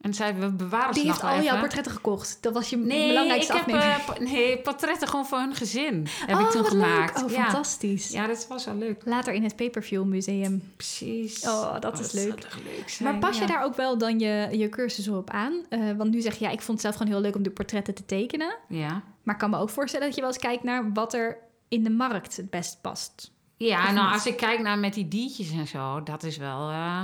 En 0.00 0.14
zei, 0.14 0.32
we 0.32 0.50
bewaren 0.52 0.92
Die 0.92 1.02
ze 1.02 1.08
heeft 1.08 1.22
nog 1.22 1.30
al 1.32 1.42
jouw 1.42 1.58
portretten 1.58 1.92
gekocht. 1.92 2.38
Dat 2.40 2.52
was 2.52 2.70
je 2.70 2.76
Nee, 2.76 3.02
ik 3.02 3.08
belangrijkste 3.08 3.52
heb 3.52 3.60
afneming. 3.60 3.92
eh, 4.08 4.32
nee, 4.32 4.58
portretten 4.58 5.08
gewoon 5.08 5.26
voor 5.26 5.38
hun 5.38 5.54
gezin. 5.54 6.06
Heb 6.26 6.36
oh, 6.36 6.42
ik 6.42 6.50
toen 6.50 6.64
gemaakt. 6.64 7.16
leuk. 7.16 7.24
Oh, 7.24 7.30
ja. 7.30 7.42
fantastisch. 7.44 8.10
ja, 8.10 8.26
dat 8.26 8.46
was 8.48 8.64
wel 8.64 8.74
leuk. 8.74 9.02
Later 9.04 9.32
in 9.34 9.42
het 9.42 9.56
Paperview 9.56 10.04
Museum. 10.04 10.72
Precies. 10.76 11.44
Oh, 11.48 11.80
dat 11.80 11.98
is 12.00 12.10
zou 12.10 12.26
leuk. 12.26 12.40
toch 12.40 12.58
leuk 12.64 12.88
zijn, 12.88 13.08
Maar 13.10 13.18
pas 13.30 13.38
je 13.38 13.46
daar 13.46 13.64
ook 13.64 13.76
wel 13.76 13.98
dan 13.98 14.18
je, 14.18 14.48
je 14.52 14.68
cursus 14.68 15.08
op 15.08 15.30
aan? 15.30 15.52
Eh, 15.68 15.80
want 15.96 16.10
nu 16.10 16.20
zeg 16.20 16.34
je, 16.38 16.44
ja, 16.44 16.50
ik 16.50 16.60
vond 16.62 16.70
het 16.72 16.80
zelf 16.80 16.94
gewoon 16.96 17.12
heel 17.12 17.20
leuk 17.22 17.36
om 17.36 17.42
de 17.42 17.50
portretten 17.50 17.94
te 17.94 18.06
tekenen. 18.06 18.56
Ja. 18.68 19.02
Maar 19.22 19.34
ik 19.34 19.40
kan 19.40 19.50
me 19.50 19.58
ook 19.58 19.70
voorstellen 19.70 20.06
dat 20.06 20.14
je 20.14 20.20
wel 20.22 20.30
eens 20.30 20.40
kijkt 20.42 20.62
naar 20.62 20.92
wat 20.92 21.14
er 21.14 21.38
in 21.68 21.84
de 21.84 21.90
markt 21.90 22.36
het 22.36 22.50
best 22.50 22.78
past. 22.80 23.30
Ja, 23.56 23.78
Of 23.86 23.92
nou, 23.92 24.04
niet? 24.04 24.14
als 24.14 24.26
ik 24.26 24.36
kijk 24.36 24.60
naar 24.60 24.78
met 24.78 24.94
die 24.94 25.08
diertjes 25.08 25.50
en 25.50 25.66
zo, 25.66 26.02
dat 26.02 26.22
is 26.22 26.36
wel 26.36 26.70
eh, 26.70 27.00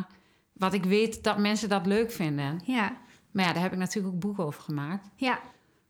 wat 0.57 0.73
ik 0.73 0.85
weet 0.85 1.25
dat 1.25 1.39
mensen 1.39 1.69
dat 1.69 1.87
leuk 1.87 2.11
vinden. 2.13 2.61
Ja, 2.65 2.97
Maar 3.31 3.45
ja, 3.45 3.53
daar 3.53 3.63
heb 3.63 3.73
ik 3.73 3.79
natuurlijk 3.79 4.15
ook 4.15 4.21
boeken 4.21 4.45
over 4.45 4.63
gemaakt. 4.63 5.09
ja, 5.17 5.41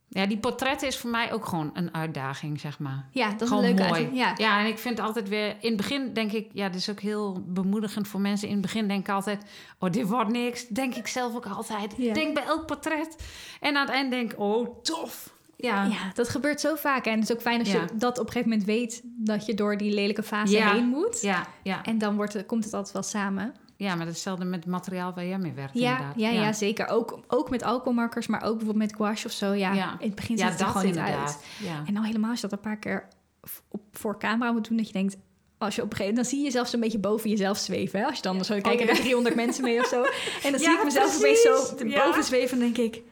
Ja, 0.09 0.27
die 0.27 0.39
portretten 0.39 0.89
is 0.89 0.99
voor 0.99 1.11
mij 1.11 1.33
ook 1.33 1.47
gewoon 1.47 1.71
een 1.75 1.95
uitdaging, 1.95 2.61
zeg 2.61 2.79
maar. 2.79 3.09
ja 3.11 3.31
dat 3.31 3.41
is 3.41 3.49
gewoon 3.49 3.65
een 3.65 3.75
leuke 3.75 3.89
mooi. 3.89 4.11
Ja. 4.13 4.33
ja, 4.37 4.61
en 4.61 4.67
ik 4.67 4.79
vind 4.79 5.01
altijd 5.01 5.29
weer... 5.29 5.49
In 5.49 5.69
het 5.69 5.77
begin 5.77 6.13
denk 6.13 6.33
ik... 6.33 6.51
Ja, 6.53 6.69
dit 6.69 6.81
is 6.81 6.91
ook 6.91 7.01
heel 7.01 7.45
bemoedigend 7.47 8.09
voor 8.09 8.21
mensen. 8.21 8.49
In 8.49 8.53
het 8.53 8.63
begin 8.63 8.89
denk 8.89 9.01
ik 9.01 9.09
altijd... 9.15 9.45
Oh, 9.79 9.91
dit 9.91 10.09
wordt 10.09 10.31
niks. 10.31 10.69
Denk 10.69 10.95
ik 10.95 11.07
zelf 11.07 11.35
ook 11.35 11.47
altijd. 11.47 11.95
Ja. 11.97 12.13
Denk 12.13 12.35
bij 12.35 12.45
elk 12.45 12.67
portret. 12.67 13.17
En 13.61 13.77
aan 13.77 13.87
het 13.87 13.95
eind 13.95 14.11
denk 14.11 14.33
ik... 14.33 14.39
Oh, 14.39 14.83
tof. 14.83 15.35
Ja. 15.57 15.85
Ja, 15.85 16.11
dat 16.15 16.29
gebeurt 16.29 16.61
zo 16.61 16.75
vaak. 16.75 17.07
En 17.07 17.15
het 17.21 17.29
is 17.31 17.35
ook 17.35 17.43
fijn 17.43 17.59
als 17.59 17.71
je 17.71 17.85
dat 17.93 18.19
op 18.19 18.27
een 18.27 18.33
gegeven 18.33 18.51
moment 18.51 18.67
weet... 18.69 19.01
dat 19.05 19.47
je 19.47 19.55
door 19.55 19.77
die 19.77 19.95
lelijke 19.95 20.23
fase 20.23 20.63
heen 20.63 20.87
moet. 20.87 21.21
Ja, 21.21 21.47
ja. 21.63 21.83
En 21.85 21.99
dan 21.99 22.17
wordt 22.17 22.33
het, 22.33 22.47
komt 22.47 22.65
het 22.65 22.75
altijd 22.75 22.93
wel 22.93 23.03
samen. 23.03 23.55
Ja, 23.77 23.95
maar 23.95 24.07
hetzelfde 24.07 24.45
met 24.45 24.59
het 24.61 24.69
materiaal 24.73 25.13
waar 25.15 25.27
jij 25.27 25.39
mee 25.39 25.53
werkt 25.53 25.75
Ja, 25.79 25.91
inderdaad. 25.91 26.19
ja, 26.21 26.29
ja. 26.31 26.53
zeker. 26.53 26.89
Ook, 26.89 27.19
ook 27.29 27.51
met 27.51 27.63
alcoholmarkers, 27.63 28.27
maar 28.27 28.43
ook 28.43 28.57
bijvoorbeeld 28.57 28.91
met 28.91 28.97
gouache 28.97 29.27
of 29.27 29.33
zo. 29.33 29.53
Ja, 29.53 29.73
Ja. 29.73 29.97
in 30.01 30.07
het 30.07 30.15
begin 30.15 30.37
Ja, 30.37 30.43
ziet 30.43 30.51
het 30.53 30.61
er 30.61 30.65
dat 30.67 30.75
gewoon 30.77 30.87
niet 30.93 30.97
inderdaad. 30.97 31.27
uit. 31.29 31.69
Ja. 31.69 31.83
En 31.87 31.93
nou 31.93 32.07
helemaal 32.07 32.31
als 32.31 32.41
je 32.41 32.47
dat 32.49 32.59
een 32.59 32.65
paar 32.65 32.79
keer 32.79 33.09
op, 33.69 33.81
voor 33.93 34.19
camera 34.19 34.53
moet 34.53 34.69
doen... 34.69 34.77
dat 34.77 34.87
je 34.87 34.93
denkt, 34.93 35.17
als 35.59 35.75
je 35.77 35.83
op 35.83 35.91
een 35.91 35.97
gegeven 35.97 36.15
moment... 36.15 36.17
dan 36.17 36.25
zie 36.25 36.39
je 36.39 36.45
jezelf 36.45 36.69
zo'n 36.69 36.81
beetje 36.81 36.99
boven 36.99 37.31
jezelf 37.31 37.59
zweven. 37.59 38.01
Hè? 38.01 38.07
Als 38.07 38.17
je 38.17 38.23
dan 38.23 38.45
zo 38.45 38.61
kijkt 38.61 38.81
ja. 38.81 38.87
naar 38.87 38.95
300 38.97 39.35
mensen 39.35 39.65
mee 39.65 39.79
of 39.81 39.87
zo. 39.87 40.03
En 40.43 40.51
dan 40.51 40.61
zie 40.61 40.69
Ja, 40.71 40.79
ik 40.79 40.85
mezelf 40.85 41.19
precies. 41.21 41.49
opeens 41.49 41.79
zo 41.79 41.87
Ja. 41.87 42.05
boven 42.07 42.25
zweven... 42.25 42.53
en 42.63 42.73
denk 42.73 42.77
ik... 42.95 43.03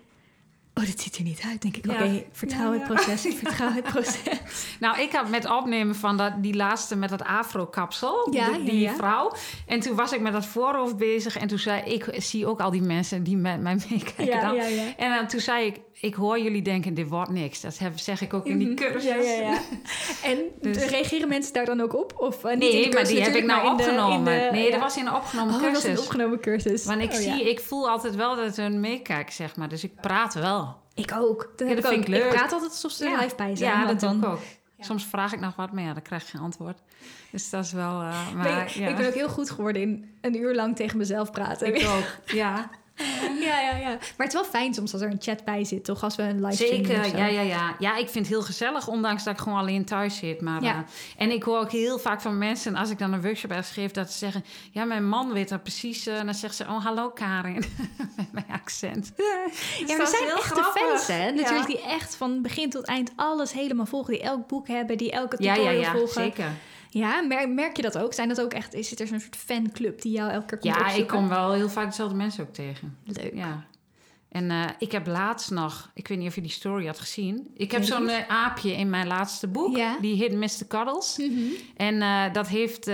Oh, 0.77 0.85
dit 0.85 1.01
ziet 1.01 1.17
er 1.17 1.23
niet 1.23 1.41
uit. 1.51 1.63
denk 1.63 1.77
ik, 1.77 1.87
Ja. 1.87 1.93
oké, 1.93 2.25
vertrouw 2.33 2.73
Ja, 2.73 2.79
het 2.79 2.89
ja. 2.89 2.95
proces, 2.95 3.35
vertrouw 3.43 3.73
het 3.73 3.83
proces. 3.85 4.23
Nou, 4.81 5.01
ik 5.01 5.13
had 5.13 5.29
met 5.29 5.51
opnemen 5.51 5.95
van 5.95 6.17
dat, 6.17 6.33
die 6.43 6.55
laatste 6.55 6.97
met 6.97 7.09
dat 7.11 7.25
afro-kapsel, 7.25 8.29
Ja, 8.31 8.51
die, 8.51 8.65
die 8.65 8.79
ja. 8.81 8.95
vrouw. 8.95 9.33
En 9.67 9.81
toen 9.81 9.97
was 9.97 10.13
ik 10.13 10.21
met 10.21 10.33
dat 10.33 10.47
voorhoofd 10.47 10.97
bezig 10.97 11.37
en 11.39 11.49
toen 11.49 11.59
zei 11.59 11.83
ik, 11.83 12.05
zie 12.17 12.47
ook 12.47 12.61
al 12.61 12.71
die 12.71 12.83
mensen 12.83 13.23
die 13.23 13.37
met 13.37 13.61
mij 13.61 13.75
meekijken 13.91 14.25
Ja, 14.25 14.41
dan. 14.41 14.55
ja, 14.55 14.65
ja. 14.67 14.83
En 14.97 15.15
dan, 15.15 15.27
toen 15.27 15.41
zei 15.41 15.67
ik, 15.67 15.81
ik 16.01 16.15
hoor 16.15 16.39
jullie 16.41 16.63
denken, 16.63 16.95
dit 16.95 17.09
wordt 17.09 17.31
niks. 17.31 17.61
Dat 17.61 17.79
zeg 17.95 18.21
ik 18.21 18.35
ook 18.35 18.47
in 18.47 18.59
die 18.59 18.67
Mhm. 18.67 18.77
cursus. 18.77 19.05
Ja, 19.05 19.15
ja, 19.17 19.33
ja. 19.41 19.59
En 20.23 20.39
Dus- 20.61 20.85
reageren 20.85 21.29
mensen 21.29 21.53
daar 21.53 21.65
dan 21.65 21.81
ook 21.81 21.95
op? 21.97 22.15
Of, 22.17 22.45
eh, 22.45 22.51
niet 22.57 22.63
in 22.63 22.69
de 22.71 22.75
Nee, 22.75 22.83
maar 22.83 22.91
cursus 22.93 23.09
die 23.15 23.23
heb 23.25 23.35
ik 23.35 23.45
nou 23.45 23.63
de- 23.63 23.71
opgenomen. 23.83 24.25
de- 24.25 24.49
nee, 24.53 24.71
dat 24.71 24.81
was 24.81 24.97
in 24.97 25.07
een 25.07 25.15
opgenomen 25.15 25.55
Oh, 25.55 25.61
dat 25.63 25.71
was 25.73 25.83
cursus. 25.83 25.99
een 25.99 26.05
opgenomen 26.05 26.41
cursus. 26.41 26.85
Want 26.85 27.03
ik 27.03 27.11
Oh, 27.13 27.17
zie, 27.17 27.51
ik 27.51 27.61
voel 27.61 27.89
altijd 27.91 28.15
wel 28.15 28.37
dat 28.37 28.57
hun 28.57 28.81
meekijken, 28.81 29.33
zeg 29.35 29.57
maar. 29.57 29.69
Dus 29.69 29.85
ik 29.85 29.93
praat 30.01 30.35
wel. 30.35 30.63
Ik 30.94 31.12
ook. 31.14 31.52
Dat, 31.57 31.68
heb 31.68 31.76
dat 31.76 31.87
vind 31.90 32.00
ook. 32.00 32.09
ik 32.09 32.09
leuk. 32.09 32.28
praat 32.28 32.52
altijd 32.52 32.70
alsof 32.70 32.90
ze 32.90 33.04
er 33.04 33.18
live 33.18 33.37
bij 33.37 33.57
zijn. 33.57 33.70
Ja, 33.70 33.87
dat 33.87 34.00
dan... 34.00 34.20
doe 34.20 34.30
ik 34.30 34.37
ook. 34.37 34.42
Soms 34.78 35.04
vraag 35.07 35.33
ik 35.33 35.40
nog 35.40 35.57
wat, 35.57 35.72
maar 35.72 35.83
ja, 35.83 35.92
dan 35.92 36.02
krijg 36.02 36.22
ik 36.22 36.28
geen 36.28 36.40
antwoord. 36.40 36.78
Dus 37.30 37.50
dat 37.50 37.64
is 37.64 37.72
wel... 37.72 38.00
eh, 38.00 38.33
maar, 38.33 38.78
ja. 38.78 38.88
Ik 38.88 38.96
ben 38.96 39.07
ook 39.07 39.14
heel 39.14 39.28
goed 39.28 39.50
geworden 39.50 39.83
in 39.83 40.16
een 40.20 40.37
uur 40.37 40.54
lang 40.54 40.76
tegen 40.76 40.98
mezelf 40.98 41.30
praten. 41.30 41.74
Ik 41.74 41.87
ook, 41.87 42.35
ja. 42.35 42.70
ja, 43.46 43.61
ja, 43.61 43.76
ja. 43.76 43.88
Maar 43.88 43.98
het 44.16 44.26
is 44.26 44.33
wel 44.33 44.44
fijn 44.44 44.74
soms 44.74 44.92
als 44.92 45.02
er 45.02 45.11
een 45.11 45.20
chat 45.20 45.44
bij 45.44 45.64
zit, 45.64 45.85
toch? 45.85 46.02
Als 46.02 46.16
we 46.16 46.22
een 46.22 46.40
livestream 46.44 46.83
doen 46.83 46.96
of 46.96 47.04
Zeker, 47.04 47.18
ja, 47.18 47.26
ja, 47.26 47.40
ja. 47.40 47.74
Ja, 47.78 47.96
ik 47.96 48.09
vind 48.09 48.26
het 48.26 48.35
heel 48.35 48.42
gezellig, 48.44 48.88
ondanks 48.88 49.24
dat 49.24 49.35
ik 49.35 49.40
gewoon 49.40 49.59
alleen 49.59 49.85
thuis 49.85 50.16
zit. 50.16 50.40
Maar, 50.40 50.62
Ja. 50.62 50.74
eh, 50.74 51.22
en 51.22 51.30
ik 51.30 51.42
hoor 51.42 51.59
ook 51.59 51.70
heel 51.70 51.98
vaak 51.98 52.20
van 52.20 52.38
mensen, 52.38 52.74
als 52.76 52.90
ik 52.90 52.98
dan 52.98 53.12
een 53.12 53.22
workshop 53.22 53.52
geef, 53.62 53.90
dat 53.90 54.11
ze 54.12 54.18
zeggen... 54.18 54.44
Ja, 54.70 54.85
mijn 54.85 55.09
man 55.09 55.33
weet 55.33 55.48
dat 55.48 55.62
precies. 55.62 56.07
eh, 56.07 56.18
en 56.18 56.24
dan 56.26 56.35
zegt 56.35 56.54
ze, 56.54 56.64
oh, 56.64 56.85
hallo 56.85 57.11
Karin. 57.11 57.64
Met 58.16 58.33
mijn 58.33 58.46
accent. 58.52 59.12
Ja, 59.16 59.44
Dus 59.80 59.88
maar 59.88 60.00
er 60.00 60.07
zijn 60.07 60.28
echte 60.28 60.40
grappig. 60.54 60.83
fans, 60.83 61.07
hè? 61.07 61.30
Natuurlijk, 61.30 61.59
Ja. 61.68 61.74
die 61.74 61.83
echt 61.83 62.14
van 62.16 62.42
begin 62.42 62.70
tot 62.70 62.85
eind 62.87 63.12
alles 63.16 63.52
helemaal 63.52 63.87
volgen. 63.87 64.12
Die 64.12 64.22
elk 64.22 64.46
boek 64.46 64.68
hebben, 64.68 64.96
die 64.98 65.11
elke 65.12 65.37
Ja, 65.42 65.54
tutorial 65.54 65.80
ja, 65.80 65.80
ja, 65.80 65.92
volgen. 65.92 66.22
zeker. 66.22 66.50
Ja, 66.94 67.20
merk, 67.20 67.48
merk 67.48 67.76
je 67.76 67.83
dat 67.83 67.98
ook? 67.98 68.12
Zijn 68.12 68.28
dat 68.28 68.40
ook 68.40 68.52
echt, 68.52 68.74
is 68.74 68.98
er 68.98 69.07
zo'n 69.07 69.20
soort 69.20 69.37
fanclub 69.37 70.02
die 70.02 70.12
jou 70.12 70.30
elke 70.30 70.59
keer 70.59 70.72
komt 70.74 70.90
Ja, 70.90 70.96
ik 70.96 71.07
kom 71.07 71.28
wel 71.28 71.52
heel 71.52 71.68
vaak 71.68 71.87
dezelfde 71.87 72.16
mensen 72.16 72.44
ook 72.46 72.54
tegen. 72.54 72.98
Leuk. 73.04 73.35
Ja. 73.35 73.64
En 74.28 74.50
eh, 74.50 74.64
ik 74.78 74.92
heb 74.92 75.07
laatst 75.07 75.50
nog, 75.50 75.90
ik 75.94 76.09
weet 76.09 76.18
niet 76.18 76.28
of 76.28 76.35
je 76.35 76.40
die 76.40 76.50
story 76.50 76.87
had 76.87 76.98
gezien. 76.98 77.50
Ik 77.57 77.72
heb 77.72 77.83
zo'n 77.85 78.09
eh, 78.09 78.28
aapje 78.28 78.72
in 78.72 78.90
mijn 78.90 79.07
laatste 79.07 79.48
boek. 79.48 79.76
Ja. 79.76 79.96
Die 80.00 80.16
heet 80.16 80.33
Mr. 80.33 80.66
Cuddles. 80.68 81.16
Mhm. 81.18 81.40
En 81.76 82.02
eh, 82.02 82.33
dat 82.33 82.48
heeft 82.48 82.90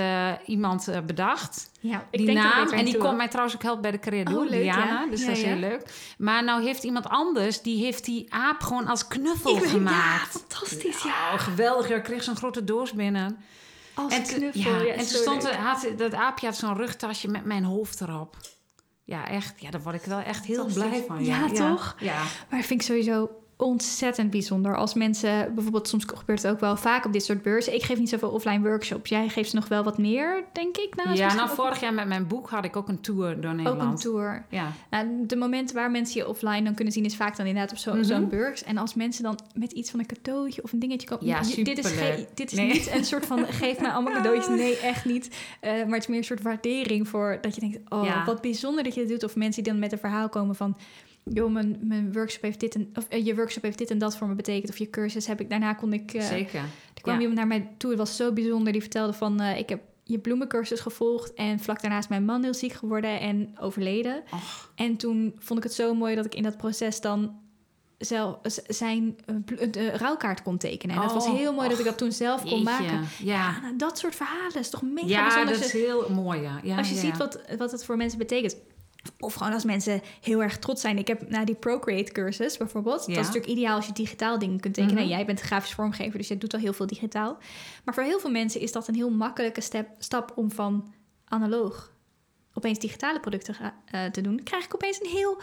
iemand 0.46 0.88
bedacht. 1.06 1.70
Ja, 1.80 2.06
ik 2.10 2.18
die 2.18 2.26
denk 2.26 2.38
ik 2.38 2.44
naam. 2.44 2.68
En 2.68 2.84
die 2.84 2.96
kon 2.96 3.16
mij 3.16 3.28
trouwens 3.28 3.56
ook 3.56 3.62
helpen 3.62 3.82
bij 3.82 3.90
de 3.90 3.98
creadoe, 3.98 4.38
Oh, 4.38 4.50
leuk, 4.50 4.62
Diana. 4.62 4.84
ja. 4.84 5.06
Dus 5.10 5.20
Ja, 5.20 5.26
dat 5.26 5.36
is 5.36 5.42
heel 5.42 5.56
leuk. 5.56 6.14
Maar 6.18 6.44
nou 6.44 6.62
heeft 6.62 6.82
iemand 6.84 7.08
anders, 7.08 7.62
die 7.62 7.84
heeft 7.84 8.04
die 8.04 8.32
aap 8.32 8.60
gewoon 8.62 8.86
als 8.86 9.08
knuffel 9.08 9.56
Ik 9.56 9.64
gemaakt. 9.64 10.32
Ja, 10.32 10.40
fantastisch, 10.40 11.02
ja. 11.02 11.32
Oh, 11.32 11.40
geweldig. 11.40 11.90
Ik 11.90 12.02
kreeg 12.02 12.22
zo'n 12.22 12.36
grote 12.36 12.64
doos 12.64 12.92
binnen. 12.92 13.38
Als 13.94 14.12
en 14.12 14.22
knuffel, 14.22 14.61
ja, 14.61 14.83
ja, 14.83 14.92
en 14.92 14.98
toen 14.98 15.07
stond 15.07 15.44
er, 15.44 15.57
had, 15.57 15.87
dat 15.96 16.14
aapje 16.14 16.46
had 16.46 16.57
zo'n 16.57 16.76
rugtasje 16.76 17.29
met 17.29 17.44
mijn 17.44 17.64
hoofd 17.64 18.00
erop. 18.00 18.37
Ja, 19.05 19.29
echt. 19.29 19.61
Ja, 19.61 19.70
daar 19.70 19.83
word 19.83 19.94
ik 19.94 20.05
wel 20.05 20.18
echt 20.18 20.44
heel 20.44 20.66
blij 20.66 21.05
van. 21.07 21.24
Ja, 21.24 21.48
toch? 21.48 21.96
Ja. 22.00 22.22
Maar 22.50 22.62
vind 22.62 22.81
ik 22.81 22.87
sowieso 22.87 23.39
ontzettend 23.61 24.31
bijzonder. 24.31 24.77
Als 24.77 24.94
mensen, 24.94 25.55
bijvoorbeeld 25.55 25.88
soms 25.88 26.05
gebeurt 26.14 26.42
het 26.42 26.53
ook 26.53 26.61
wel 26.61 26.77
vaak 26.77 27.05
op 27.05 27.12
dit 27.12 27.25
soort 27.25 27.42
beurzen. 27.42 27.75
Ik 27.75 27.83
geef 27.83 27.99
niet 27.99 28.09
zoveel 28.09 28.31
offline 28.31 28.61
workshops. 28.68 29.11
Jij 29.11 29.29
geeft 29.29 29.51
ze 29.51 29.57
nog 29.57 29.68
wel 29.68 29.85
wat 29.85 29.99
meer, 29.99 30.44
denk 30.53 30.77
ik. 30.77 30.94
ja, 31.14 31.35
nou 31.35 31.49
ook- 31.49 31.55
vorig 31.55 31.81
jaar 31.81 31.94
met 31.94 32.07
mijn 32.09 32.27
boek 32.27 32.49
had 32.51 32.64
ik 32.64 32.77
ook 32.77 32.88
een 32.88 33.01
tour 33.01 33.40
door 33.40 33.55
Nederland. 33.55 33.83
Ook 33.83 33.88
een 33.90 33.96
tour. 33.96 34.44
Ja. 34.49 34.73
Nou, 34.90 35.27
de 35.27 35.37
momenten 35.37 35.75
waar 35.77 35.90
mensen 35.90 36.20
je 36.20 36.29
offline 36.29 36.62
dan 36.62 36.75
kunnen 36.75 36.92
zien... 36.92 37.05
is 37.05 37.16
vaak 37.16 37.37
dan 37.37 37.46
inderdaad 37.46 37.87
op 37.87 37.94
Mhm. 37.94 38.05
zo'n 38.05 38.29
beurs. 38.29 38.62
En 38.64 38.77
als 38.79 38.94
mensen 38.94 39.23
dan 39.23 39.38
met 39.55 39.73
iets 39.73 39.90
van 39.90 40.01
een 40.01 40.07
cadeautje 40.07 40.62
of 40.62 40.73
een 40.73 40.79
dingetje 40.79 41.09
komen... 41.09 41.27
Ja, 41.27 41.40
dit 41.40 41.79
is, 41.79 41.92
dit 42.35 42.53
is 42.53 42.59
Nee. 42.59 42.73
niet 42.73 42.90
een 42.94 43.05
soort 43.05 43.27
van... 43.27 43.46
geef 43.46 43.81
mij 43.81 43.90
allemaal 43.90 44.12
cadeautjes. 44.23 44.57
Nee, 44.57 44.77
echt 44.79 45.05
niet. 45.05 45.37
Eh, 45.61 45.73
maar 45.73 45.81
het 45.94 46.03
is 46.03 46.07
meer 46.07 46.18
een 46.18 46.25
soort 46.25 46.42
waardering 46.42 47.09
voor... 47.09 47.38
dat 47.40 47.55
je 47.55 47.61
denkt, 47.61 47.79
oh, 47.88 48.05
Ja. 48.05 48.25
wat 48.25 48.40
bijzonder 48.40 48.85
dat 48.85 48.94
je 48.94 49.01
dit 49.01 49.09
doet. 49.09 49.25
Of 49.25 49.37
mensen 49.37 49.62
die 49.62 49.73
dan 49.73 49.81
met 49.81 49.92
een 49.92 49.99
verhaal 49.99 50.29
komen 50.29 50.55
van... 50.55 50.77
joh, 51.33 51.53
mijn, 51.53 51.79
mijn 51.83 52.12
workshop 52.12 52.43
heeft 52.43 52.61
dit 52.61 52.75
en... 52.75 52.90
of 52.95 53.07
eh, 53.09 53.27
je 53.27 53.35
workshop 53.35 53.62
heeft 53.62 53.79
dit 53.79 53.90
en 53.90 53.99
dat 53.99 54.16
voor 54.16 54.29
me 54.29 54.35
betekend. 54.35 54.71
Of 54.71 54.79
je 54.79 54.90
cursus 54.90 55.27
heb 55.27 55.40
ik... 55.40 55.51
daarna 55.51 55.75
kon 55.75 55.93
ik... 55.93 56.12
eh, 56.14 56.23
Zeker. 56.23 56.61
er 56.95 57.01
kwam 57.03 57.14
Ja. 57.14 57.21
iemand 57.21 57.38
naar 57.38 57.47
mij 57.47 57.69
toe, 57.79 57.90
het 57.90 57.99
was 57.99 58.16
zo 58.16 58.33
bijzonder. 58.33 58.73
Die 58.73 58.81
vertelde 58.81 59.12
van, 59.12 59.40
eh, 59.40 59.59
ik 59.59 59.69
heb 59.69 59.81
je 60.05 60.19
bloemencursus 60.19 60.81
gevolgd... 60.81 61.35
en 61.35 61.59
vlak 61.61 61.81
daarna 61.83 61.99
is 61.99 62.09
mijn 62.09 62.25
man 62.25 62.43
heel 62.43 62.55
ziek 62.55 62.73
geworden 62.73 63.21
en 63.21 63.55
overleden. 63.61 64.23
Och. 64.33 64.73
En 64.75 64.97
toen 64.97 65.35
vond 65.38 65.59
ik 65.59 65.64
het 65.64 65.75
zo 65.75 65.95
mooi 65.95 66.14
dat 66.14 66.25
ik 66.25 66.35
in 66.35 66.43
dat 66.43 66.57
proces 66.57 67.01
dan 67.01 67.38
zelf 67.99 68.37
zijn 68.66 69.16
de 69.71 69.90
rouwkaart 69.97 70.43
kon 70.43 70.59
tekenen. 70.59 70.97
En 70.97 71.03
dat 71.03 71.12
was 71.12 71.27
Oh, 71.27 71.35
heel 71.37 71.53
mooi 71.55 71.69
dat 71.69 71.79
ik 71.79 71.85
dat 71.85 71.99
toen 71.99 72.12
zelf 72.12 72.40
kon 72.40 72.51
Jeetje. 72.51 72.64
maken. 72.64 73.05
Ja. 73.23 73.61
nou, 73.61 73.77
dat 73.77 73.99
soort 73.99 74.14
verhalen 74.14 74.59
is 74.59 74.71
toch 74.71 74.83
mega 74.83 75.07
Ja, 75.07 75.23
bijzonder. 75.23 75.53
dat 75.53 75.62
als 75.62 75.75
is 75.75 75.81
heel 75.81 76.11
mooi, 76.11 76.40
ja. 76.40 76.61
ja 76.62 76.77
als 76.77 76.88
je 76.88 76.95
ja. 76.95 77.01
ziet 77.01 77.16
wat, 77.16 77.40
wat 77.59 77.73
het 77.73 77.85
voor 77.85 77.97
mensen 77.97 78.19
betekent. 78.19 78.57
Of 79.18 79.34
gewoon 79.34 79.52
als 79.52 79.64
mensen 79.64 80.02
heel 80.20 80.42
erg 80.42 80.58
trots 80.58 80.80
zijn. 80.80 80.98
Ik 80.98 81.06
heb 81.06 81.28
naar 81.28 81.44
die 81.44 81.54
Procreate 81.54 82.12
cursus 82.12 82.56
bijvoorbeeld. 82.56 83.00
Ja. 83.00 83.06
Dat 83.14 83.22
is 83.22 83.26
natuurlijk 83.26 83.52
ideaal 83.52 83.76
als 83.76 83.86
je 83.86 83.92
digitaal 83.92 84.38
dingen 84.38 84.60
kunt 84.60 84.74
tekenen. 84.74 85.02
Mhm. 85.02 85.12
Jij 85.12 85.24
bent 85.24 85.40
grafisch 85.40 85.74
vormgever, 85.74 86.18
dus 86.18 86.28
je 86.28 86.38
doet 86.38 86.54
al 86.54 86.60
heel 86.60 86.72
veel 86.72 86.86
digitaal. 86.86 87.38
Maar 87.84 87.94
voor 87.94 88.02
heel 88.02 88.20
veel 88.20 88.30
mensen 88.30 88.60
is 88.60 88.72
dat 88.72 88.88
een 88.88 88.94
heel 88.94 89.10
makkelijke 89.10 89.60
step, 89.60 89.88
stap 89.98 90.32
om 90.34 90.50
van 90.50 90.92
analoog 91.24 91.92
opeens 92.54 92.78
digitale 92.78 93.20
producten 93.20 93.56
eh, 93.86 94.04
te 94.04 94.20
doen. 94.20 94.36
Dan 94.36 94.44
krijg 94.44 94.64
ik 94.64 94.74
opeens 94.74 95.00
een 95.00 95.10
heel 95.10 95.40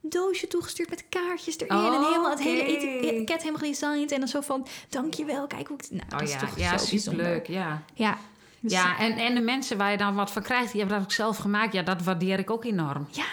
doosje 0.00 0.46
toegestuurd 0.46 0.90
met 0.90 1.04
kaartjes 1.08 1.58
erin. 1.58 1.68
en 1.68 1.76
Oh, 1.76 2.06
helemaal 2.06 2.30
het 2.30 2.40
hele 2.42 2.62
etiket 2.64 3.38
helemaal 3.38 3.60
gedesigned. 3.60 4.12
En 4.12 4.18
dan 4.18 4.28
zo 4.28 4.40
van, 4.40 4.66
dankjewel, 4.88 5.46
kijk 5.46 5.66
hoe 5.66 5.76
ik... 5.76 5.82
het-" 5.82 5.90
Nou, 5.90 6.04
Oh 6.12 6.18
dat 6.18 6.28
is 6.28 6.32
ja, 6.32 6.40
toch 6.40 6.58
ja 6.58 6.78
zo 6.78 6.90
bijzonder. 6.90 7.24
superleuk, 7.24 7.46
ja. 7.46 7.82
Ja, 7.94 8.18
Ja, 8.60 8.98
en, 8.98 9.12
en 9.16 9.34
de 9.34 9.40
mensen 9.40 9.76
waar 9.78 9.90
je 9.90 9.96
dan 9.96 10.14
wat 10.14 10.30
van 10.30 10.42
krijgt, 10.42 10.70
die 10.72 10.80
hebben 10.80 10.98
dat 10.98 11.06
ook 11.06 11.12
zelf 11.12 11.36
gemaakt. 11.36 11.72
Ja, 11.72 11.82
dat 11.82 12.02
waardeer 12.02 12.38
ik 12.38 12.50
ook 12.50 12.64
enorm. 12.64 13.06
ja, 13.10 13.24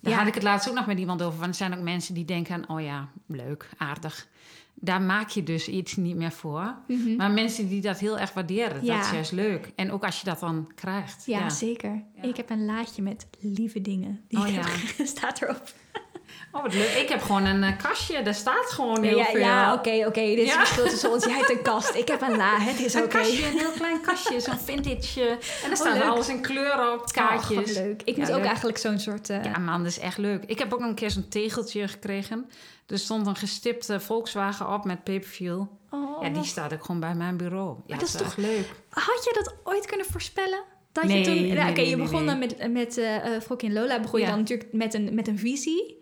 Daar 0.00 0.12
Ja. 0.12 0.18
had 0.18 0.28
ik 0.28 0.34
het 0.34 0.42
laatst 0.42 0.68
ook 0.68 0.74
nog 0.74 0.86
met 0.86 0.98
iemand 0.98 1.22
over. 1.22 1.38
Want 1.38 1.50
er 1.50 1.56
zijn 1.56 1.74
ook 1.74 1.82
mensen 1.84 2.14
die 2.14 2.24
denken, 2.24 2.68
oh 2.68 2.80
ja, 2.80 3.08
leuk, 3.26 3.68
aardig. 3.76 4.28
Daar 4.80 5.02
maak 5.02 5.28
je 5.28 5.42
dus 5.42 5.68
iets 5.68 5.96
niet 5.96 6.16
meer 6.16 6.30
voor. 6.32 6.74
Mhm. 6.88 7.16
Maar 7.16 7.30
mensen 7.30 7.68
die 7.68 7.80
dat 7.80 7.98
heel 7.98 8.18
erg 8.18 8.32
waarderen, 8.32 8.84
Ja. 8.84 8.96
dat 8.96 9.04
is 9.04 9.10
juist 9.10 9.32
leuk. 9.32 9.72
En 9.76 9.92
ook 9.92 10.04
als 10.04 10.18
je 10.20 10.24
dat 10.24 10.40
dan 10.40 10.72
krijgt. 10.74 11.22
Ja, 11.26 11.48
zeker. 11.50 12.02
Ik 12.22 12.36
heb 12.36 12.50
een 12.50 12.64
laadje 12.64 13.02
met 13.02 13.26
lieve 13.40 13.80
dingen. 13.80 14.20
Die 14.28 14.38
Oh, 14.38 14.48
ja. 14.48 14.62
staat 15.04 15.42
erop. 15.42 15.62
Oh, 16.52 16.62
wat 16.62 16.74
leuk. 16.74 16.88
Ik 16.90 17.08
heb 17.08 17.22
gewoon 17.22 17.44
een 17.44 17.62
eh, 17.62 17.76
kastje, 17.82 18.22
daar 18.22 18.34
staat 18.34 18.66
gewoon 18.70 19.02
heel 19.02 19.16
ja, 19.18 19.24
veel. 19.24 19.40
ja 19.40 19.72
oké, 19.74 20.04
oké. 20.06 20.20
Dit 20.20 20.38
is 20.38 20.46
Ja. 20.46 20.58
het 20.58 20.58
verschil 20.68 20.86
tussen 20.88 21.10
ons. 21.12 21.24
Jij 21.24 21.36
hebt 21.36 21.50
een 21.50 21.62
kast. 21.62 21.94
Ik 21.94 22.08
heb 22.08 22.20
een 22.22 22.36
la. 22.36 22.58
Het 22.70 22.80
is 22.80 22.94
Een 22.94 23.02
oké. 23.02 23.18
kastje, 23.18 23.46
een 23.46 23.58
heel 23.58 23.70
klein 23.70 24.00
kastje, 24.00 24.40
zo'n 24.40 24.58
vintage. 24.58 25.28
En 25.28 25.38
daar 25.68 25.76
staat 25.76 25.92
leuk. 25.94 26.02
alles 26.02 26.28
in 26.28 26.40
kleuren 26.40 26.92
op, 26.92 26.98
Oh, 27.00 27.06
kaartjes. 27.06 27.56
wat 27.56 27.84
leuk. 27.84 28.02
Ik 28.04 28.16
Ja, 28.16 28.22
moet 28.22 28.32
ook 28.32 28.44
eigenlijk 28.44 28.78
zo'n 28.78 28.98
soort... 28.98 29.30
eh, 29.30 29.44
Ja, 29.44 29.58
man, 29.58 29.78
dat 29.82 29.90
is 29.90 29.98
echt 29.98 30.18
leuk. 30.18 30.44
Ik 30.46 30.58
heb 30.58 30.72
ook 30.72 30.78
nog 30.80 30.88
een 30.88 30.94
keer 30.94 31.10
zo'n 31.10 31.28
tegeltje 31.28 31.88
gekregen. 31.88 32.50
Er 32.86 32.98
stond 32.98 33.26
een 33.26 33.36
gestipte 33.36 34.00
Volkswagen 34.00 34.72
op 34.72 34.84
met 34.84 35.04
paperfuel. 35.04 35.68
oh, 35.90 36.22
Ja, 36.22 36.28
die 36.28 36.44
staat 36.44 36.72
ook 36.72 36.84
gewoon 36.84 37.00
bij 37.00 37.14
mijn 37.14 37.36
bureau. 37.36 37.76
Ja, 37.86 37.96
dat 37.96 38.08
is 38.08 38.14
toch- 38.14 38.36
leuk. 38.36 38.66
Had 38.90 39.24
je 39.24 39.40
dat 39.44 39.54
ooit 39.64 39.86
kunnen 39.86 40.06
voorspellen? 40.06 40.62
Dat 40.92 41.04
Nee, 41.04 41.18
je 41.18 41.24
toen... 41.24 41.34
nee, 41.34 41.52
Nou, 41.52 41.70
Oké, 41.70 41.80
nee, 41.80 41.88
je 41.88 41.96
begon 41.96 42.26
dan 42.26 42.38
met, 42.38 42.72
met 42.72 42.98
eh 42.98 43.34
eh 43.34 43.42
Frokje 43.42 43.66
en 43.66 43.72
Lola. 43.72 44.00
Begon 44.00 44.20
je 44.20 44.26
dan 44.26 44.38
natuurlijk 44.38 44.72
met 44.72 44.94
een, 44.94 45.14
met 45.14 45.28
een 45.28 45.38
visie. 45.38 45.96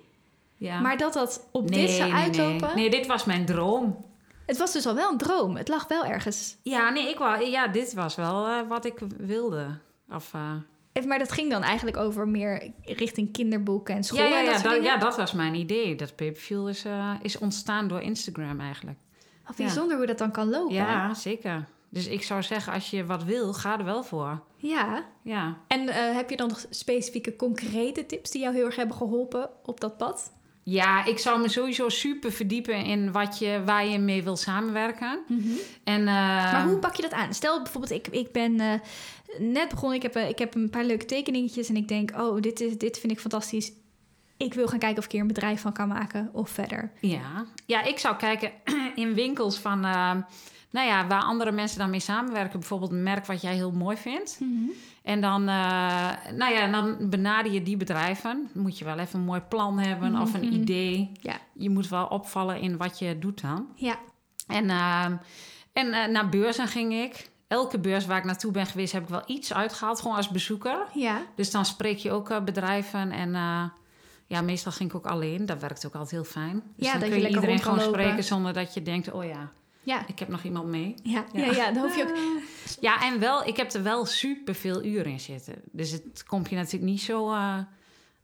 Ja. 0.56 0.80
Maar 0.80 0.96
dat 0.96 1.12
dat 1.12 1.48
op 1.52 1.70
nee, 1.70 1.86
dit 1.86 1.90
zou 1.90 2.12
nee, 2.12 2.22
uitlopen... 2.22 2.66
Nee. 2.66 2.74
nee, 2.74 2.90
dit 2.90 3.06
was 3.06 3.24
mijn 3.24 3.44
droom. 3.44 4.04
Het 4.46 4.56
was 4.56 4.72
dus 4.72 4.86
al 4.86 4.94
wel 4.94 5.10
een 5.10 5.18
droom. 5.18 5.56
Het 5.56 5.68
lag 5.68 5.88
wel 5.88 6.04
ergens. 6.04 6.56
Ja, 6.62 6.90
nee, 6.90 7.08
ik 7.08 7.18
wou, 7.18 7.44
ja 7.44 7.68
dit 7.68 7.94
was 7.94 8.14
wel 8.14 8.46
eh, 8.46 8.68
wat 8.68 8.84
ik 8.84 8.98
wilde. 9.18 9.78
Of, 10.10 10.34
Eh, 10.92 11.04
Maar 11.04 11.18
dat 11.18 11.32
ging 11.32 11.50
dan 11.50 11.62
eigenlijk 11.62 11.96
over 11.96 12.28
meer 12.28 12.72
richting 12.82 13.32
kinderboeken 13.32 13.94
en 13.94 14.04
school 14.04 14.18
ja, 14.18 14.38
ja, 14.38 14.52
dat 14.52 14.62
ja, 14.62 14.98
dat, 14.98 15.14
ja, 15.14 15.16
was 15.16 15.32
mijn 15.32 15.54
idee. 15.54 15.94
Dat 15.94 16.16
paperfuel 16.16 16.68
is, 16.68 16.84
is 17.22 17.38
ontstaan 17.38 17.88
door 17.88 18.00
Instagram 18.00 18.60
eigenlijk. 18.60 18.98
Wat 19.46 19.56
bijzonder 19.56 19.96
hoe 19.96 20.06
dat 20.06 20.18
dan 20.18 20.30
kan 20.30 20.48
lopen. 20.48 20.74
Ja, 20.74 21.14
zeker. 21.14 21.64
Dus 21.88 22.06
ik 22.06 22.22
zou 22.22 22.42
zeggen, 22.42 22.72
als 22.72 22.90
je 22.90 23.06
wat 23.06 23.24
wil, 23.24 23.52
ga 23.52 23.78
er 23.78 23.84
wel 23.84 24.02
voor. 24.04 24.42
Ja. 24.56 25.04
Ja. 25.22 25.56
En 25.66 25.88
heb 26.14 26.30
je 26.30 26.36
dan 26.36 26.48
nog 26.48 26.66
specifieke 26.70 27.36
concrete 27.36 28.06
tips 28.06 28.30
die 28.30 28.40
jou 28.42 28.54
heel 28.54 28.64
erg 28.64 28.76
hebben 28.76 28.96
geholpen 28.96 29.50
op 29.62 29.80
dat 29.80 29.96
pad? 29.96 30.32
Ja, 30.68 31.04
ik 31.04 31.18
zou 31.18 31.40
me 31.40 31.48
sowieso 31.48 31.88
super 31.88 32.32
verdiepen 32.32 32.84
in 32.84 33.12
wat 33.12 33.38
je, 33.38 33.62
waar 33.64 33.86
je 33.86 33.98
mee 33.98 34.22
wil 34.22 34.36
samenwerken. 34.36 35.18
En, 35.84 36.00
eh, 36.00 36.52
Maar 36.52 36.66
hoe 36.66 36.78
pak 36.78 36.94
je 36.94 37.02
dat 37.02 37.12
aan? 37.12 37.34
Stel 37.34 37.62
bijvoorbeeld, 37.62 37.92
ik, 37.92 38.08
ik 38.08 38.32
ben 38.32 38.60
eh, 38.60 38.72
net 39.38 39.68
begonnen, 39.68 39.96
ik 39.96 40.02
heb, 40.02 40.14
eh, 40.14 40.28
ik 40.28 40.38
heb 40.38 40.54
een 40.54 40.70
paar 40.70 40.84
leuke 40.84 41.04
tekeningetjes 41.04 41.68
en 41.68 41.76
ik 41.76 41.88
denk, 41.88 42.10
oh, 42.16 42.40
dit, 42.40 42.60
is, 42.60 42.78
dit 42.78 42.98
vind 42.98 43.12
ik 43.12 43.20
fantastisch. 43.20 43.72
Ik 44.36 44.54
wil 44.54 44.66
gaan 44.66 44.78
kijken 44.78 44.98
of 44.98 45.04
ik 45.04 45.12
hier 45.12 45.20
een 45.20 45.26
bedrijf 45.26 45.60
van 45.60 45.72
kan 45.72 45.88
maken 45.88 46.28
of 46.32 46.50
verder. 46.50 46.92
Ja. 47.00 47.44
ja, 47.66 47.82
ik 47.82 47.98
zou 47.98 48.16
kijken 48.16 48.50
in 48.94 49.14
winkels 49.14 49.58
van, 49.58 49.84
eh, 49.84 50.10
nou 50.70 50.86
ja, 50.86 51.06
waar 51.06 51.22
andere 51.22 51.52
mensen 51.52 51.78
dan 51.78 51.90
mee 51.90 52.00
samenwerken. 52.00 52.58
Bijvoorbeeld 52.58 52.90
een 52.92 53.02
merk 53.02 53.26
wat 53.26 53.40
jij 53.40 53.54
heel 53.54 53.72
mooi 53.72 53.96
vindt. 53.96 54.40
En 55.02 55.20
dan, 55.20 55.48
eh, 55.48 56.10
nou 56.34 56.52
ja, 56.54 56.66
dan 56.70 56.96
benader 57.10 57.52
je 57.52 57.62
die 57.62 57.76
bedrijven. 57.76 58.48
Moet 58.54 58.78
je 58.78 58.84
wel 58.84 58.98
even 58.98 59.18
een 59.18 59.24
mooi 59.24 59.40
plan 59.40 59.78
hebben 59.78 60.20
of 60.20 60.34
een 60.34 60.44
Mhm. 60.46 60.52
idee. 60.54 61.10
Ja. 61.20 61.36
Je 61.52 61.70
moet 61.70 61.88
wel 61.88 62.06
opvallen 62.06 62.60
in 62.60 62.76
wat 62.76 62.98
je 62.98 63.18
doet 63.18 63.40
dan. 63.40 63.66
Ja, 63.74 63.98
En, 64.46 64.70
ehm, 64.70 65.16
en 65.72 65.92
eh, 65.92 66.08
naar 66.08 66.28
beurzen 66.28 66.66
ging 66.68 66.92
ik. 66.92 67.30
Elke 67.48 67.78
beurs 67.78 68.06
waar 68.06 68.18
ik 68.18 68.24
naartoe 68.24 68.52
ben 68.52 68.66
geweest, 68.66 68.92
heb 68.92 69.02
ik 69.02 69.08
wel 69.08 69.22
iets 69.26 69.52
uitgehaald, 69.54 70.00
gewoon 70.00 70.16
als 70.16 70.28
bezoeker. 70.28 70.76
ja. 70.94 71.22
Dus 71.36 71.50
dan 71.50 71.64
spreek 71.64 71.98
je 71.98 72.10
ook 72.10 72.30
eh, 72.30 72.40
bedrijven 72.42 73.10
en 73.10 73.34
ja, 74.26 74.40
meestal 74.40 74.72
ging 74.72 74.90
ik 74.90 74.96
ook 74.96 75.06
alleen. 75.06 75.46
Dat 75.46 75.60
werkt 75.60 75.86
ook 75.86 75.92
altijd 75.92 76.10
heel 76.10 76.24
fijn. 76.24 76.62
Dus 76.76 76.86
Ja, 76.86 76.92
dan 76.92 77.00
dat 77.00 77.10
kun 77.10 77.20
je 77.20 77.28
iedereen 77.28 77.58
gewoon 77.58 77.78
lopen. 77.78 77.92
spreken 78.00 78.24
zonder 78.24 78.52
dat 78.52 78.74
je 78.74 78.82
denkt, 78.82 79.12
oh 79.12 79.24
ja, 79.24 79.52
Ja, 79.82 80.06
ik 80.06 80.18
heb 80.18 80.28
nog 80.28 80.42
iemand 80.42 80.66
mee. 80.68 80.94
ja, 81.02 81.24
ja. 81.32 81.44
Ja. 81.44 81.52
ja, 81.52 81.70
dan 81.72 81.82
hoef 81.82 81.96
je 81.96 82.02
ook... 82.02 82.16
Ja, 82.80 83.02
en 83.02 83.18
wel, 83.20 83.46
ik 83.46 83.56
heb 83.56 83.72
er 83.72 83.82
wel 83.82 84.04
super 84.06 84.54
veel 84.54 84.84
uren 84.84 85.12
in 85.12 85.20
zitten. 85.20 85.54
Dus 85.72 85.90
het 85.90 86.24
komt 86.26 86.50
je 86.50 86.56
natuurlijk 86.56 86.90
niet 86.90 87.00
zo 87.02 87.30
eh, 87.30 87.58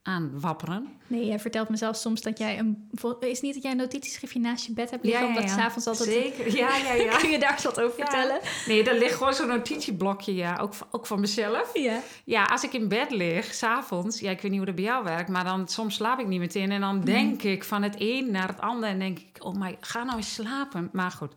aan 0.03 0.41
wapperen. 0.41 0.89
Nee, 1.07 1.27
jij 1.27 1.39
vertelt 1.39 1.69
me 1.69 1.77
zelfs 1.77 2.01
soms 2.01 2.21
dat 2.23 2.39
jij 2.39 2.59
een... 2.59 2.91
Is 3.21 3.41
niet 3.41 3.55
dat 3.55 3.63
jij 3.63 3.73
een 3.73 3.77
notitieschriftje 3.79 4.41
naast 4.41 4.67
je 4.67 4.73
bed 4.73 4.91
hebt 4.91 5.05
liggen? 5.05 5.27
omdat 5.27 5.43
je 5.43 5.49
s'avonds 5.49 5.87
altijd... 5.87 6.09
Zeker, 6.09 6.57
ja, 6.57 6.77
ja, 6.77 6.93
ja. 6.93 7.17
Kun 7.21 7.31
je 7.31 7.39
daar 7.39 7.53
eens 7.53 7.65
wat 7.65 7.81
over 7.81 7.99
Ja. 7.99 8.05
vertellen? 8.07 8.41
Nee, 8.67 8.85
er 8.91 8.99
ligt 8.99 9.15
gewoon 9.15 9.35
zo'n 9.35 9.49
notitieblokje, 9.49 10.35
ja. 10.35 10.57
Ook, 10.61 10.73
ook 10.91 11.07
van 11.07 11.21
mezelf. 11.21 11.71
Ja. 11.79 12.01
Ja, 12.25 12.45
als 12.45 12.65
ik 12.65 12.73
in 12.73 12.89
bed 12.89 13.11
lig, 13.11 13.55
s'avonds, 13.55 14.21
ja, 14.21 14.31
ik 14.31 14.41
weet 14.41 14.51
niet 14.51 14.57
hoe 14.61 14.67
dat 14.67 14.75
bij 14.77 14.85
jou 14.85 15.05
werkt, 15.05 15.29
maar 15.29 15.45
dan 15.45 15.69
soms 15.69 15.95
slaap 15.95 16.19
ik 16.19 16.27
niet 16.27 16.41
meteen 16.41 16.71
en 16.71 16.81
Mhm. 16.81 16.81
dan 16.81 17.01
denk 17.01 17.43
ik 17.43 17.65
van 17.65 17.83
het 17.83 17.95
een 17.99 18.31
naar 18.31 18.49
het 18.49 18.61
ander 18.61 18.89
en 18.89 18.99
denk 18.99 19.19
ik, 19.19 19.45
oh 19.45 19.55
my, 19.55 19.77
ga 19.81 20.05
nou 20.05 20.17
eens 20.17 20.35
slapen. 20.35 20.89
Maar 20.93 21.11
goed. 21.11 21.33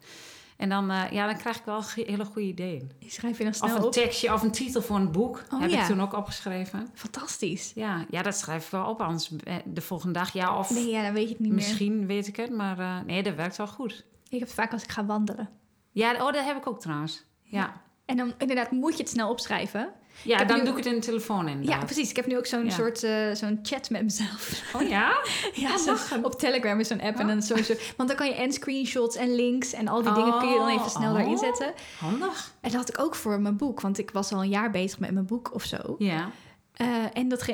En 0.58 0.70
dan, 0.70 0.92
eh, 0.92 1.12
ja, 1.12 1.26
dan 1.26 1.38
krijg 1.38 1.58
ik 1.58 1.66
wel 1.66 1.82
hele 1.96 2.26
goede 2.26 2.48
ideeën. 2.48 2.92
Die 3.00 3.10
schrijf 3.12 3.38
je 3.38 3.44
dan 3.44 3.52
Of 3.52 3.58
snel 3.58 3.76
een 3.76 3.84
op. 3.84 3.92
tekstje 3.92 4.34
of 4.34 4.42
een 4.42 4.52
titel 4.52 4.82
voor 4.82 4.96
een 4.96 5.12
boek 5.12 5.44
Oh, 5.54 5.60
heb 5.62 5.70
ja. 5.70 5.82
ik 5.82 5.86
toen 5.88 6.02
ook 6.02 6.14
opgeschreven. 6.14 6.88
Fantastisch. 6.94 7.72
Ja, 7.76 8.06
ja, 8.10 8.22
dat 8.22 8.36
schrijf 8.38 8.66
ik 8.66 8.72
wel 8.72 8.86
op, 8.86 9.02
anders 9.02 9.32
eh, 9.44 9.56
de 9.66 9.82
volgende 9.82 10.14
dag, 10.14 10.34
ja, 10.34 10.58
of 10.60 10.70
Nee, 10.70 10.90
ja, 10.90 11.02
dan 11.04 11.14
weet 11.14 11.24
je 11.24 11.30
het 11.30 11.40
niet 11.40 11.48
meer. 11.52 11.58
misschien 11.58 12.06
weet 12.08 12.28
ik 12.28 12.36
het, 12.36 12.52
maar 12.52 12.80
eh, 12.80 13.00
nee, 13.06 13.24
dat 13.24 13.36
werkt 13.36 13.56
wel 13.58 13.68
goed. 13.68 14.06
Ik 14.24 14.40
heb 14.40 14.42
het 14.42 14.54
vaak 14.54 14.72
als 14.72 14.84
ik 14.84 14.90
ga 14.92 15.06
wandelen. 15.06 15.50
Ja, 15.92 16.12
oh, 16.12 16.34
dat 16.34 16.46
heb 16.46 16.58
ik 16.58 16.68
ook 16.68 16.80
trouwens. 16.80 17.24
Ja, 17.44 17.82
En 18.06 18.18
dan 18.18 18.34
inderdaad 18.38 18.72
moet 18.72 18.92
je 18.98 19.04
het 19.04 19.12
snel 19.12 19.30
opschrijven. 19.30 19.90
ja 20.22 20.44
dan 20.44 20.60
doe 20.60 20.68
ik 20.70 20.76
het 20.78 20.86
in 20.86 20.94
de 20.94 21.00
telefoon 21.00 21.48
in. 21.48 21.64
Ja, 21.64 21.78
precies. 21.78 22.10
Ik 22.10 22.16
heb 22.16 22.26
nu 22.28 22.38
ook 22.38 22.46
zo'n 22.46 22.64
Ja. 22.66 22.70
soort 22.72 23.04
eh, 23.04 23.32
zo'n 23.34 23.60
chat 23.64 23.90
met 23.90 24.04
mezelf. 24.04 24.62
Oh 24.76 24.88
ja? 24.90 25.16
Ja, 25.54 25.72
Oh, 25.72 25.78
zo- 25.78 25.92
lachen. 25.92 26.26
op 26.26 26.40
Telegram 26.40 26.80
is 26.80 26.88
zo'n 26.88 27.02
app. 27.02 27.16
En 27.20 27.22
Oh. 27.22 27.28
dan 27.28 27.42
zo, 27.42 27.56
zo, 27.56 27.74
want 27.98 28.10
dan 28.10 28.18
kan 28.18 28.28
je 28.28 28.34
en 28.36 28.54
screenshots 28.54 29.16
en 29.16 29.36
links 29.36 29.74
en 29.74 29.88
al 29.88 30.02
die 30.04 30.14
dingen 30.14 30.40
kun 30.40 30.48
je 30.50 30.58
dan 30.58 30.70
even 30.70 30.90
snel 30.90 31.10
Oh, 31.10 31.16
daarin 31.16 31.34
oh. 31.34 31.40
zetten. 31.40 31.74
Handig. 32.00 32.52
En 32.62 32.72
dat 32.72 32.80
had 32.80 32.90
ik 32.90 33.00
ook 33.00 33.16
voor 33.16 33.40
mijn 33.40 33.58
boek. 33.58 33.82
Want 33.82 33.98
ik 33.98 34.12
was 34.12 34.32
al 34.34 34.42
een 34.44 34.50
jaar 34.50 34.72
bezig 34.72 35.00
met 35.00 35.12
mijn 35.12 35.26
boek 35.26 35.54
of 35.54 35.64
zo. 35.64 35.96
Ja. 35.98 36.30
Eh, 36.76 36.88
en 37.14 37.28
dat, 37.28 37.46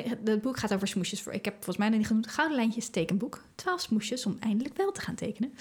boek 0.42 0.58
gaat 0.58 0.74
over 0.74 0.88
smoesjes. 0.88 1.22
Voor, 1.22 1.32
ik 1.32 1.44
heb 1.44 1.54
volgens 1.54 1.76
mij 1.76 1.88
nog 1.88 1.98
niet 1.98 2.06
genoemd 2.06 2.26
Gouden 2.26 2.56
Lijntjes 2.56 2.88
tekenboek. 2.88 3.42
Twaalf 3.54 3.80
smoesjes 3.80 4.26
om 4.26 4.36
eindelijk 4.40 4.76
wel 4.76 4.92
te 4.92 5.00
gaan 5.00 5.14
tekenen. 5.14 5.54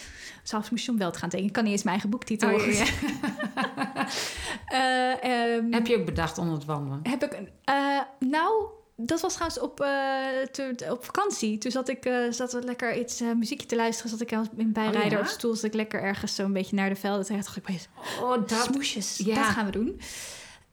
Twaalf 0.43 0.65
smoesjes 0.65 0.89
om 0.89 0.97
wel 0.97 1.11
te 1.11 1.19
gaan 1.19 1.29
tekenen. 1.29 1.47
Ik 1.49 1.55
kan 1.55 1.63
niet 1.63 1.73
eens 1.73 1.83
mijn 1.83 1.95
eigen 1.95 2.09
boektitel. 2.09 2.53
Oh, 2.53 2.65
ja. 2.73 2.85
Eh, 4.65 5.23
ehm, 5.55 5.71
Heb 5.71 5.87
je 5.87 5.97
ook 5.99 6.05
bedacht 6.05 6.37
onder 6.37 6.53
het 6.55 6.65
wandelen? 6.65 6.99
Heb 7.03 7.23
ik... 7.23 7.41
eh, 7.63 7.99
nou, 8.19 8.63
dat 8.95 9.21
was 9.21 9.33
trouwens 9.33 9.59
op, 9.61 9.77
te- 10.51 10.87
op 10.89 11.05
vakantie. 11.05 11.57
Toen 11.57 11.71
zat 11.71 11.89
ik 11.89 12.05
uh, 12.05 12.31
zat 12.31 12.53
er 12.53 12.63
lekker 12.63 12.99
iets 12.99 13.21
uh, 13.21 13.33
muziekje 13.35 13.65
te 13.67 13.75
luisteren. 13.75 14.11
Zat 14.11 14.21
ik 14.21 14.31
in 14.31 14.71
bijrijder 14.73 15.03
Oh, 15.03 15.09
ja? 15.11 15.19
op 15.19 15.25
stoel. 15.25 15.55
Zat 15.55 15.63
ik 15.63 15.73
lekker 15.73 16.01
ergens 16.01 16.35
zo 16.35 16.43
een 16.43 16.53
beetje 16.53 16.75
naar 16.75 16.89
de 16.89 16.95
velden. 16.95 17.25
Toen 17.25 17.35
dacht 17.35 17.57
ik, 17.57 17.67
Oh, 18.21 18.47
dat... 18.47 18.63
smoesjes, 18.63 19.17
ja. 19.17 19.35
dat 19.35 19.43
gaan 19.45 19.65
we 19.65 19.71
doen. 19.71 20.01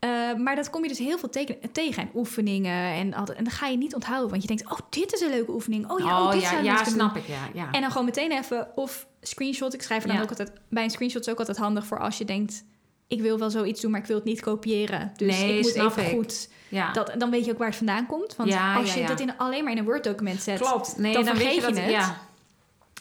Uh, 0.04 0.34
maar 0.34 0.56
dat 0.56 0.70
kom 0.70 0.82
je 0.82 0.88
dus 0.88 0.98
heel 0.98 1.18
veel 1.18 1.28
teken, 1.28 1.72
tegen. 1.72 2.02
En 2.02 2.10
oefeningen. 2.14 2.92
En, 2.92 3.14
altijd, 3.14 3.38
en 3.38 3.44
dan 3.44 3.52
ga 3.52 3.66
je 3.66 3.76
niet 3.76 3.94
onthouden. 3.94 4.30
Want 4.30 4.42
je 4.42 4.48
denkt, 4.48 4.70
oh, 4.70 4.78
dit 4.88 5.12
is 5.12 5.20
een 5.20 5.30
leuke 5.30 5.50
oefening. 5.50 5.90
Oh 5.90 5.98
ja, 5.98 6.22
oh, 6.22 6.32
dit 6.32 6.42
ja, 6.42 6.50
zou 6.50 6.64
ja, 6.64 6.84
snap 6.84 7.14
doen. 7.14 7.22
ik, 7.22 7.28
ja. 7.28 7.48
ja. 7.54 7.70
En 7.72 7.80
dan 7.80 7.90
gewoon 7.90 8.06
meteen 8.06 8.32
even 8.32 8.68
of 8.74 9.06
screenshot. 9.20 9.74
Ik 9.74 9.82
schrijf 9.82 10.02
er 10.02 10.08
dan 10.08 10.16
Ja. 10.16 10.22
ook 10.22 10.28
altijd... 10.28 10.52
Bij 10.68 10.84
een 10.84 10.90
screenshot 10.90 11.20
is 11.20 11.32
ook 11.32 11.38
altijd 11.38 11.56
handig 11.56 11.86
voor 11.86 11.98
als 11.98 12.18
je 12.18 12.24
denkt... 12.24 12.64
Ik 13.06 13.20
wil 13.20 13.38
wel 13.38 13.50
zoiets 13.50 13.80
doen, 13.80 13.90
maar 13.90 14.00
ik 14.00 14.06
wil 14.06 14.16
het 14.16 14.24
niet 14.24 14.40
kopiëren. 14.40 15.12
Dus 15.16 15.38
Nee, 15.38 15.58
ik 15.58 15.62
moet 15.62 15.74
even 15.74 16.04
ik. 16.04 16.10
goed... 16.10 16.48
ja. 16.68 16.92
Dat, 16.92 17.12
dan 17.18 17.30
weet 17.30 17.44
je 17.44 17.52
ook 17.52 17.58
waar 17.58 17.68
het 17.68 17.76
vandaan 17.76 18.06
komt. 18.06 18.36
Want 18.36 18.54
als 18.76 18.94
je 18.94 19.06
dat 19.06 19.20
in, 19.20 19.36
alleen 19.36 19.62
maar 19.62 19.72
in 19.72 19.78
een 19.78 19.84
Word-document 19.84 20.42
zet... 20.42 20.60
Klopt. 20.60 20.98
Nee, 20.98 21.12
dan 21.12 21.24
dan, 21.24 21.36
weet 21.36 21.54
je 21.54 21.60
dat... 21.60 21.76
je 21.76 21.80
het. 21.80 22.12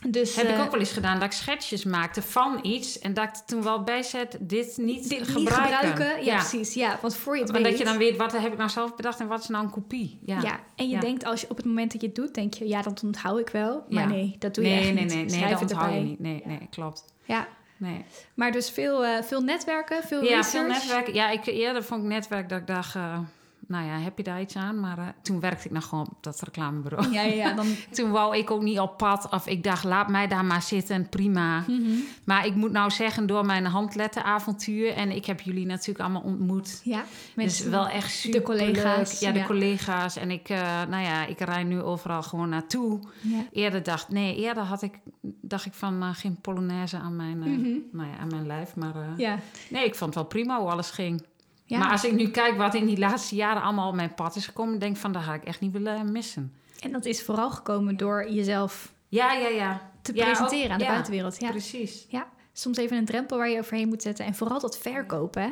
Dus, 0.09 0.35
heb 0.35 0.47
ik 0.49 0.55
eh, 0.55 0.61
ook 0.61 0.71
wel 0.71 0.79
eens 0.79 0.91
gedaan. 0.91 1.15
Dat 1.19 1.23
ik 1.23 1.31
schetsjes 1.31 1.83
maakte 1.83 2.21
van 2.21 2.59
iets. 2.61 2.99
En 2.99 3.13
dat 3.13 3.23
ik 3.23 3.33
toen 3.45 3.63
wel 3.63 3.83
bij 3.83 4.03
zet, 4.03 4.37
dit 4.39 4.77
niet 4.77 5.09
dit 5.09 5.27
gebruiken. 5.27 5.41
niet 5.41 5.53
gebruiken. 5.53 6.25
Ja, 6.25 6.37
precies. 6.37 6.73
Ja, 6.73 6.97
want 7.01 7.15
voor 7.15 7.35
je 7.35 7.41
het 7.41 7.51
Want 7.51 7.63
weet... 7.63 7.71
dat 7.77 7.81
je 7.81 7.87
dan 7.91 7.97
weet, 7.97 8.17
wat 8.17 8.31
heb 8.37 8.51
ik 8.51 8.57
nou 8.57 8.69
zelf 8.69 8.95
bedacht 8.95 9.19
en 9.19 9.27
wat 9.27 9.39
is 9.41 9.47
nou 9.47 9.63
een 9.65 9.69
kopie? 9.71 10.19
Ja. 10.25 10.41
ja. 10.41 10.59
en 10.75 10.87
je 10.89 10.95
Ja. 10.95 10.99
denkt 10.99 11.25
als 11.25 11.41
je 11.41 11.49
op 11.49 11.57
het 11.57 11.65
moment 11.65 11.91
dat 11.91 12.01
je 12.01 12.07
het 12.07 12.15
doet, 12.15 12.33
denk 12.33 12.53
je... 12.53 12.67
Ja, 12.67 12.81
dat 12.81 13.03
onthoud 13.03 13.39
ik 13.39 13.49
wel. 13.49 13.85
Maar 13.89 14.07
nee, 14.07 14.35
dat 14.39 14.55
doe 14.55 14.63
je 14.63 14.69
nee, 14.69 14.79
echt 14.79 14.93
nee, 14.93 15.03
niet. 15.03 15.13
nee, 15.13 15.23
nee, 15.25 15.29
Schrijf 15.35 15.51
dat 15.51 15.61
onthoud 15.61 15.93
je 15.93 15.99
niet. 15.99 16.19
Nee, 16.19 16.41
nee, 16.45 16.67
klopt. 16.69 17.03
Ja, 17.23 17.47
Nee. 17.77 18.05
maar 18.33 18.51
dus 18.51 18.69
veel, 18.69 19.05
eh, 19.05 19.23
veel 19.23 19.41
netwerken, 19.41 20.03
veel 20.03 20.23
Ja, 20.23 20.35
research. 20.35 20.49
veel 20.49 20.67
netwerk. 20.67 21.15
Ja, 21.15 21.29
ik, 21.29 21.45
eerder 21.45 21.83
vond 21.83 22.01
ik 22.03 22.07
netwerk 22.07 22.49
dat 22.49 22.59
ik 22.59 22.67
dacht, 22.67 22.95
eh, 22.95 23.19
nou 23.67 23.85
ja, 23.85 23.97
heb 23.99 24.17
je 24.17 24.23
daar 24.23 24.41
iets 24.41 24.55
aan? 24.55 24.79
Maar 24.79 24.97
eh, 24.97 25.05
toen 25.21 25.39
werkte 25.39 25.65
ik 25.67 25.71
nog 25.73 25.85
gewoon 25.85 26.07
op 26.07 26.23
dat 26.23 26.41
reclamebureau. 26.41 27.11
Ja, 27.11 27.21
ja, 27.21 27.53
dan... 27.53 27.65
Toen 27.91 28.11
wou 28.11 28.37
ik 28.37 28.51
ook 28.51 28.61
niet 28.61 28.79
op 28.79 28.97
pad. 28.97 29.29
Of 29.31 29.47
ik 29.47 29.63
dacht, 29.63 29.83
laat 29.83 30.07
mij 30.09 30.27
daar 30.27 30.45
maar 30.45 30.61
zitten, 30.61 31.09
prima. 31.09 31.59
Mhm. 31.67 31.91
Maar 32.25 32.45
ik 32.45 32.55
moet 32.55 32.71
nou 32.71 32.91
zeggen, 32.91 33.27
door 33.27 33.45
mijn 33.45 33.65
handlettenavontuur... 33.65 34.93
en 34.93 35.11
ik 35.11 35.25
heb 35.25 35.41
jullie 35.41 35.65
natuurlijk 35.65 35.99
allemaal 35.99 36.21
ontmoet... 36.21 36.81
Ja, 36.83 37.03
dus 37.35 37.61
wel 37.63 37.87
echt 37.87 38.11
super 38.11 38.41
collega's, 38.41 39.19
Ja, 39.19 39.31
de 39.31 39.39
ja. 39.39 39.45
collega's. 39.45 40.15
En 40.15 40.31
ik, 40.31 40.49
eh, 40.49 40.81
nou 40.89 41.03
ja, 41.03 41.25
ik 41.25 41.39
rij 41.39 41.63
nu 41.63 41.81
overal 41.81 42.23
gewoon 42.23 42.49
naartoe. 42.49 42.99
Ja. 43.21 43.45
Eerder 43.51 43.83
dacht, 43.83 44.09
nee, 44.09 44.35
eerder 44.35 44.63
had 44.63 44.81
ik, 44.81 44.99
dacht 45.41 45.65
ik 45.65 45.73
van 45.73 46.01
eh, 46.01 46.09
geen 46.13 46.37
polonaise 46.41 46.97
aan 46.97 47.15
mijn, 47.15 47.37
Mhm. 47.37 47.69
nou 47.91 48.09
ja, 48.09 48.17
aan 48.17 48.27
mijn 48.27 48.47
lijf. 48.47 48.75
Maar 48.75 48.93
Ja. 49.17 49.39
nee, 49.69 49.85
ik 49.85 49.95
vond 49.95 50.13
het 50.13 50.15
wel 50.23 50.25
prima 50.31 50.59
hoe 50.59 50.69
alles 50.69 50.89
ging. 50.89 51.23
Ja. 51.69 51.77
Maar 51.79 51.91
als 51.91 52.03
ik 52.05 52.11
nu 52.13 52.27
kijk 52.29 52.57
wat 52.57 52.73
in 52.73 52.85
die 52.85 52.97
laatste 52.97 53.35
jaren 53.35 53.61
allemaal 53.61 53.89
op 53.89 53.95
mijn 53.95 54.13
pad 54.13 54.35
is 54.35 54.45
gekomen, 54.45 54.79
denk 54.79 54.95
ik 54.95 55.01
van, 55.01 55.11
dat 55.11 55.23
ga 55.23 55.33
ik 55.33 55.43
echt 55.43 55.59
niet 55.59 55.71
willen 55.71 56.11
missen. 56.11 56.53
En 56.79 56.91
dat 56.91 57.05
is 57.05 57.23
vooral 57.23 57.51
gekomen 57.51 57.97
door 57.97 58.31
jezelf 58.31 58.93
Ja, 59.07 59.33
ja, 59.33 59.47
ja. 59.47 59.91
te 60.01 60.15
Ja, 60.15 60.25
presenteren 60.25 60.65
ook- 60.65 60.71
aan 60.71 60.77
de 60.77 60.83
ja, 60.83 60.89
buitenwereld. 60.91 61.39
Ja. 61.39 61.49
Precies. 61.49 62.05
ja, 62.09 62.27
soms 62.53 62.77
even 62.77 62.97
een 62.97 63.05
drempel 63.05 63.37
waar 63.37 63.49
je 63.49 63.59
overheen 63.59 63.87
moet 63.87 64.01
zetten. 64.01 64.25
En 64.25 64.35
vooral 64.35 64.59
dat 64.59 64.77
verkopen, 64.77 65.41
hè? 65.41 65.49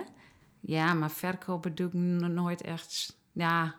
Ja, 0.60 0.94
maar 0.94 1.12
verkopen 1.12 1.76
doe 1.76 1.88
ik 1.88 1.94
nooit 1.94 2.62
echt... 2.62 3.18
Ja, 3.32 3.76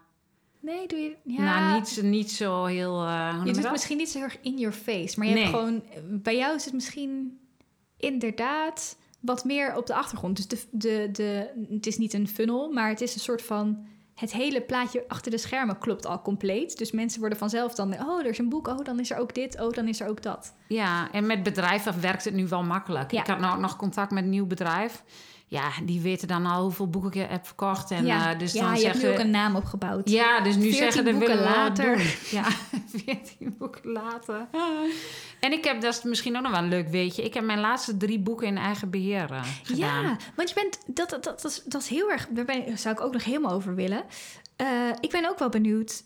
Nee, 0.61 0.87
doe 0.87 0.99
je... 0.99 1.17
Ja, 1.25 1.43
nou, 1.69 1.81
niet, 1.81 2.03
niet 2.03 2.31
zo 2.33 2.65
heel... 2.65 3.03
eh, 3.07 3.31
je 3.39 3.45
doet 3.45 3.55
het 3.55 3.63
dat? 3.63 3.73
misschien 3.73 3.97
niet 3.97 4.11
zo 4.11 4.21
erg 4.21 4.39
in 4.41 4.59
your 4.59 4.75
face. 4.77 5.19
Maar 5.19 5.29
je 5.29 5.37
hebt 5.37 5.49
gewoon... 5.49 5.83
Bij 6.05 6.37
jou 6.37 6.55
is 6.55 6.65
het 6.65 6.75
misschien 6.75 7.39
inderdaad 7.97 8.97
wat 9.21 9.45
meer 9.45 9.77
op 9.77 9.87
de 9.87 9.95
achtergrond. 9.95 10.37
Dus 10.37 10.49
de, 10.49 10.67
de, 10.71 11.09
de, 11.13 11.51
het 11.71 11.87
is 11.87 11.99
niet 11.99 12.13
een 12.13 12.29
funnel, 12.29 12.73
maar 12.73 12.89
het 12.89 13.01
is 13.01 13.15
een 13.15 13.21
soort 13.21 13.43
van... 13.43 13.87
Het 14.15 14.33
hele 14.33 14.63
plaatje 14.63 15.05
achter 15.09 15.31
de 15.31 15.39
schermen 15.39 15.79
klopt 15.79 16.07
al 16.07 16.23
compleet. 16.23 16.79
Dus 16.79 16.91
mensen 16.93 17.21
worden 17.21 17.39
vanzelf 17.39 17.75
dan... 17.75 17.93
Oh, 17.93 18.21
er 18.21 18.27
is 18.27 18.39
een 18.39 18.49
boek. 18.49 18.67
Oh, 18.67 18.85
dan 18.85 19.01
is 19.01 19.11
er 19.11 19.19
ook 19.19 19.35
dit. 19.35 19.61
Oh, 19.61 19.73
dan 19.73 19.89
is 19.89 20.01
er 20.01 20.09
ook 20.09 20.23
dat. 20.23 20.55
Ja, 20.69 21.13
en 21.13 21.27
met 21.27 21.43
bedrijven 21.43 22.01
werkt 22.01 22.25
het 22.25 22.35
nu 22.35 22.49
wel 22.49 22.63
makkelijk. 22.63 23.11
Ja. 23.11 23.21
Ik 23.21 23.27
had 23.27 23.39
nou 23.39 23.55
ook 23.55 23.61
nog 23.61 23.77
contact 23.77 24.11
met 24.11 24.25
een 24.25 24.31
nieuw 24.31 24.47
bedrijf. 24.47 25.05
Ja, 25.49 25.71
die 25.85 26.01
weten 26.01 26.29
dan 26.29 26.47
al 26.47 26.63
hoeveel 26.63 26.89
boeken 26.89 27.23
ik 27.23 27.31
heb 27.31 27.47
verkocht. 27.47 27.91
En, 27.91 28.07
ja, 28.07 28.33
eh, 28.33 28.39
dus 28.39 28.53
ja 28.53 28.71
dan 28.71 28.81
je 28.81 28.87
hebt 28.87 29.03
nu 29.03 29.09
ook 29.09 29.19
een 29.19 29.31
naam 29.31 29.57
opgebouwd. 29.57 30.11
Ja, 30.11 30.41
dus 30.41 30.55
nu 30.55 30.61
14 30.61 30.79
zeggen 30.79 31.05
de 31.05 31.13
boeken 31.13 31.37
we 31.37 31.43
later. 31.43 31.97
Ja, 32.31 32.45
14 33.05 33.55
boeken 33.59 33.93
later. 33.93 34.47
En 35.41 35.53
ik 35.53 35.65
heb, 35.65 35.81
dat 35.81 35.95
is 35.95 36.03
misschien 36.03 36.37
ook 36.37 36.43
nog 36.43 36.51
wel 36.51 36.63
een 36.63 36.69
leuk 36.69 36.89
weetje... 36.89 37.23
ik 37.23 37.35
heb 37.35 37.45
mijn 37.45 37.61
laatste 37.61 37.97
drie 37.97 38.19
boeken 38.19 38.47
in 38.47 38.59
eigen 38.59 38.91
beheer 38.91 39.31
eh, 39.31 39.43
gedaan. 39.63 40.05
Ja, 40.05 40.17
want 40.35 40.49
je 40.49 40.55
bent, 40.55 40.79
dat, 40.87 41.11
dat, 41.11 41.25
dat, 41.25 41.45
is, 41.45 41.63
dat 41.65 41.83
is 41.83 41.89
heel 41.89 42.11
erg, 42.11 42.29
daar 42.31 42.45
ben, 42.45 42.79
zou 42.79 42.95
ik 42.95 43.01
ook 43.01 43.13
nog 43.13 43.25
helemaal 43.25 43.53
over 43.53 43.75
willen. 43.75 44.05
Eh, 44.57 44.67
ik 45.01 45.11
ben 45.11 45.29
ook 45.29 45.39
wel 45.39 45.49
benieuwd, 45.49 46.05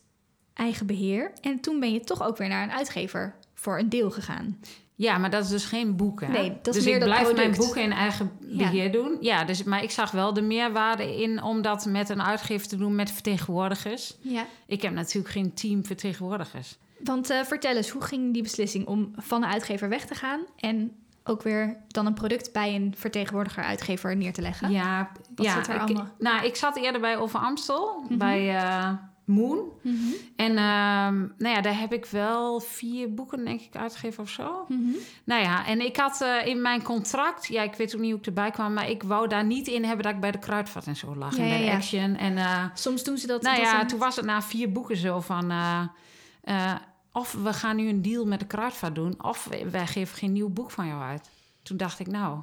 eigen 0.54 0.86
beheer. 0.86 1.32
En 1.40 1.60
toen 1.60 1.80
ben 1.80 1.92
je 1.92 2.00
toch 2.00 2.22
ook 2.22 2.36
weer 2.36 2.48
naar 2.48 2.62
een 2.62 2.72
uitgever 2.72 3.34
voor 3.54 3.78
een 3.78 3.88
deel 3.88 4.10
gegaan. 4.10 4.60
Ja, 5.00 5.18
maar 5.18 5.30
dat 5.30 5.44
is 5.44 5.50
dus 5.50 5.64
geen 5.64 5.96
boeken. 5.96 6.30
Nee, 6.30 6.58
dat 6.62 6.74
is 6.74 6.82
dus 6.82 6.84
meer 6.84 6.96
ik 7.00 7.04
blijf 7.04 7.22
product. 7.22 7.46
mijn 7.46 7.56
boeken 7.58 7.82
in 7.82 7.92
eigen 7.92 8.30
Ja. 8.40 8.56
beheer 8.56 8.92
doen. 8.92 9.16
Ja, 9.20 9.44
dus, 9.44 9.62
maar 9.64 9.82
ik 9.82 9.90
zag 9.90 10.10
wel 10.10 10.32
de 10.34 10.42
meerwaarde 10.42 11.20
in 11.22 11.42
om 11.42 11.62
dat 11.62 11.86
met 11.86 12.08
een 12.08 12.22
uitgever 12.22 12.68
te 12.68 12.76
doen 12.76 12.94
met 12.94 13.10
vertegenwoordigers. 13.10 14.16
Ja. 14.20 14.44
Ik 14.66 14.82
heb 14.82 14.92
natuurlijk 14.92 15.34
geen 15.34 15.54
team 15.54 15.84
vertegenwoordigers. 15.84 16.76
Want 17.04 17.30
eh, 17.30 17.42
vertel 17.42 17.76
eens, 17.76 17.88
hoe 17.90 18.02
ging 18.02 18.32
die 18.32 18.42
beslissing 18.42 18.86
om 18.86 19.10
van 19.16 19.42
een 19.42 19.50
uitgever 19.50 19.88
weg 19.88 20.04
te 20.06 20.14
gaan... 20.14 20.40
en 20.56 20.92
ook 21.24 21.42
weer 21.42 21.76
dan 21.88 22.06
een 22.06 22.14
product 22.14 22.52
bij 22.52 22.74
een 22.74 22.94
vertegenwoordiger-uitgever 22.96 24.16
neer 24.16 24.32
te 24.32 24.42
leggen? 24.42 24.70
Ja, 24.70 25.10
Wat 25.34 25.46
ja 25.46 25.54
zit 25.54 25.68
er 25.68 25.74
ik, 25.74 25.80
allemaal? 25.80 26.08
nou, 26.18 26.46
ik 26.46 26.56
zat 26.56 26.76
eerder 26.76 27.00
bij 27.00 27.16
Over 27.16 27.40
Amstel, 27.40 28.02
Mhm. 28.08 28.18
bij 28.18 28.56
eh, 28.56 28.90
Moon. 29.30 29.58
Mhm, 29.82 29.96
En 30.36 30.50
ehm, 30.50 31.18
nou 31.18 31.54
ja, 31.54 31.60
daar 31.60 31.78
heb 31.78 31.92
ik 31.92 32.06
wel 32.06 32.60
vier 32.60 33.14
boeken, 33.14 33.44
denk 33.44 33.60
ik, 33.60 33.76
uitgegeven 33.76 34.22
of 34.22 34.28
zo. 34.30 34.64
mhm. 34.68 34.90
Nou 35.24 35.42
ja, 35.42 35.66
en 35.66 35.80
ik 35.80 35.96
had 35.96 36.20
eh, 36.20 36.46
in 36.46 36.62
mijn 36.62 36.82
contract, 36.82 37.46
ja, 37.46 37.62
ik 37.62 37.74
weet 37.74 37.94
ook 37.94 38.00
niet 38.00 38.10
hoe 38.10 38.20
ik 38.20 38.26
erbij 38.26 38.50
kwam, 38.50 38.72
maar 38.72 38.90
ik 38.90 39.02
wou 39.02 39.28
daar 39.28 39.44
niet 39.44 39.66
in 39.68 39.84
hebben 39.84 40.04
dat 40.04 40.14
ik 40.14 40.20
bij 40.20 40.30
de 40.30 40.38
kruidvat 40.38 40.86
en 40.86 40.96
zo 40.96 41.16
lag. 41.16 41.36
Ja, 41.36 41.42
en 41.42 41.48
bij 41.48 41.60
ja, 41.64 41.70
de. 41.70 41.76
Action. 41.76 42.16
En 42.16 42.36
eh, 42.38 42.64
Soms 42.74 43.04
doen 43.04 43.18
ze 43.18 43.26
dat... 43.26 43.42
nou 43.42 43.56
dat 43.56 43.64
ja, 43.64 43.80
een- 43.80 43.86
toen 43.86 43.98
was 43.98 44.16
het 44.16 44.24
na 44.24 44.42
vier 44.42 44.72
boeken 44.72 44.96
zo 44.96 45.20
van... 45.20 45.50
eh, 45.50 46.74
of 47.12 47.32
we 47.42 47.52
gaan 47.52 47.76
nu 47.76 47.88
een 47.88 48.02
deal 48.02 48.24
met 48.26 48.40
de 48.40 48.46
kruidvat 48.46 48.94
doen... 48.94 49.22
of 49.24 49.48
wij 49.70 49.86
geven 49.86 50.16
geen 50.18 50.32
nieuw 50.32 50.48
boek 50.48 50.70
van 50.70 50.86
jou 50.86 51.02
uit. 51.02 51.30
Toen 51.62 51.76
dacht 51.76 51.98
ik, 51.98 52.06
nou, 52.06 52.38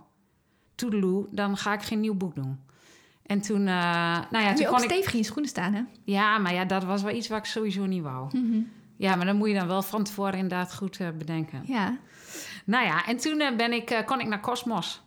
toedeloe, 0.75 1.27
dan 1.31 1.57
ga 1.57 1.73
ik 1.73 1.81
geen 1.81 1.99
nieuw 1.99 2.13
boek 2.13 2.35
doen. 2.35 2.59
En 3.27 3.41
toen, 3.41 3.59
eh, 3.59 4.19
nou 4.31 4.45
ja, 4.45 4.49
toen 4.49 4.61
je 4.61 4.67
ook 4.67 4.73
kon 4.73 4.83
ik... 4.83 4.89
stevig 4.89 5.11
in 5.11 5.17
je 5.17 5.25
schoenen 5.25 5.49
staan, 5.49 5.73
hè? 5.73 5.81
Ja, 6.03 6.37
maar 6.37 6.53
ja, 6.53 6.65
dat 6.65 6.83
was 6.83 7.01
wel 7.01 7.15
iets 7.15 7.27
wat 7.27 7.37
ik 7.37 7.45
sowieso 7.45 7.85
niet 7.85 8.03
wou. 8.03 8.37
Mhm. 8.37 8.59
Ja, 8.97 9.15
maar 9.15 9.25
dan 9.25 9.35
moet 9.35 9.47
je 9.47 9.53
dan 9.53 9.67
wel 9.67 9.81
van 9.81 10.03
tevoren 10.03 10.33
inderdaad 10.33 10.75
goed 10.75 10.97
eh, 10.99 11.07
bedenken. 11.17 11.61
Ja. 11.65 11.97
Nou 12.65 12.85
ja, 12.85 13.05
en 13.05 13.17
toen 13.17 13.39
eh, 13.39 13.55
ben 13.55 13.73
ik, 13.73 14.03
kon 14.05 14.19
ik 14.19 14.27
naar 14.27 14.39
Cosmos. 14.39 15.01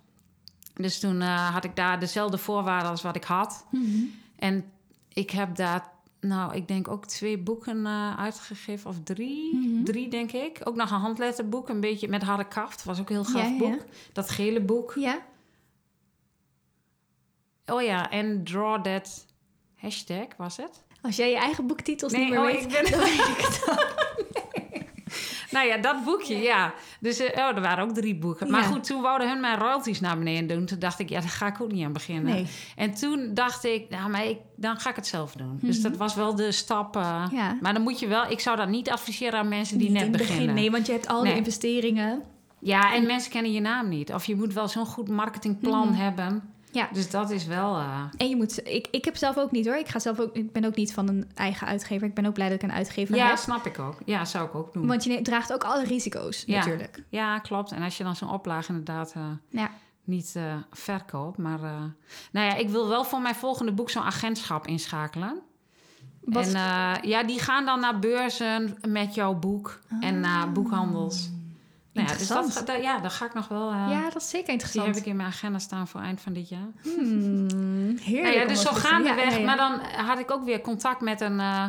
Dus 0.74 1.00
toen 1.00 1.20
had 1.20 1.64
ik 1.64 1.76
daar 1.76 2.00
dezelfde 2.00 2.38
voorwaarden 2.38 2.90
als 2.90 3.02
wat 3.02 3.16
ik 3.16 3.24
had. 3.24 3.66
Mhm. 3.70 4.04
En 4.36 4.64
ik 5.12 5.30
heb 5.30 5.56
daar, 5.56 5.88
nou, 6.20 6.54
ik 6.54 6.68
denk 6.68 6.88
ook 6.88 7.06
twee 7.06 7.38
boeken 7.38 7.86
uitgegeven, 8.18 8.90
of 8.90 8.96
drie. 9.04 9.56
Mhm. 9.56 9.84
Drie, 9.84 10.08
denk 10.08 10.32
ik. 10.32 10.60
Ook 10.64 10.74
nog 10.74 10.90
een 10.90 10.98
handletterboek, 10.98 11.68
een 11.68 11.80
beetje 11.80 12.08
met 12.08 12.22
harde 12.22 12.48
kaft. 12.48 12.84
Was 12.84 13.00
ook 13.00 13.08
een 13.08 13.14
heel 13.14 13.24
gaaf 13.24 13.42
Ja, 13.42 13.48
ja. 13.48 13.58
boek. 13.58 13.84
Dat 14.12 14.30
gele 14.30 14.60
boek. 14.60 14.94
Ja? 14.96 15.18
Oh 17.70 17.82
ja, 17.82 18.10
en 18.10 18.44
Draw 18.44 18.82
That 18.84 19.26
hashtag, 19.76 20.26
was 20.36 20.56
het? 20.56 20.82
Als 21.02 21.16
jij 21.16 21.30
je 21.30 21.36
eigen 21.38 21.66
boektitels 21.66 22.12
Nee, 22.12 22.20
niet 22.20 22.30
meer 22.30 22.38
oh, 22.40 22.44
weet, 22.46 22.62
ik 22.62 22.68
ben- 22.68 22.90
dan 22.90 23.00
weet 23.00 23.14
ik 23.28 23.36
het. 23.36 23.64
Nou 25.50 25.66
ja, 25.66 25.76
dat 25.76 26.04
boekje, 26.04 26.36
ja. 26.36 26.74
Dus 27.00 27.18
eh, 27.18 27.38
oh, 27.38 27.56
er 27.56 27.60
waren 27.60 27.84
ook 27.84 27.94
drie 27.94 28.14
boeken. 28.14 28.50
Maar 28.50 28.62
goed, 28.62 28.84
toen 28.84 29.02
wouden 29.02 29.28
hun 29.28 29.40
mijn 29.40 29.58
royalties 29.58 30.00
naar 30.00 30.18
beneden 30.18 30.56
doen. 30.56 30.66
Toen 30.66 30.78
dacht 30.78 30.98
ik, 30.98 31.08
ja, 31.08 31.20
daar 31.20 31.28
ga 31.28 31.46
ik 31.46 31.60
ook 31.60 31.72
niet 31.72 31.84
aan 31.84 31.92
beginnen. 31.92 32.24
Nee. 32.34 32.46
En 32.76 32.94
toen 32.94 33.30
dacht 33.34 33.64
ik, 33.64 33.88
nou, 33.88 34.10
maar 34.10 34.24
ik, 34.26 34.38
dan 34.56 34.80
ga 34.80 34.90
ik 34.90 34.96
het 34.96 35.06
zelf 35.06 35.32
doen. 35.32 35.58
Dus 35.62 35.82
dat 35.82 35.96
was 35.96 36.14
wel 36.14 36.34
de 36.34 36.52
stap. 36.52 36.94
Mhm. 36.94 37.34
Ja. 37.34 37.56
Maar 37.60 37.72
dan 37.72 37.82
moet 37.82 37.98
je 38.00 38.06
wel, 38.06 38.30
ik 38.30 38.40
zou 38.40 38.56
dat 38.56 38.68
niet 38.68 38.90
adviseren 38.90 39.38
aan 39.38 39.48
mensen 39.48 39.78
die 39.78 39.86
Niet 39.90 39.96
net 39.96 40.06
in 40.06 40.08
het 40.12 40.18
begin, 40.20 40.34
beginnen. 40.34 40.56
Nee, 40.62 40.70
want 40.70 40.86
je 40.86 40.92
hebt 40.92 41.08
al 41.08 41.22
die 41.22 41.34
investeringen. 41.34 42.22
Ja, 42.58 42.94
en 42.94 43.06
mensen 43.06 43.30
kennen 43.30 43.52
je 43.52 43.60
naam 43.60 43.88
niet. 43.88 44.12
Of 44.12 44.24
je 44.24 44.36
moet 44.36 44.52
wel 44.52 44.68
zo'n 44.68 44.86
goed 44.86 45.08
marketingplan 45.08 45.88
Mhm. 45.88 45.96
hebben. 46.00 46.52
Ja. 46.72 46.88
Dus 46.92 47.10
dat 47.10 47.30
is 47.30 47.46
wel. 47.46 47.76
eh, 47.76 48.02
En 48.16 48.28
je 48.28 48.36
moet, 48.36 48.66
ik, 48.68 48.88
ik 48.90 49.04
heb 49.04 49.16
zelf 49.16 49.36
ook 49.38 49.50
niet 49.50 49.66
hoor. 49.66 49.76
Ik, 49.76 49.88
ga 49.88 49.98
zelf 49.98 50.20
ook, 50.20 50.34
ik 50.36 50.52
ben 50.52 50.64
ook 50.64 50.74
niet 50.76 50.92
van 50.94 51.08
een 51.08 51.30
eigen 51.34 51.66
uitgever. 51.66 52.06
Ik 52.06 52.14
ben 52.14 52.26
ook 52.26 52.34
blij 52.34 52.48
dat 52.48 52.56
ik 52.56 52.62
een 52.62 52.72
uitgever 52.74 53.16
ja, 53.16 53.26
heb. 53.28 53.36
snap 53.36 53.66
ik 53.66 53.78
ook. 53.78 53.98
Ja, 54.04 54.24
zou 54.24 54.46
ik 54.46 54.54
ook 54.54 54.72
doen. 54.72 54.86
Want 54.86 55.04
je 55.04 55.22
draagt 55.22 55.52
ook 55.52 55.64
alle 55.64 55.84
risico's 55.84 56.42
Ja. 56.46 56.58
natuurlijk. 56.58 57.02
Ja, 57.08 57.38
klopt. 57.38 57.72
En 57.72 57.82
als 57.82 57.96
je 57.96 58.04
dan 58.04 58.16
zo'n 58.16 58.30
oplage 58.32 58.68
inderdaad 58.68 59.12
eh, 59.16 59.22
Ja. 59.48 59.70
niet 60.04 60.32
eh 60.36 60.54
verkoopt. 60.72 61.38
Maar 61.38 61.60
nou 62.32 62.46
ja, 62.46 62.54
ik 62.54 62.68
wil 62.68 62.88
wel 62.88 63.04
voor 63.04 63.20
mijn 63.20 63.34
volgende 63.34 63.72
boek 63.72 63.90
zo'n 63.90 64.02
agentschap 64.02 64.66
inschakelen. 64.66 65.40
Wat, 66.24 66.46
En 66.46 66.52
ja, 67.08 67.22
die 67.22 67.40
gaan 67.40 67.64
dan 67.64 67.80
naar 67.80 67.98
beurzen 67.98 68.78
met 68.88 69.14
jouw 69.14 69.34
boek 69.34 69.80
en 70.00 70.20
naar 70.20 70.52
boekhandels. 70.52 71.30
Nou 71.92 72.08
ja, 72.08 72.14
dus 72.16 72.26
dat, 72.28 72.78
ja, 72.82 72.98
daar 72.98 73.10
ga 73.10 73.24
ik 73.24 73.34
nog 73.34 73.48
wel. 73.48 73.70
eh, 73.70 73.86
ja, 73.90 74.02
dat 74.10 74.22
is 74.22 74.28
zeker 74.28 74.44
die 74.46 74.52
interessant. 74.54 74.86
heb 74.86 74.96
ik 74.96 75.06
in 75.06 75.16
mijn 75.16 75.28
agenda 75.28 75.58
staan 75.58 75.88
voor 75.88 76.00
eind 76.00 76.20
van 76.20 76.32
dit 76.32 76.48
jaar. 76.48 76.68
Hmm, 76.82 77.96
heerlijk. 78.02 78.22
Nou 78.22 78.38
ja, 78.38 78.44
dus 78.46 78.62
zo 78.62 78.70
gaandeweg. 78.72 79.38
Ja. 79.38 79.44
Maar 79.44 79.56
dan 79.56 79.80
had 80.06 80.18
ik 80.18 80.30
ook 80.30 80.44
weer 80.44 80.60
contact 80.60 81.00
met 81.00 81.20
een 81.20 81.40
eh, 81.40 81.64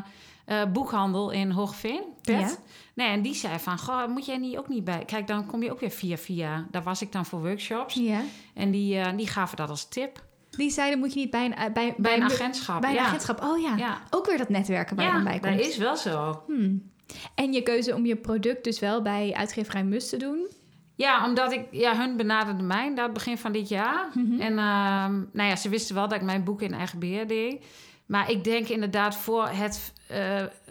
eh, 0.45 0.72
boekhandel 0.72 1.30
in 1.32 1.51
Hoogveen. 1.51 2.03
Pet. 2.22 2.39
Ja. 2.39 2.49
Nee, 2.93 3.07
en 3.07 3.22
die 3.22 3.34
zei 3.34 3.59
van, 3.59 3.80
goh, 3.80 4.07
moet 4.07 4.26
jij 4.26 4.38
niet 4.38 4.57
ook 4.57 4.67
niet 4.67 4.84
bij? 4.84 5.05
Kijk, 5.05 5.28
dan 5.28 5.45
kom 5.45 5.63
je 5.63 5.72
ook 5.72 5.80
weer 5.80 5.91
via 5.91 6.17
via. 6.17 6.67
Daar 6.72 6.84
was 6.84 7.01
ik 7.01 7.11
dan 7.11 7.26
voor 7.26 7.39
workshops. 7.41 7.93
Ja. 7.93 8.22
En 8.53 8.72
die, 8.72 9.15
die 9.15 9.28
gaven 9.28 9.57
dat 9.57 9.69
als 9.69 9.88
tip. 9.89 10.24
Die 10.51 10.69
zeiden, 10.69 10.99
moet 10.99 11.13
je 11.13 11.19
niet 11.19 11.30
bij 11.30 11.45
een, 11.45 11.55
eh, 11.55 11.74
bij, 11.74 11.93
Bij 11.97 12.15
een 12.15 12.24
agentschap. 12.24 12.82
bij 12.82 12.91
een 12.91 12.99
agentschap. 12.99 13.43
Oh 13.43 13.61
ja. 13.61 13.76
Ja, 13.76 14.01
Ook 14.09 14.26
weer 14.26 14.38
dat 14.38 14.49
netwerken 14.49 14.95
waar 14.95 15.05
je 15.05 15.11
dan 15.11 15.24
bij 15.24 15.39
dat 15.39 15.49
komt. 15.49 15.61
is 15.61 15.78
wel 15.78 15.97
zo. 15.97 16.43
Hmm. 16.47 16.91
En 17.36 17.53
je 17.53 17.64
keuze 17.64 17.95
om 17.95 18.05
je 18.05 18.16
product 18.16 18.64
dus 18.64 18.80
wel 18.80 19.01
bij 19.01 19.34
uitgeverij 19.34 19.84
Mus 19.84 20.09
te 20.09 20.18
doen. 20.18 20.47
Ja, 20.95 21.26
omdat 21.26 21.51
ik, 21.51 21.66
ja, 21.72 21.97
hun 21.97 22.18
benaderde 22.18 22.64
mij 22.64 22.91
het 22.95 23.14
begin 23.14 23.38
van 23.38 23.51
dit 23.51 23.70
jaar. 23.70 24.07
Mhm. 24.14 24.41
En 24.41 24.57
ehm, 24.57 25.14
nou 25.34 25.49
ja, 25.49 25.55
ze 25.55 25.70
wisten 25.70 25.95
wel 25.95 26.07
dat 26.07 26.18
ik 26.18 26.26
mijn 26.26 26.43
boek 26.43 26.62
in 26.62 26.74
eigen 26.74 26.99
beheer 26.99 27.28
deed. 27.28 27.66
Maar 28.05 28.32
ik 28.32 28.43
denk 28.43 28.68
inderdaad 28.68 29.16
voor 29.16 29.47
het, 29.47 29.93
eh, 30.07 30.18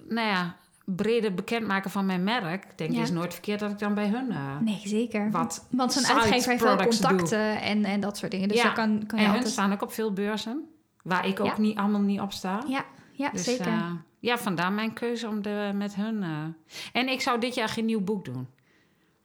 nou 0.08 0.28
ja, 0.28 0.56
brede 0.84 1.32
bekendmaken 1.32 1.90
van 1.90 2.06
mijn 2.06 2.24
merk, 2.24 2.78
denk 2.78 2.92
ik, 2.92 2.98
is 2.98 3.10
nooit 3.10 3.32
verkeerd 3.32 3.60
dat 3.60 3.70
ik 3.70 3.78
dan 3.78 3.94
bij 3.94 4.06
hun 4.08 4.30
eh, 4.30 4.58
Nee, 4.60 4.80
zeker. 4.84 5.30
wat. 5.30 5.66
Want 5.70 5.92
zo'n 5.92 6.06
uitgever 6.16 6.50
heeft 6.50 6.62
wel 6.62 6.76
doe. 6.76 6.86
contacten 6.86 7.60
en, 7.60 7.84
en 7.84 8.00
dat 8.00 8.16
soort 8.18 8.30
dingen. 8.30 8.48
Dus 8.48 8.56
Ja. 8.56 8.62
daar 8.62 8.74
kan, 8.74 9.06
kan 9.06 9.18
je 9.18 9.24
En 9.24 9.30
hun 9.30 9.34
altijd... 9.34 9.48
staan 9.52 9.72
ook 9.72 9.82
op 9.82 9.92
veel 9.92 10.12
beurzen, 10.12 10.64
waar 11.02 11.26
ik 11.26 11.40
ook 11.40 11.46
Ja. 11.46 11.58
niet 11.58 11.78
allemaal 11.78 12.00
niet 12.00 12.20
op 12.20 12.32
sta. 12.32 12.62
Ja, 12.68 12.84
ja 13.12 13.30
Dus, 13.30 13.44
zeker. 13.44 13.66
eh, 13.66 13.90
ja, 14.20 14.38
vandaar 14.38 14.72
mijn 14.72 14.92
keuze 14.92 15.28
om 15.28 15.42
de, 15.42 15.70
met 15.74 15.94
hun. 15.94 16.22
eh, 16.22 16.28
En 16.92 17.08
ik 17.08 17.20
zou 17.20 17.40
dit 17.40 17.54
jaar 17.54 17.68
geen 17.68 17.84
nieuw 17.84 18.00
boek 18.00 18.24
doen. 18.24 18.48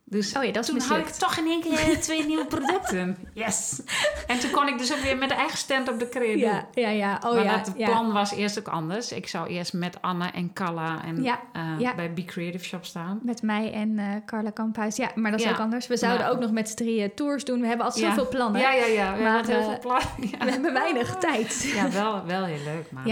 Dus 0.07 0.35
oh 0.37 0.43
ja, 0.43 0.51
dat 0.51 0.63
is 0.63 0.69
toen 0.69 0.79
had 0.97 0.97
ik 0.97 1.07
toch 1.13 1.37
in 1.37 1.45
één 1.45 1.61
keer 1.61 1.99
twee 2.01 2.25
nieuwe 2.25 2.45
producten. 2.45 3.17
Yes. 3.33 3.81
En 4.27 4.39
toen 4.39 4.51
kon 4.51 4.67
ik 4.67 4.77
dus 4.77 4.93
ook 4.93 4.99
weer 4.99 5.17
met 5.17 5.29
de 5.29 5.35
eigen 5.35 5.57
stand 5.57 5.89
op 5.89 5.99
de 5.99 6.09
credo. 6.09 6.39
Ja, 6.39 6.67
ja, 6.73 6.89
ja. 6.89 7.19
Oh 7.25 7.33
maar 7.35 7.43
ja, 7.43 7.57
dat 7.57 7.73
ja. 7.77 7.85
plan 7.85 8.11
was 8.13 8.31
eerst 8.33 8.59
ook 8.59 8.67
anders. 8.67 9.11
Ik 9.11 9.27
zou 9.27 9.47
eerst 9.47 9.73
met 9.73 10.01
Anne 10.01 10.27
en 10.31 10.53
Kalla 10.53 11.03
en 11.03 11.23
Ja, 11.23 11.39
eh, 11.53 11.63
ja. 11.79 11.95
bij 11.95 12.13
Be 12.13 12.25
Creative 12.25 12.63
Shop 12.65 12.85
staan. 12.85 13.19
Met 13.23 13.41
mij 13.41 13.71
en 13.73 13.99
eh, 13.99 14.05
Carla 14.25 14.49
Kamphuis. 14.49 14.95
Ja, 14.95 15.11
maar 15.15 15.31
dat 15.31 15.39
is 15.39 15.49
ook 15.49 15.59
anders. 15.59 15.87
We 15.87 15.97
zouden 15.97 16.25
Ja. 16.25 16.31
ook 16.31 16.39
nog 16.39 16.51
met 16.51 16.69
z'n 16.69 16.75
drieën 16.75 17.13
tours 17.13 17.43
doen. 17.45 17.61
We 17.61 17.67
hebben 17.67 17.85
altijd 17.85 18.03
Ja. 18.05 18.09
zoveel 18.09 18.27
plannen. 18.29 18.61
Ja, 18.61 18.71
ja, 18.73 18.85
ja. 18.85 19.15
We 19.15 19.23
Maar, 19.23 19.33
hebben 19.35 19.51
heel 19.55 19.61
eh, 19.63 19.69
veel 19.69 19.79
plannen. 19.79 20.07
We 20.45 20.51
hebben 20.51 20.73
weinig 20.73 21.15
tijd. 21.15 21.71
ja, 21.75 21.89
wel, 21.91 22.25
wel 22.25 22.43
heel 22.45 22.63
leuk. 22.63 22.91
Maar 22.91 23.07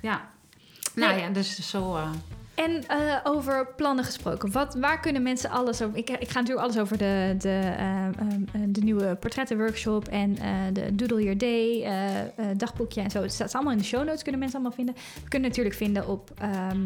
Ja. 0.00 0.32
Nou 0.94 1.18
ja, 1.18 1.28
dus 1.28 1.70
zo... 1.70 1.96
eh, 1.96 2.10
En 2.54 2.86
eh, 2.88 3.16
over 3.24 3.66
plannen 3.76 4.04
gesproken. 4.04 4.52
Wat, 4.52 4.74
waar 4.74 5.00
kunnen 5.00 5.22
mensen 5.22 5.50
alles 5.50 5.82
over... 5.82 5.96
Ik, 5.98 6.10
ik 6.10 6.28
ga 6.28 6.40
natuurlijk 6.40 6.66
alles 6.66 6.78
over 6.78 6.98
de, 6.98 7.34
de, 7.38 7.48
eh, 7.78 8.06
eh, 8.06 8.12
de 8.66 8.80
nieuwe 8.80 9.16
portrettenworkshop... 9.16 10.08
en 10.08 10.34
de 10.72 10.94
Doodle 10.94 11.22
Your 11.22 11.38
Day, 11.38 11.86
dagboekje 12.56 13.00
en 13.00 13.10
zo. 13.10 13.22
Het 13.22 13.32
staat 13.32 13.54
allemaal 13.54 13.72
in 13.72 13.78
de 13.78 13.84
show 13.84 14.04
notes, 14.04 14.22
kunnen 14.22 14.40
mensen 14.40 14.58
allemaal 14.58 14.76
vinden. 14.76 14.94
We 15.22 15.28
kunnen 15.28 15.48
natuurlijk 15.48 15.76
vinden 15.76 16.08
op 16.08 16.30
ehm 16.38 16.80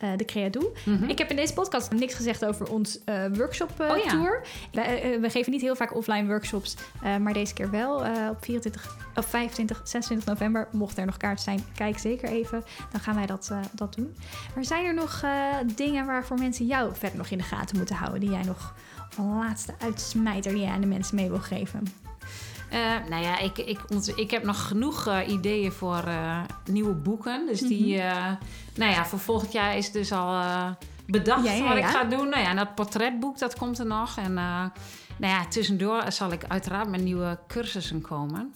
eh, 0.00 0.08
de 0.16 0.24
Creadoe. 0.24 0.70
Mhm. 0.84 1.04
Ik 1.04 1.18
heb 1.18 1.30
in 1.30 1.36
deze 1.36 1.52
podcast 1.52 1.92
niks 1.92 2.14
gezegd 2.14 2.44
over 2.44 2.70
ons 2.70 3.04
eh, 3.04 3.24
workshop 3.32 3.80
eh, 3.80 3.90
Oh 3.90 3.96
ja. 3.96 4.08
tour. 4.08 4.46
We, 4.72 5.18
we 5.20 5.30
geven 5.30 5.52
niet 5.52 5.60
heel 5.60 5.76
vaak 5.76 5.94
offline 5.96 6.26
workshops, 6.26 6.76
maar 7.20 7.32
deze 7.32 7.54
keer 7.54 7.70
wel. 7.70 7.96
op 8.30 8.36
24, 8.40 8.96
of 9.14 9.26
25, 9.26 9.80
26 9.84 10.28
november, 10.28 10.68
mocht 10.72 10.98
er 10.98 11.06
nog 11.06 11.16
kaart 11.16 11.40
zijn, 11.40 11.64
kijk 11.74 11.98
zeker 11.98 12.28
even. 12.28 12.64
Dan 12.92 13.00
gaan 13.00 13.14
wij 13.14 13.26
dat, 13.26 13.52
dat 13.72 13.94
doen. 13.94 14.16
Maar 14.54 14.64
zijn 14.64 14.84
er 14.84 14.94
nog 14.94 15.24
dingen 15.74 16.06
waarvoor 16.06 16.38
mensen 16.38 16.66
jou 16.66 16.94
verder 16.94 17.18
nog 17.18 17.28
in 17.28 17.38
de 17.38 17.44
gaten 17.44 17.76
moeten 17.76 17.96
houden? 17.96 18.20
Die 18.20 18.30
jij 18.30 18.42
nog 18.42 18.74
een 19.18 19.38
laatste 19.38 19.74
uitsmijter 19.78 20.52
die 20.52 20.60
jij 20.60 20.70
aan 20.70 20.80
de 20.80 20.86
mensen 20.86 21.16
mee 21.16 21.28
wil 21.28 21.38
geven? 21.40 21.82
Eh, 22.74 22.80
nou 23.08 23.22
ja, 23.22 23.38
ik, 23.38 23.58
ik, 23.58 23.80
ik 24.16 24.30
heb 24.30 24.44
nog 24.44 24.66
genoeg 24.66 25.06
eh, 25.06 25.28
ideeën 25.28 25.72
voor 25.72 26.02
eh, 26.06 26.40
nieuwe 26.70 26.92
boeken. 26.94 27.46
Dus 27.46 27.60
die, 27.60 27.96
Mhm. 27.96 28.34
nou 28.74 28.92
ja, 28.92 29.04
voor 29.06 29.18
volgend 29.18 29.52
jaar 29.52 29.76
is 29.76 29.92
dus 29.92 30.12
al 30.12 30.42
bedacht 31.06 31.44
Ja, 31.44 31.52
ja, 31.52 31.68
wat 31.68 31.76
ik 31.76 31.84
ga 31.84 32.04
doen. 32.04 32.28
Nou 32.28 32.42
ja, 32.42 32.48
en 32.50 32.56
dat 32.56 32.74
portretboek, 32.74 33.38
dat 33.38 33.56
komt 33.58 33.78
er 33.78 33.86
nog. 33.86 34.16
En 34.16 34.32
nou 34.34 34.70
ja, 35.18 35.46
tussendoor 35.46 36.12
zal 36.12 36.32
ik 36.32 36.44
uiteraard 36.48 36.88
met 36.88 37.02
nieuwe 37.02 37.38
cursussen 37.48 38.00
komen. 38.00 38.54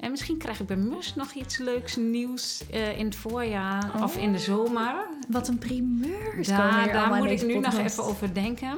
En 0.00 0.10
misschien 0.10 0.38
krijg 0.38 0.60
ik 0.60 0.66
bij 0.66 0.76
Mus 0.76 1.14
nog 1.14 1.32
iets 1.32 1.58
leuks 1.58 1.96
nieuws 1.96 2.64
in 2.96 3.04
het 3.04 3.16
voorjaar 3.16 3.90
Oh. 3.96 4.02
of 4.02 4.16
in 4.16 4.32
de 4.32 4.38
zomer. 4.38 4.94
Wat 5.28 5.48
een 5.48 5.58
primeur. 5.58 6.44
Daar, 6.46 6.92
daar 6.92 7.14
moet 7.14 7.30
ik 7.30 7.46
nu 7.46 7.58
nog 7.58 7.78
even 7.78 8.04
over 8.04 8.34
denken. 8.34 8.76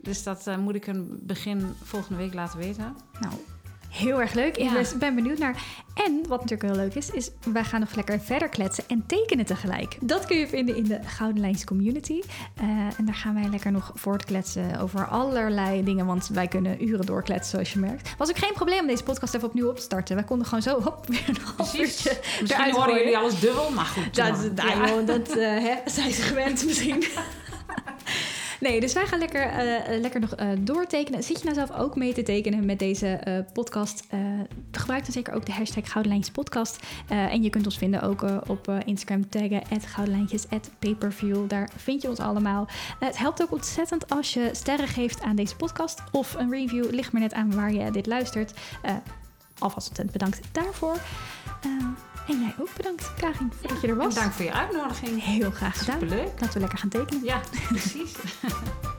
Dus 0.00 0.22
dat 0.22 0.56
moet 0.58 0.74
ik 0.74 0.86
een 0.86 1.18
begin 1.22 1.74
volgende 1.82 2.18
week 2.18 2.34
laten 2.34 2.58
weten. 2.58 2.96
Nou, 3.20 3.32
heel 3.90 4.20
erg 4.20 4.32
leuk. 4.32 4.56
Ik 4.56 4.64
Ja. 4.64 4.72
ben- 4.72 4.98
ben 4.98 5.14
benieuwd 5.14 5.38
naar. 5.38 5.62
En 6.06 6.20
wat 6.28 6.40
natuurlijk 6.40 6.62
heel 6.74 6.82
leuk 6.84 6.94
is, 6.94 7.10
is 7.10 7.30
wij 7.52 7.64
gaan 7.64 7.80
nog 7.80 7.94
lekker 7.94 8.20
verder 8.20 8.48
kletsen 8.48 8.84
en 8.88 9.04
tekenen 9.06 9.44
tegelijk. 9.46 9.96
Dat 10.00 10.24
kun 10.26 10.36
je 10.36 10.46
vinden 10.48 10.76
in 10.76 10.84
de 10.84 10.98
Gouden 11.06 11.40
Lijns 11.40 11.64
Community. 11.64 12.20
Eh, 12.54 12.64
en 12.68 13.04
daar 13.04 13.14
gaan 13.14 13.34
wij 13.34 13.48
lekker 13.50 13.72
nog 13.72 13.92
voortkletsen 13.94 14.80
over 14.80 15.06
allerlei 15.06 15.84
dingen, 15.84 16.06
want 16.06 16.28
wij 16.32 16.48
kunnen 16.48 16.84
uren 16.88 17.06
doorkletsen, 17.06 17.50
zoals 17.50 17.72
je 17.72 17.78
merkt. 17.78 18.14
Was 18.18 18.28
ook 18.28 18.38
geen 18.38 18.52
probleem 18.52 18.80
om 18.80 18.86
deze 18.86 19.02
podcast 19.02 19.34
even 19.34 19.48
opnieuw 19.48 19.68
op 19.68 19.76
te 19.76 19.82
starten. 19.82 20.14
Wij 20.16 20.24
konden 20.24 20.46
gewoon 20.46 20.62
zo, 20.62 20.80
hop, 20.82 21.06
weer 21.06 21.24
een 21.28 21.36
half 21.56 21.70
Precies. 21.72 22.06
uurtje 22.06 22.20
Misschien 22.40 22.64
horen 22.70 22.82
gooien. 22.82 22.98
jullie 22.98 23.16
alles 23.18 23.40
dubbel, 23.40 23.70
maar 23.70 23.84
goed. 23.84 24.14
Dat, 24.14 24.50
dat, 24.56 24.66
Ja. 24.66 25.00
dat 25.02 25.28
eh, 25.36 25.36
hè, 25.58 25.74
zijn 25.90 26.12
ze 26.12 26.22
gewend 26.22 26.64
misschien. 26.64 27.04
Nee, 28.60 28.80
dus 28.80 28.92
wij 28.92 29.06
gaan 29.06 29.18
lekker, 29.18 29.40
eh, 29.40 29.94
eh, 29.94 30.00
lekker 30.00 30.20
nog 30.20 30.34
eh, 30.34 30.48
doortekenen. 30.58 31.22
Zit 31.22 31.38
je 31.38 31.44
nou 31.44 31.56
zelf 31.56 31.78
ook 31.78 31.96
mee 31.96 32.12
te 32.12 32.22
tekenen 32.22 32.64
met 32.66 32.78
deze 32.78 33.44
podcast? 33.52 34.06
Gebruik 34.72 35.04
dan 35.04 35.12
zeker 35.12 35.34
ook 35.34 35.46
de 35.46 35.52
hashtag 35.52 35.90
Goudelijntjes 35.90 36.34
podcast. 36.34 36.86
Eh, 37.08 37.32
en 37.32 37.42
je 37.42 37.50
kunt 37.50 37.64
ons 37.64 37.78
vinden 37.78 38.02
ook 38.02 38.24
op 38.46 38.72
Instagram 38.84 39.28
taggen, 39.28 39.62
@goudelijntjes, 39.80 40.44
@paperview. 40.78 41.48
Daar 41.48 41.70
vind 41.76 42.02
je 42.02 42.08
ons 42.08 42.18
allemaal. 42.18 42.68
Het 42.98 43.18
helpt 43.18 43.42
ook 43.42 43.52
ontzettend 43.52 44.10
als 44.10 44.34
je 44.34 44.50
sterren 44.52 44.88
geeft 44.88 45.22
aan 45.22 45.36
deze 45.36 45.56
podcast. 45.56 46.02
Of 46.12 46.34
een 46.34 46.50
review, 46.50 46.90
ligt 46.90 47.12
maar 47.12 47.22
net 47.22 47.32
aan 47.34 47.54
waar 47.54 47.72
je 47.72 47.90
dit 47.90 48.06
luistert. 48.06 48.52
Alvast 49.58 49.88
ontzettend 49.88 50.12
bedankt 50.12 50.40
daarvoor. 50.52 50.96
En 52.28 52.40
jij 52.40 52.54
ook 52.58 52.68
bedankt, 52.76 53.14
Karin, 53.14 53.52
voor 53.60 53.68
dat 53.68 53.80
je 53.80 53.86
er 53.86 53.96
was. 53.96 54.14
Dank 54.14 54.32
voor 54.32 54.44
je 54.44 54.52
uitnodiging. 54.52 55.24
Heel 55.24 55.50
graag 55.50 55.78
gedaan. 55.78 56.00
Superleuk. 56.00 56.40
Laten 56.40 56.52
we 56.52 56.60
lekker 56.60 56.78
gaan 56.78 56.88
tekenen. 56.88 57.24
Ja, 57.24 57.40
precies. 57.68 58.12